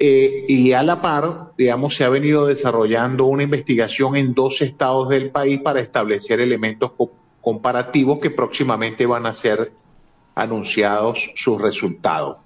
eh, 0.01 0.45
y 0.47 0.71
a 0.71 0.81
la 0.81 1.01
par, 1.01 1.51
digamos, 1.57 1.93
se 1.95 2.05
ha 2.05 2.09
venido 2.09 2.45
desarrollando 2.45 3.25
una 3.25 3.43
investigación 3.43 4.15
en 4.15 4.33
dos 4.33 4.61
estados 4.61 5.09
del 5.09 5.29
país 5.29 5.59
para 5.61 5.81
establecer 5.81 6.39
elementos 6.39 6.93
co- 6.97 7.11
comparativos 7.41 8.19
que 8.21 8.29
próximamente 8.31 9.05
van 9.05 9.25
a 9.25 9.33
ser 9.33 9.73
anunciados 10.35 11.31
sus 11.35 11.61
resultados. 11.61 12.37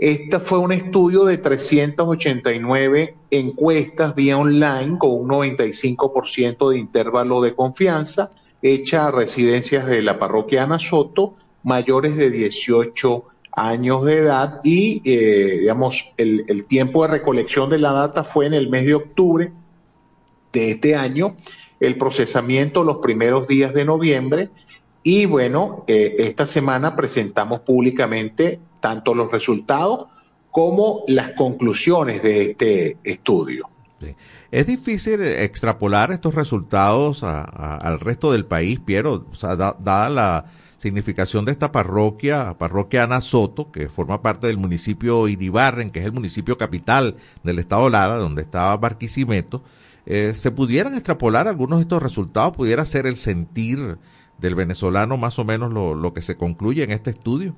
Este 0.00 0.40
fue 0.40 0.58
un 0.58 0.72
estudio 0.72 1.26
de 1.26 1.36
389 1.36 3.16
encuestas 3.30 4.14
vía 4.14 4.38
online 4.38 4.96
con 4.96 5.10
un 5.10 5.28
95% 5.28 6.70
de 6.70 6.78
intervalo 6.78 7.42
de 7.42 7.54
confianza 7.54 8.30
hecha 8.62 9.06
a 9.06 9.10
residencias 9.10 9.86
de 9.86 10.00
la 10.00 10.18
parroquia 10.18 10.62
Ana 10.62 10.78
Soto 10.78 11.34
mayores 11.62 12.16
de 12.16 12.30
18 12.30 13.24
años 13.52 14.02
de 14.06 14.16
edad 14.16 14.62
y, 14.64 15.02
eh, 15.04 15.58
digamos, 15.60 16.14
el, 16.16 16.64
tiempo 16.64 17.02
de 17.02 17.18
recolección 17.18 17.68
de 17.68 17.78
la 17.78 17.92
data 17.92 18.24
fue 18.24 18.46
en 18.46 18.54
el 18.54 18.70
mes 18.70 18.86
de 18.86 18.94
octubre 18.94 19.52
de 20.54 20.70
este 20.70 20.96
año, 20.96 21.36
el 21.78 21.98
procesamiento 21.98 22.84
los 22.84 22.98
primeros 22.98 23.46
días 23.46 23.74
de 23.74 23.84
noviembre 23.84 24.48
y 25.02 25.26
bueno, 25.26 25.84
eh, 25.88 26.16
esta 26.20 26.46
semana 26.46 26.96
presentamos 26.96 27.60
públicamente 27.60 28.60
tanto 28.80 29.14
los 29.14 29.30
resultados 29.30 30.06
como 30.50 31.04
las 31.06 31.30
conclusiones 31.30 32.22
de 32.22 32.50
este 32.50 32.96
estudio. 33.04 33.68
Es 34.50 34.66
difícil 34.66 35.22
extrapolar 35.22 36.10
estos 36.10 36.34
resultados 36.34 37.22
a- 37.22 37.76
al 37.76 38.00
resto 38.00 38.32
del 38.32 38.46
país, 38.46 38.80
Piero, 38.80 39.26
dada 39.78 40.08
la 40.08 40.46
significación 40.78 41.44
de 41.44 41.52
esta 41.52 41.70
parroquia, 41.70 42.56
parroquia 42.58 43.04
Ana 43.04 43.20
Soto, 43.20 43.70
que 43.70 43.90
forma 43.90 44.22
parte 44.22 44.46
del 44.46 44.56
municipio 44.56 45.28
Iribarren, 45.28 45.90
que 45.90 46.00
es 46.00 46.06
el 46.06 46.12
municipio 46.14 46.56
capital 46.56 47.16
del 47.44 47.58
estado 47.58 47.90
Lara, 47.90 48.16
donde 48.16 48.40
estaba 48.40 48.74
Barquisimeto, 48.78 49.62
eh, 50.06 50.32
¿se 50.34 50.50
pudieran 50.50 50.94
extrapolar 50.94 51.46
algunos 51.46 51.78
de 51.78 51.82
estos 51.82 52.02
resultados? 52.02 52.56
¿Pudiera 52.56 52.86
ser 52.86 53.06
el 53.06 53.18
sentir 53.18 53.98
del 54.38 54.54
venezolano 54.54 55.18
más 55.18 55.38
o 55.38 55.44
menos 55.44 55.70
lo, 55.70 55.94
lo 55.94 56.14
que 56.14 56.22
se 56.22 56.36
concluye 56.38 56.82
en 56.82 56.90
este 56.92 57.10
estudio? 57.10 57.54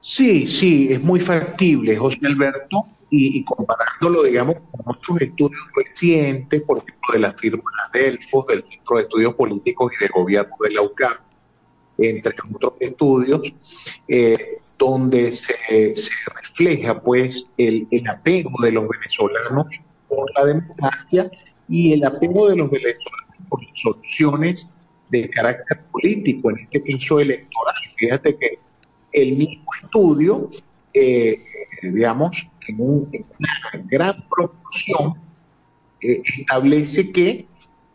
Sí, 0.00 0.46
sí, 0.46 0.92
es 0.92 1.02
muy 1.02 1.20
factible, 1.20 1.96
José 1.96 2.20
Alberto, 2.24 2.86
y, 3.10 3.44
comparándolo, 3.44 4.24
digamos, 4.24 4.56
con 4.70 4.94
otros 4.94 5.20
estudios 5.20 5.60
recientes, 5.74 6.62
por 6.62 6.78
ejemplo, 6.78 7.12
de 7.12 7.18
la 7.20 7.32
firma 7.32 7.70
Delfos, 7.92 8.46
del 8.46 8.64
Centro 8.68 8.96
de 8.96 9.02
Estudios 9.02 9.34
Políticos 9.34 9.92
y 9.96 10.04
de 10.04 10.10
Gobierno 10.14 10.54
de 10.60 10.70
la 10.70 10.82
UCAM, 10.82 11.14
entre 11.98 12.34
otros 12.54 12.74
estudios, 12.80 13.54
eh, 14.08 14.58
donde 14.78 15.32
se, 15.32 15.96
se 15.96 16.12
refleja, 16.42 17.00
pues, 17.00 17.46
el, 17.56 17.86
el 17.90 18.08
apego 18.08 18.50
de 18.62 18.72
los 18.72 18.88
venezolanos 18.88 19.66
por 20.08 20.30
la 20.36 20.44
democracia 20.44 21.30
y 21.68 21.92
el 21.92 22.04
apego 22.04 22.48
de 22.48 22.56
los 22.56 22.70
venezolanos 22.70 23.48
por 23.48 23.62
las 23.62 23.80
soluciones 23.80 24.66
de 25.10 25.30
carácter 25.30 25.84
político, 25.92 26.50
en 26.50 26.58
este 26.58 26.82
caso 26.82 27.20
electoral. 27.20 27.74
Fíjate 27.96 28.36
que 28.36 28.58
el 29.16 29.36
mismo 29.36 29.64
estudio, 29.82 30.50
eh, 30.94 31.42
digamos, 31.82 32.46
en, 32.68 32.76
un- 32.80 33.08
en 33.12 33.24
una 33.38 33.84
gran 33.90 34.24
proporción, 34.28 35.14
eh, 36.00 36.20
establece 36.38 37.10
que 37.12 37.46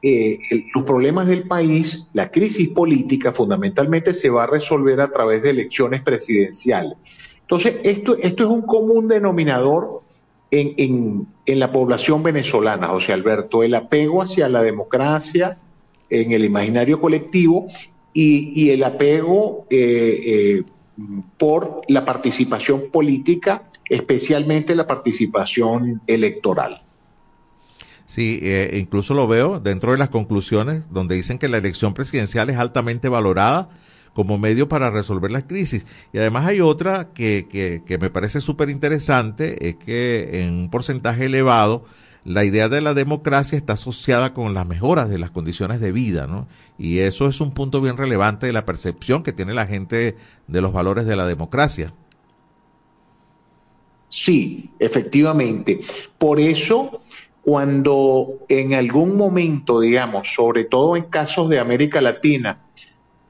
eh, 0.03 0.39
los 0.73 0.83
problemas 0.83 1.27
del 1.27 1.47
país, 1.47 2.07
la 2.13 2.31
crisis 2.31 2.69
política, 2.69 3.31
fundamentalmente 3.33 4.13
se 4.15 4.29
va 4.31 4.43
a 4.43 4.47
resolver 4.47 4.99
a 4.99 5.11
través 5.11 5.43
de 5.43 5.51
elecciones 5.51 6.01
presidenciales. 6.01 6.95
Entonces, 7.41 7.79
esto, 7.83 8.17
esto 8.17 8.43
es 8.43 8.49
un 8.49 8.63
común 8.63 9.07
denominador 9.07 10.01
en, 10.49 10.73
en- 10.77 11.59
la 11.59 11.71
población 11.71 12.23
venezolana, 12.23 12.87
José 12.87 13.13
Alberto, 13.13 13.61
el 13.61 13.75
apego 13.75 14.21
hacia 14.23 14.47
la 14.49 14.63
democracia 14.63 15.57
en 16.09 16.31
el 16.31 16.45
imaginario 16.45 16.99
colectivo 17.01 17.67
y, 18.13 18.69
el 18.71 18.83
apego 18.83 19.65
por 21.37 21.81
la 21.87 22.05
participación 22.05 22.91
política, 22.91 23.63
especialmente 23.89 24.75
la 24.75 24.87
participación 24.87 26.01
electoral. 26.07 26.83
Sí, 28.05 28.39
eh, 28.41 28.77
incluso 28.79 29.13
lo 29.13 29.27
veo 29.27 29.59
dentro 29.59 29.93
de 29.93 29.97
las 29.97 30.09
conclusiones 30.09 30.83
donde 30.89 31.15
dicen 31.15 31.37
que 31.37 31.47
la 31.47 31.57
elección 31.57 31.93
presidencial 31.93 32.49
es 32.49 32.57
altamente 32.57 33.07
valorada 33.07 33.69
como 34.13 34.37
medio 34.37 34.67
para 34.67 34.89
resolver 34.89 35.31
las 35.31 35.45
crisis. 35.45 35.85
Y 36.11 36.17
además 36.17 36.45
hay 36.45 36.59
otra 36.59 37.09
que, 37.13 37.47
que, 37.49 37.83
que 37.85 37.97
me 37.97 38.09
parece 38.09 38.41
súper 38.41 38.69
interesante, 38.69 39.69
es 39.69 39.77
que 39.77 40.41
en 40.41 40.49
un 40.51 40.69
porcentaje 40.69 41.27
elevado 41.27 41.85
la 42.23 42.43
idea 42.43 42.69
de 42.69 42.81
la 42.81 42.93
democracia 42.93 43.57
está 43.57 43.73
asociada 43.73 44.33
con 44.33 44.53
las 44.53 44.67
mejoras 44.67 45.09
de 45.09 45.17
las 45.17 45.31
condiciones 45.31 45.79
de 45.79 45.91
vida, 45.91 46.27
¿no? 46.27 46.47
Y 46.77 46.99
eso 46.99 47.27
es 47.27 47.41
un 47.41 47.51
punto 47.51 47.81
bien 47.81 47.97
relevante 47.97 48.45
de 48.45 48.53
la 48.53 48.65
percepción 48.65 49.23
que 49.23 49.33
tiene 49.33 49.53
la 49.53 49.65
gente 49.65 50.15
de 50.47 50.61
los 50.61 50.71
valores 50.71 51.05
de 51.05 51.15
la 51.15 51.25
democracia. 51.25 51.93
Sí, 54.07 54.69
efectivamente. 54.77 55.79
Por 56.17 56.39
eso, 56.39 57.01
cuando 57.41 58.39
en 58.49 58.73
algún 58.73 59.17
momento, 59.17 59.79
digamos, 59.79 60.33
sobre 60.33 60.65
todo 60.65 60.97
en 60.97 61.03
casos 61.03 61.49
de 61.49 61.59
América 61.59 62.01
Latina, 62.01 62.59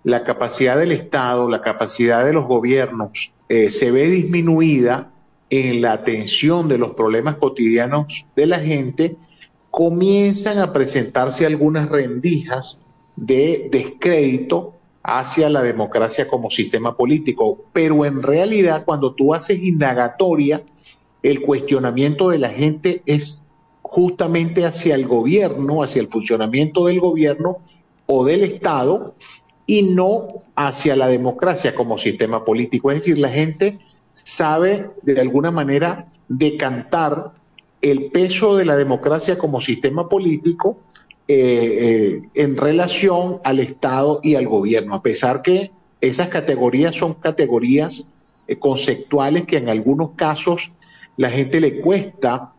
la 0.04 0.24
capacidad 0.24 0.78
del 0.78 0.92
Estado, 0.92 1.48
la 1.48 1.62
capacidad 1.62 2.26
de 2.26 2.34
los 2.34 2.46
gobiernos 2.46 3.32
eh, 3.48 3.70
se 3.70 3.92
ve 3.92 4.10
disminuida 4.10 5.11
en 5.52 5.82
la 5.82 5.92
atención 5.92 6.70
de 6.70 6.78
los 6.78 6.92
problemas 6.92 7.36
cotidianos 7.36 8.26
de 8.36 8.46
la 8.48 8.60
gente, 8.60 9.18
comienzan 9.70 10.58
a 10.60 10.72
presentarse 10.72 11.46
algunas 11.46 11.90
rendijas 11.90 12.80
de 13.18 13.68
descrédito 13.70 14.76
hacia 15.04 15.50
la 15.50 15.62
democracia 15.62 16.28
como 16.28 16.50
sistema 16.50 16.96
político. 16.96 17.66
Pero 17.74 18.06
en 18.06 18.24
realidad, 18.24 18.86
cuando 18.86 19.14
tú 19.14 19.34
haces 19.34 19.62
indagatoria, 19.62 20.64
el 21.22 21.42
cuestionamiento 21.42 22.30
de 22.30 22.40
la 22.40 22.50
gente 22.50 23.02
es 23.06 23.42
justamente 23.82 24.66
hacia 24.66 24.96
el 24.96 25.06
gobierno, 25.06 25.84
hacia 25.84 26.02
el 26.02 26.08
funcionamiento 26.08 26.86
del 26.86 27.02
gobierno 27.02 27.58
o 28.06 28.24
del 28.24 28.44
Estado 28.44 29.16
y 29.66 29.84
no 29.84 30.28
hacia 30.56 30.96
la 30.96 31.08
democracia 31.08 31.76
como 31.76 31.98
sistema 31.98 32.46
político. 32.46 32.90
Es 32.90 33.00
decir, 33.00 33.18
la 33.18 33.30
gente 33.30 33.80
sabe 34.14 34.90
de 35.02 35.20
alguna 35.20 35.52
manera 35.52 36.08
decantar 36.28 37.34
el 37.82 38.12
peso 38.12 38.56
de 38.56 38.66
la 38.66 38.78
democracia 38.78 39.38
como 39.38 39.60
sistema 39.60 40.08
político 40.08 40.78
eh, 41.28 41.34
eh, 41.34 42.22
en 42.34 42.58
relación 42.58 43.40
al 43.44 43.60
Estado 43.60 44.20
y 44.24 44.36
al 44.36 44.48
gobierno, 44.48 44.96
a 44.96 45.02
pesar 45.02 45.42
que 45.42 45.72
esas 46.00 46.30
categorías 46.30 46.96
son 46.96 47.14
categorías 47.16 48.04
eh, 48.48 48.58
conceptuales 48.58 49.46
que 49.46 49.58
en 49.58 49.70
algunos 49.70 50.12
casos 50.16 50.72
la 51.18 51.30
gente 51.30 51.60
le 51.60 51.82
cuesta 51.82 52.54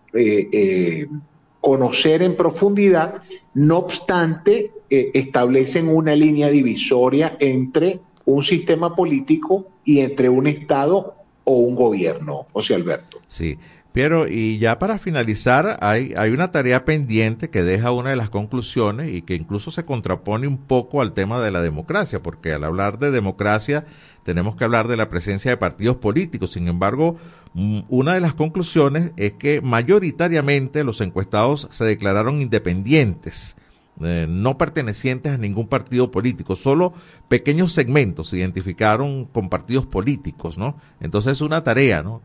conocer 1.63 2.23
en 2.23 2.37
profundidad, 2.37 3.23
no 3.55 3.79
obstante, 3.79 4.73
establecen 4.91 5.89
una 5.89 6.15
línea 6.15 6.51
divisoria 6.51 7.35
entre 7.41 8.01
un 8.27 8.45
sistema 8.45 8.95
político 8.95 9.69
y 9.83 10.01
entre 10.01 10.29
un 10.29 10.47
Estado 10.47 11.15
o 11.45 11.59
un 11.59 11.75
gobierno, 11.75 12.47
José 12.53 12.75
Alberto. 12.75 13.19
Sí. 13.29 13.59
Pero, 13.93 14.27
y 14.27 14.59
ya 14.59 14.79
para 14.79 14.97
finalizar, 14.97 15.79
hay, 15.83 16.15
hay 16.17 16.31
una 16.31 16.51
tarea 16.51 16.87
pendiente 16.87 17.51
que 17.51 17.63
deja 17.63 17.91
una 17.93 18.11
de 18.11 18.17
las 18.17 18.31
conclusiones 18.31 19.13
y 19.13 19.21
que 19.21 19.35
incluso 19.35 19.71
se 19.71 19.85
contrapone 19.85 20.47
un 20.47 20.57
poco 20.57 21.03
al 21.03 21.13
tema 21.13 21.43
de 21.43 21.51
la 21.51 21.61
democracia, 21.61 22.23
porque 22.23 22.53
al 22.53 22.65
hablar 22.65 22.99
de 22.99 23.11
democracia 23.11 23.85
tenemos 24.25 24.57
que 24.57 24.65
hablar 24.65 24.89
de 24.89 24.97
la 24.97 25.11
presencia 25.11 25.51
de 25.51 25.59
partidos 25.59 25.97
políticos. 25.97 26.53
Sin 26.53 26.69
embargo, 26.69 27.17
mm, 27.53 27.81
una 27.91 28.15
de 28.15 28.21
las 28.21 28.33
conclusiones 28.33 29.13
es 29.19 29.33
que 29.33 29.61
mayoritariamente 29.61 30.85
los 30.85 31.03
encuestados 31.03 31.69
se 31.71 31.85
declararon 31.85 32.41
independientes. 32.41 33.57
Eh, 34.05 34.27
no 34.29 34.59
pertenecientes 34.59 35.33
a 35.33 35.39
ningún 35.39 35.69
partido 35.69 36.11
político, 36.11 36.57
solo 36.57 36.93
pequeños 37.29 37.73
segmentos 37.73 38.29
se 38.29 38.39
identificaron 38.39 39.27
con 39.27 39.49
partidos 39.49 39.87
políticos, 39.87 40.59
¿no? 40.59 40.77
Entonces 41.01 41.33
es 41.33 41.41
una 41.41 41.63
tarea, 41.63 42.03
¿no? 42.03 42.21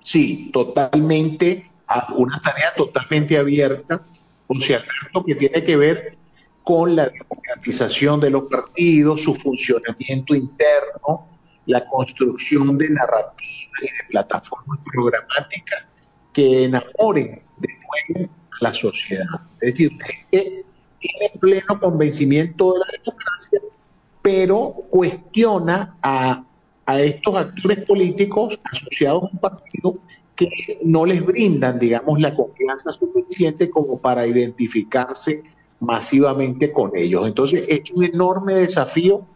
Sí, 0.00 0.50
totalmente, 0.52 1.70
una 2.16 2.40
tarea 2.40 2.72
totalmente 2.76 3.36
abierta, 3.36 4.02
un 4.46 4.60
cierto 4.60 5.24
que 5.26 5.34
tiene 5.34 5.62
que 5.62 5.76
ver 5.76 6.16
con 6.62 6.94
la 6.96 7.08
democratización 7.08 8.20
de 8.20 8.30
los 8.30 8.44
partidos, 8.44 9.22
su 9.22 9.34
funcionamiento 9.34 10.34
interno, 10.34 11.26
la 11.66 11.84
construcción 11.86 12.78
de 12.78 12.90
narrativas 12.90 13.82
y 13.82 13.86
de 13.86 14.08
plataformas 14.10 14.78
programáticas 14.84 15.84
que 16.32 16.64
enamoren 16.64 17.42
de 17.58 17.68
nuevo 18.16 18.30
la 18.60 18.72
sociedad. 18.72 19.40
Es 19.60 19.72
decir, 19.72 19.92
que 20.30 20.64
tiene 21.00 21.32
pleno 21.40 21.80
convencimiento 21.80 22.72
de 22.72 22.78
la 22.80 22.86
democracia, 23.04 23.60
pero 24.22 24.74
cuestiona 24.90 25.96
a 26.02 26.44
a 26.88 27.02
estos 27.02 27.36
actores 27.36 27.84
políticos 27.84 28.58
asociados 28.64 29.24
a 29.24 29.26
un 29.26 29.38
partido 29.38 29.98
que 30.34 30.78
no 30.82 31.04
les 31.04 31.22
brindan, 31.22 31.78
digamos, 31.78 32.18
la 32.18 32.34
confianza 32.34 32.90
suficiente 32.92 33.68
como 33.68 33.98
para 33.98 34.26
identificarse 34.26 35.42
masivamente 35.80 36.72
con 36.72 36.92
ellos. 36.96 37.28
Entonces, 37.28 37.64
es 37.68 37.90
un 37.90 38.04
enorme 38.04 38.54
desafío 38.54 39.26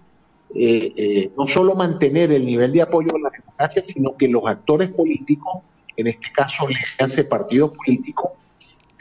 eh, 0.55 0.93
eh, 0.97 1.31
no 1.37 1.47
solo 1.47 1.75
mantener 1.75 2.33
el 2.33 2.47
nivel 2.47 2.73
de 2.73 2.81
apoyo 2.81 3.11
a 3.15 3.19
la 3.19 3.31
democracia, 3.31 3.83
sino 3.83 4.17
que 4.17 4.29
los 4.29 4.47
actores 4.47 4.89
políticos, 4.89 5.59
en 5.99 6.07
este 6.07 6.33
caso 6.33 6.67
le 6.67 7.05
hace 7.05 7.25
partido 7.25 7.71
político, 7.71 8.33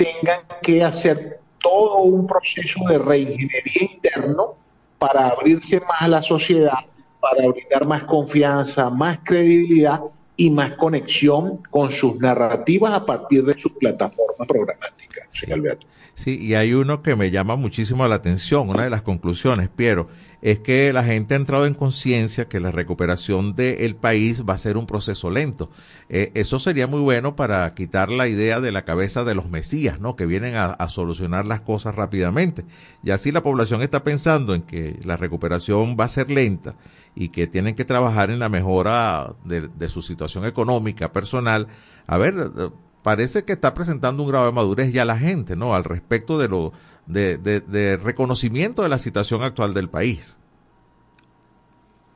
tengan 0.04 0.42
que 0.62 0.84
hacer 0.84 1.40
todo 1.60 1.98
un 2.00 2.26
proceso 2.26 2.80
de 2.88 2.98
reingeniería 2.98 3.94
interno 3.94 4.56
para 4.98 5.30
abrirse 5.30 5.80
más 5.82 6.02
a 6.02 6.08
la 6.08 6.22
sociedad 6.22 6.80
para 7.20 7.48
brindar 7.48 7.86
más 7.86 8.04
confianza, 8.04 8.90
más 8.90 9.20
credibilidad 9.24 10.02
y 10.36 10.50
más 10.50 10.72
conexión 10.72 11.58
con 11.70 11.92
sus 11.92 12.20
narrativas 12.20 12.94
a 12.94 13.06
partir 13.06 13.46
de 13.46 13.58
su 13.58 13.78
plataforma 13.78 14.46
programática, 14.48 15.28
sí. 15.30 15.46
Sí, 16.14 16.40
y 16.42 16.56
hay 16.56 16.74
uno 16.74 17.02
que 17.02 17.16
me 17.16 17.32
llama 17.32 17.56
muchísimo 17.56 18.08
la 18.08 18.16
atención, 18.16 18.70
una 18.70 18.84
de 18.84 18.90
las 18.90 19.02
conclusiones, 19.02 19.70
Piero, 19.70 20.10
es 20.42 20.60
que 20.60 20.92
la 20.92 21.04
gente 21.04 21.36
ha 21.36 21.38
entrado 21.38 21.66
en 21.66 21.76
conciencia 21.76 22.48
que 22.50 22.60
la 22.60 22.72
recuperación 22.72 23.56
del 23.56 23.96
país 23.96 24.44
va 24.48 24.56
a 24.56 24.58
ser 24.58 24.76
un 24.76 24.88
proceso 24.88 25.30
lento. 25.30 25.70
Eh, 26.10 26.32
eso 26.34 26.58
sería 26.58 26.88
muy 26.88 27.00
bueno 27.00 27.36
para 27.36 27.72
quitar 27.76 28.10
la 28.10 28.28
idea 28.28 28.60
de 28.60 28.72
la 28.72 28.84
cabeza 28.84 29.24
de 29.24 29.36
los 29.36 29.50
mesías, 29.50 30.00
¿no? 30.00 30.16
Que 30.16 30.26
vienen 30.26 30.56
a, 30.56 30.76
solucionar 30.90 31.46
las 31.46 31.62
cosas 31.62 31.96
rápidamente. 31.96 32.66
Y 33.04 33.12
así 33.12 33.32
la 33.32 33.44
población 33.44 33.82
está 33.82 34.04
pensando 34.04 34.56
en 34.56 34.64
que 34.64 35.00
la 35.04 35.16
recuperación 35.16 35.96
va 36.00 36.06
a 36.06 36.10
ser 36.10 36.32
lenta 36.32 36.76
y 37.16 37.30
que 37.30 37.46
tienen 37.46 37.76
que 37.76 37.86
trabajar 37.86 38.32
en 38.32 38.40
la 38.40 38.50
mejora 38.50 39.36
de, 39.46 39.68
de 39.68 39.90
su 39.90 40.02
situación 40.02 40.46
económica, 40.46 41.12
personal. 41.12 41.68
A 42.08 42.18
ver, 42.18 42.34
parece 43.04 43.44
que 43.44 43.54
está 43.54 43.74
presentando 43.74 44.24
un 44.24 44.30
grave 44.30 44.52
madurez 44.52 44.92
ya 44.92 45.06
la 45.06 45.18
gente, 45.18 45.56
¿no? 45.56 45.76
Al 45.76 45.84
respecto 45.84 46.38
de 46.38 46.48
lo 46.48 46.74
de, 47.12 48.00
reconocimiento 48.02 48.84
de 48.84 48.90
la 48.90 48.98
situación 48.98 49.44
actual 49.44 49.74
del 49.74 49.90
país. 49.90 50.38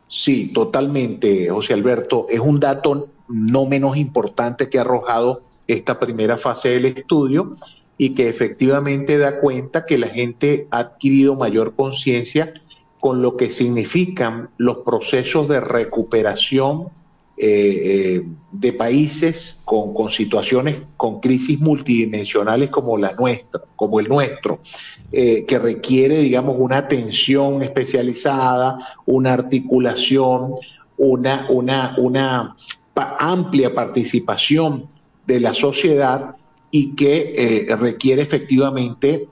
Sí, 0.08 0.52
totalmente, 0.54 1.50
José 1.50 1.74
Alberto. 1.74 2.28
Es 2.30 2.39
un 2.39 2.60
dato 2.60 3.10
no 3.28 3.66
menos 3.66 3.98
importante 3.98 4.70
que 4.70 4.78
ha 4.78 4.82
arrojado 4.82 5.41
esta 5.68 6.00
primera 6.00 6.38
fase 6.38 6.70
del 6.70 6.86
estudio 6.86 7.58
y 7.98 8.14
que 8.14 8.30
efectivamente 8.30 9.18
da 9.18 9.39
cuenta 9.39 9.86
que 9.86 9.98
la 9.98 10.08
gente 10.08 10.68
ha 10.70 10.80
adquirido 10.80 11.36
mayor 11.36 11.76
conciencia 11.76 12.54
con 13.00 13.22
lo 13.22 13.38
que 13.38 13.50
significan 13.50 14.50
los 14.58 14.78
procesos 14.78 15.48
de 15.48 15.60
recuperación 15.60 16.89
eh, 17.38 18.15
eh, 18.17 18.25
de 18.53 18.71
países 18.71 19.57
con, 19.65 19.93
con, 19.93 20.09
situaciones, 20.09 20.77
con 20.95 21.19
crisis 21.19 21.59
multidimensionales 21.59 22.69
como 22.69 22.97
la 22.97 23.11
nuestra, 23.11 23.61
como 23.75 23.99
el 23.99 24.07
nuestro, 24.07 24.61
eh, 25.11 25.43
que 25.45 25.59
requiere, 25.59 26.19
digamos, 26.19 26.55
una 26.57 26.77
atención 26.77 27.61
especializada, 27.61 28.77
una 29.05 29.33
articulación, 29.33 30.53
una, 30.97 31.47
una, 31.49 31.95
una 31.97 32.55
amplia 32.95 33.75
participación 33.75 34.88
de 35.27 35.41
la 35.41 35.53
sociedad 35.53 36.38
y 36.71 36.95
que 36.95 37.67
requiere 37.77 38.21
efectivamente 38.21 39.27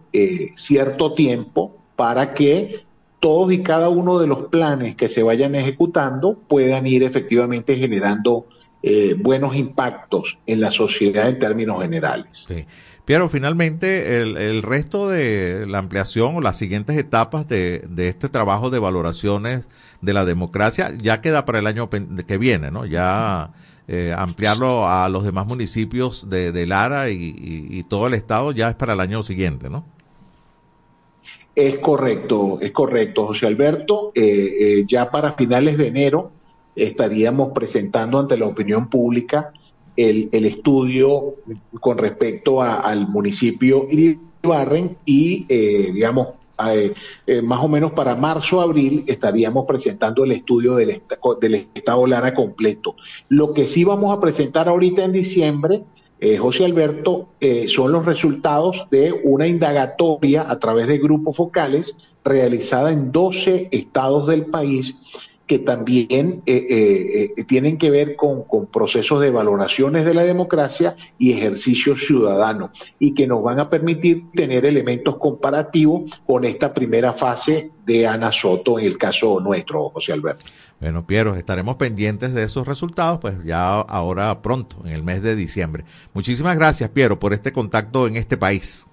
cierto 0.56 1.14
tiempo 1.14 1.78
para 1.96 2.34
que 2.34 2.84
todos 3.24 3.54
y 3.54 3.64
cada 3.64 3.88
uno 3.88 4.20
de 4.20 4.28
los 4.28 4.48
planes 4.48 4.98
que 4.98 5.08
se 5.08 5.24
vayan 5.24 5.56
ejecutando 5.56 6.38
puedan 6.46 6.86
ir 6.86 7.04
efectivamente 7.04 7.78
generando 7.78 8.48
eh, 8.82 9.16
buenos 9.18 9.56
impactos 9.56 10.40
en 10.46 10.60
la 10.60 10.72
sociedad 10.72 11.30
en 11.30 11.40
términos 11.40 11.82
generales. 11.82 12.44
Sí. 12.46 12.66
Piero, 13.06 13.30
finalmente, 13.30 14.20
el, 14.20 14.36
el, 14.36 14.62
resto 14.62 15.08
de 15.08 15.66
la 15.70 15.78
ampliación 15.78 16.36
o 16.36 16.42
las 16.42 16.58
siguientes 16.58 16.98
etapas 16.98 17.48
de, 17.48 17.88
este 17.96 18.28
trabajo 18.28 18.70
de 18.70 18.80
valoraciones 18.80 19.70
de 20.02 20.12
la 20.12 20.26
democracia 20.26 20.94
ya 20.98 21.22
queda 21.22 21.46
para 21.46 21.60
el 21.60 21.68
año 21.68 21.90
que 21.90 22.38
viene, 22.38 22.72
¿no? 22.72 22.86
Ya 22.86 23.54
eh, 23.88 24.14
ampliarlo 24.18 24.90
a 24.90 25.08
los 25.08 25.24
demás 25.24 25.48
municipios 25.48 26.30
de, 26.30 26.66
Lara 26.68 27.10
y, 27.10 27.36
y 27.38 27.84
todo 27.84 28.08
el 28.08 28.16
estado 28.16 28.52
ya 28.52 28.70
es 28.70 28.76
para 28.76 28.94
el 28.94 29.00
año 29.00 29.24
siguiente, 29.24 29.70
¿no? 29.70 29.86
Es 31.56 31.78
correcto, 31.80 32.58
es 32.62 32.72
correcto, 32.72 33.28
José 33.28 33.46
Alberto. 33.46 34.12
Eh, 34.16 34.22
eh, 34.60 34.86
ya 34.88 35.12
para 35.12 35.34
finales 35.34 35.78
de 35.78 35.88
enero 35.88 36.32
estaríamos 36.76 37.52
presentando 37.54 38.20
ante 38.20 38.38
la 38.38 38.48
opinión 38.48 38.90
pública 38.90 39.54
el, 39.96 40.46
estudio 40.46 41.36
con 41.80 41.98
respecto 41.98 42.62
a, 42.62 42.76
al 42.80 43.08
municipio 43.08 43.88
Iribarren 43.90 44.98
y, 45.06 45.46
eh, 45.50 45.92
digamos, 45.94 46.30
eh, 46.68 46.94
eh, 47.28 47.42
más 47.42 47.60
o 47.62 47.68
menos 47.68 47.94
para 47.94 48.16
marzo 48.16 48.62
abril 48.62 49.04
estaríamos 49.08 49.66
presentando 49.66 50.24
el 50.24 50.32
estudio 50.32 50.76
del, 50.76 51.02
del 51.42 51.68
Estado 51.74 52.08
Lara 52.08 52.34
completo. 52.34 52.96
Lo 53.28 53.54
que 53.54 53.68
sí 53.68 53.84
vamos 53.84 54.16
a 54.16 54.20
presentar 54.20 54.68
ahorita 54.68 55.04
en 55.04 55.12
diciembre 55.12 55.84
eh, 56.24 56.38
José 56.38 56.64
Alberto, 56.64 57.28
eh, 57.42 57.68
son 57.68 57.92
los 57.92 58.06
resultados 58.06 58.88
de 58.90 59.12
una 59.26 59.46
indagatoria 59.46 60.50
a 60.50 60.58
través 60.58 60.88
de 60.88 60.98
grupos 60.98 61.36
focales 61.36 61.98
realizada 62.24 62.94
en 62.94 63.12
12 63.12 63.68
estados 63.74 64.26
del 64.28 64.46
país 64.46 64.96
que 65.48 65.60
también 65.60 66.42
eh, 66.46 66.66
eh, 66.70 67.34
eh, 67.38 67.44
tienen 67.44 67.78
que 67.78 67.92
ver 67.92 68.16
con, 68.16 68.44
con 68.44 68.68
procesos 68.68 69.20
de 69.22 69.30
valoraciones 69.30 70.06
de 70.06 70.14
la 70.14 70.24
democracia 70.24 70.96
y 71.18 71.34
ejercicio 71.34 71.98
ciudadano 71.98 72.72
y 72.98 73.14
que 73.14 73.28
nos 73.28 73.44
van 73.44 73.60
a 73.60 73.70
permitir 73.70 74.32
tener 74.34 74.66
elementos 74.66 75.18
comparativos 75.18 76.22
con 76.26 76.46
esta 76.46 76.74
primera 76.74 77.12
fase 77.12 77.72
de 77.86 78.08
Ana 78.08 78.32
Soto 78.32 78.80
en 78.80 78.86
el 78.86 78.98
caso 78.98 79.40
nuestro, 79.42 79.90
José 79.90 80.14
Alberto. 80.14 80.46
Bueno, 80.84 81.08
Piero, 81.08 81.38
estaremos 81.38 81.78
pendientes 81.78 82.34
de 82.34 82.44
esos 82.44 82.68
resultados, 82.68 83.20
pues 83.22 83.36
ya 83.46 83.80
ahora 83.80 84.42
pronto, 84.42 84.76
en 84.84 84.92
el 84.92 85.02
mes 85.02 85.22
de 85.22 85.34
diciembre. 85.34 85.86
Muchísimas 86.14 86.58
gracias, 86.58 86.90
Piero, 86.90 87.18
por 87.18 87.34
este 87.34 87.54
contacto 87.54 88.06
en 88.06 88.18
este 88.18 88.36
país. 88.36 88.86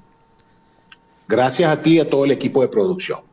Gracias 1.27 1.69
a 1.69 1.83
ti 1.83 1.95
y 1.95 1.99
a 1.99 2.09
todo 2.09 2.25
el 2.25 2.31
equipo 2.31 2.63
de 2.63 2.69
producción. 2.69 3.30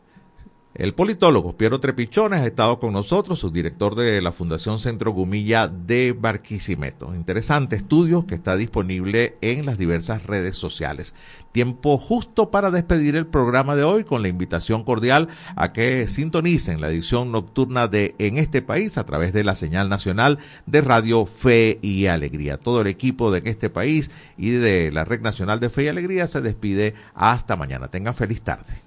El 0.78 0.93
politólogo 0.93 1.57
Piero 1.57 1.80
Trepichones 1.80 2.41
ha 2.41 2.45
estado 2.45 2.80
con 2.80 2.93
nosotros, 2.93 3.39
subdirector 3.39 3.95
de 3.95 4.21
la 4.21 4.32
Fundación 4.32 4.78
Centro 4.78 5.11
Gumilla 5.11 5.67
de 5.67 6.11
Barquisimeto. 6.15 7.15
Interesante 7.15 7.75
estudio 7.75 8.28
que 8.28 8.36
está 8.36 8.55
disponible 8.55 9.39
en 9.41 9.65
las 9.65 9.80
diversas 9.80 10.28
redes 10.28 10.55
sociales. 10.55 11.15
Tiempo 11.51 11.97
justo 11.97 12.51
para 12.51 12.69
despedir 12.69 13.15
el 13.15 13.25
programa 13.25 13.75
de 13.75 13.86
hoy 13.86 14.03
con 14.03 14.21
la 14.21 14.28
invitación 14.28 14.84
cordial 14.84 15.30
a 15.55 15.73
que 15.73 16.07
sintonicen 16.07 16.80
la 16.80 16.89
edición 16.89 17.32
nocturna 17.32 17.88
de 17.88 18.13
En 18.19 18.38
este 18.38 18.61
país 18.61 18.99
a 18.99 19.03
través 19.03 19.34
de 19.34 19.43
la 19.43 19.55
señal 19.55 19.89
nacional 19.89 20.38
de 20.67 20.82
Radio 20.82 21.25
Fe 21.25 21.80
y 21.82 22.05
Alegría. 22.05 22.59
Todo 22.59 22.82
el 22.82 22.88
equipo 22.88 23.32
de 23.32 23.41
este 23.49 23.71
país 23.71 24.11
y 24.38 24.51
de 24.51 24.91
la 24.91 25.05
Red 25.05 25.21
Nacional 25.21 25.59
de 25.59 25.71
Fe 25.71 25.86
y 25.86 25.88
Alegría 25.88 26.28
se 26.28 26.41
despide 26.41 26.93
hasta 27.15 27.55
mañana. 27.55 27.88
Tengan 27.88 28.13
feliz 28.13 28.43
tarde. 28.43 28.87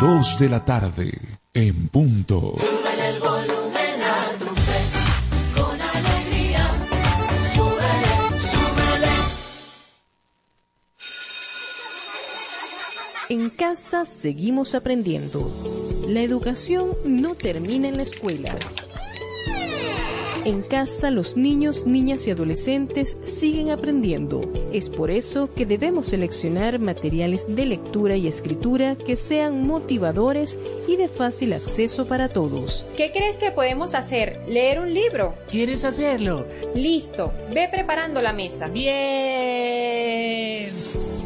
Dos 0.00 0.38
de 0.38 0.48
la 0.48 0.64
tarde, 0.64 1.12
en 1.54 1.88
punto. 1.88 2.54
Súbele 2.58 3.08
el 3.10 3.20
volumen 3.20 4.02
a 4.02 4.38
tu 4.38 4.46
fe, 4.46 4.80
con 5.54 5.80
alegría. 5.80 6.68
Súbele, 7.54 8.40
súbele. 8.40 9.12
En 13.28 13.50
casa 13.50 14.04
seguimos 14.04 14.74
aprendiendo. 14.74 15.50
La 16.08 16.20
educación 16.20 16.90
no 17.04 17.34
termina 17.36 17.88
en 17.88 17.96
la 17.96 18.02
escuela. 18.02 18.54
En 20.44 20.60
casa 20.60 21.10
los 21.10 21.38
niños, 21.38 21.86
niñas 21.86 22.28
y 22.28 22.30
adolescentes 22.30 23.16
siguen 23.22 23.70
aprendiendo. 23.70 24.42
Es 24.74 24.90
por 24.90 25.10
eso 25.10 25.48
que 25.54 25.64
debemos 25.64 26.08
seleccionar 26.08 26.78
materiales 26.78 27.46
de 27.48 27.64
lectura 27.64 28.16
y 28.16 28.28
escritura 28.28 28.94
que 28.94 29.16
sean 29.16 29.66
motivadores 29.66 30.58
y 30.86 30.96
de 30.96 31.08
fácil 31.08 31.54
acceso 31.54 32.06
para 32.06 32.28
todos. 32.28 32.84
¿Qué 32.94 33.10
crees 33.10 33.38
que 33.38 33.52
podemos 33.52 33.94
hacer? 33.94 34.42
¿Leer 34.46 34.80
un 34.80 34.92
libro? 34.92 35.34
¿Quieres 35.50 35.82
hacerlo? 35.82 36.46
Listo, 36.74 37.32
ve 37.54 37.66
preparando 37.72 38.20
la 38.20 38.34
mesa. 38.34 38.68
Bien. 38.68 40.04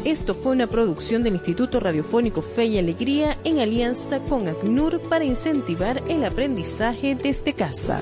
Esto 0.05 0.33
fue 0.33 0.53
una 0.53 0.67
producción 0.67 1.23
del 1.23 1.33
Instituto 1.33 1.81
Radiofónico 1.81 2.41
Fe 2.41 2.67
y 2.67 2.77
Alegría 2.77 3.37
en 3.43 3.59
alianza 3.59 4.19
con 4.19 4.47
ACNUR 4.47 5.01
para 5.09 5.25
incentivar 5.25 6.01
el 6.07 6.23
aprendizaje 6.23 7.15
desde 7.15 7.51
casa. 7.51 8.01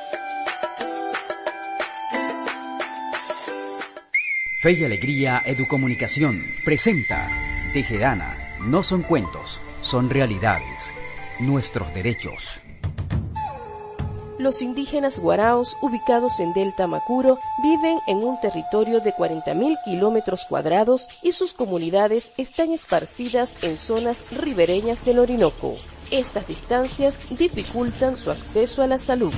Fe 4.61 4.73
y 4.73 4.85
Alegría 4.85 5.41
Educomunicación 5.43 6.39
presenta 6.63 7.27
Tejedana. 7.73 8.37
No 8.59 8.83
son 8.83 9.01
cuentos, 9.01 9.59
son 9.81 10.11
realidades. 10.11 10.93
Nuestros 11.39 11.91
derechos. 11.95 12.61
Los 14.37 14.61
indígenas 14.61 15.17
guaraos, 15.17 15.77
ubicados 15.81 16.39
en 16.39 16.53
Delta 16.53 16.85
Macuro, 16.85 17.39
viven 17.63 17.97
en 18.05 18.17
un 18.17 18.39
territorio 18.39 18.99
de 18.99 19.15
40.000 19.15 19.79
kilómetros 19.83 20.45
cuadrados 20.47 21.09
y 21.23 21.31
sus 21.31 21.55
comunidades 21.55 22.31
están 22.37 22.71
esparcidas 22.71 23.57
en 23.63 23.79
zonas 23.79 24.25
ribereñas 24.29 25.03
del 25.05 25.17
Orinoco. 25.17 25.77
Estas 26.11 26.45
distancias 26.45 27.19
dificultan 27.31 28.15
su 28.15 28.29
acceso 28.29 28.83
a 28.83 28.87
la 28.87 28.99
salud. 28.99 29.33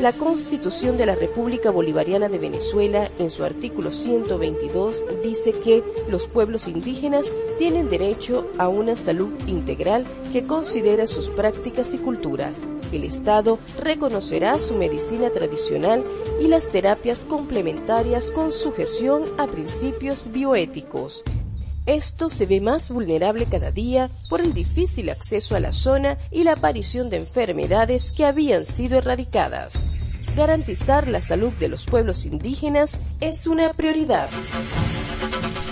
La 0.00 0.14
Constitución 0.14 0.96
de 0.96 1.04
la 1.04 1.14
República 1.14 1.70
Bolivariana 1.70 2.30
de 2.30 2.38
Venezuela, 2.38 3.10
en 3.18 3.30
su 3.30 3.44
artículo 3.44 3.92
122, 3.92 5.04
dice 5.22 5.52
que 5.52 5.84
los 6.08 6.26
pueblos 6.26 6.68
indígenas 6.68 7.34
tienen 7.58 7.90
derecho 7.90 8.50
a 8.56 8.68
una 8.68 8.96
salud 8.96 9.28
integral 9.46 10.06
que 10.32 10.44
considera 10.44 11.06
sus 11.06 11.28
prácticas 11.28 11.92
y 11.92 11.98
culturas. 11.98 12.66
El 12.92 13.04
Estado 13.04 13.58
reconocerá 13.78 14.58
su 14.58 14.74
medicina 14.74 15.28
tradicional 15.28 16.02
y 16.40 16.46
las 16.46 16.70
terapias 16.70 17.26
complementarias 17.26 18.30
con 18.30 18.52
sujeción 18.52 19.24
a 19.36 19.48
principios 19.48 20.32
bioéticos. 20.32 21.24
Esto 21.90 22.28
se 22.28 22.46
ve 22.46 22.60
más 22.60 22.88
vulnerable 22.92 23.46
cada 23.46 23.72
día 23.72 24.10
por 24.28 24.40
el 24.40 24.54
difícil 24.54 25.10
acceso 25.10 25.56
a 25.56 25.60
la 25.60 25.72
zona 25.72 26.18
y 26.30 26.44
la 26.44 26.52
aparición 26.52 27.10
de 27.10 27.16
enfermedades 27.16 28.12
que 28.12 28.24
habían 28.24 28.64
sido 28.64 28.98
erradicadas. 28.98 29.90
Garantizar 30.36 31.08
la 31.08 31.20
salud 31.20 31.52
de 31.54 31.66
los 31.66 31.86
pueblos 31.86 32.26
indígenas 32.26 33.00
es 33.20 33.48
una 33.48 33.72
prioridad. 33.72 34.28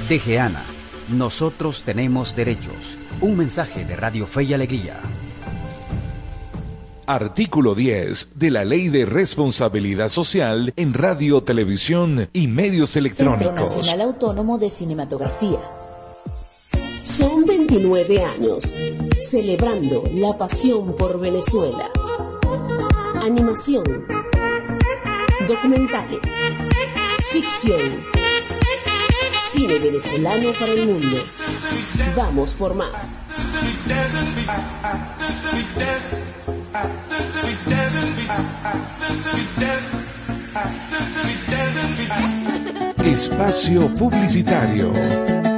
Tejeana. 0.08 0.64
Nosotros 1.08 1.84
tenemos 1.84 2.34
derechos. 2.34 2.96
Un 3.20 3.36
mensaje 3.36 3.84
de 3.84 3.94
Radio 3.94 4.26
Fe 4.26 4.42
y 4.42 4.54
Alegría. 4.54 4.98
Artículo 7.06 7.76
10 7.76 8.40
de 8.40 8.50
la 8.50 8.64
Ley 8.64 8.88
de 8.88 9.06
Responsabilidad 9.06 10.08
Social 10.08 10.72
en 10.74 10.94
Radio, 10.94 11.44
Televisión 11.44 12.28
y 12.32 12.48
Medios 12.48 12.90
Centro 12.90 13.36
Electrónicos. 13.36 13.76
Nacional 13.76 14.08
Autónomo 14.08 14.58
de 14.58 14.68
Cinematografía. 14.68 15.77
Son 17.16 17.44
29 17.46 18.22
años 18.22 18.74
celebrando 19.20 20.04
la 20.14 20.36
pasión 20.36 20.94
por 20.94 21.18
Venezuela. 21.18 21.90
Animación, 23.22 23.82
documentales, 25.48 26.20
ficción, 27.32 28.04
cine 29.52 29.78
venezolano 29.78 30.52
para 30.60 30.72
el 30.72 30.86
mundo. 30.86 31.16
Vamos 32.14 32.54
por 32.54 32.74
más. 32.74 33.18
Espacio 43.02 43.94
Publicitario. 43.94 45.57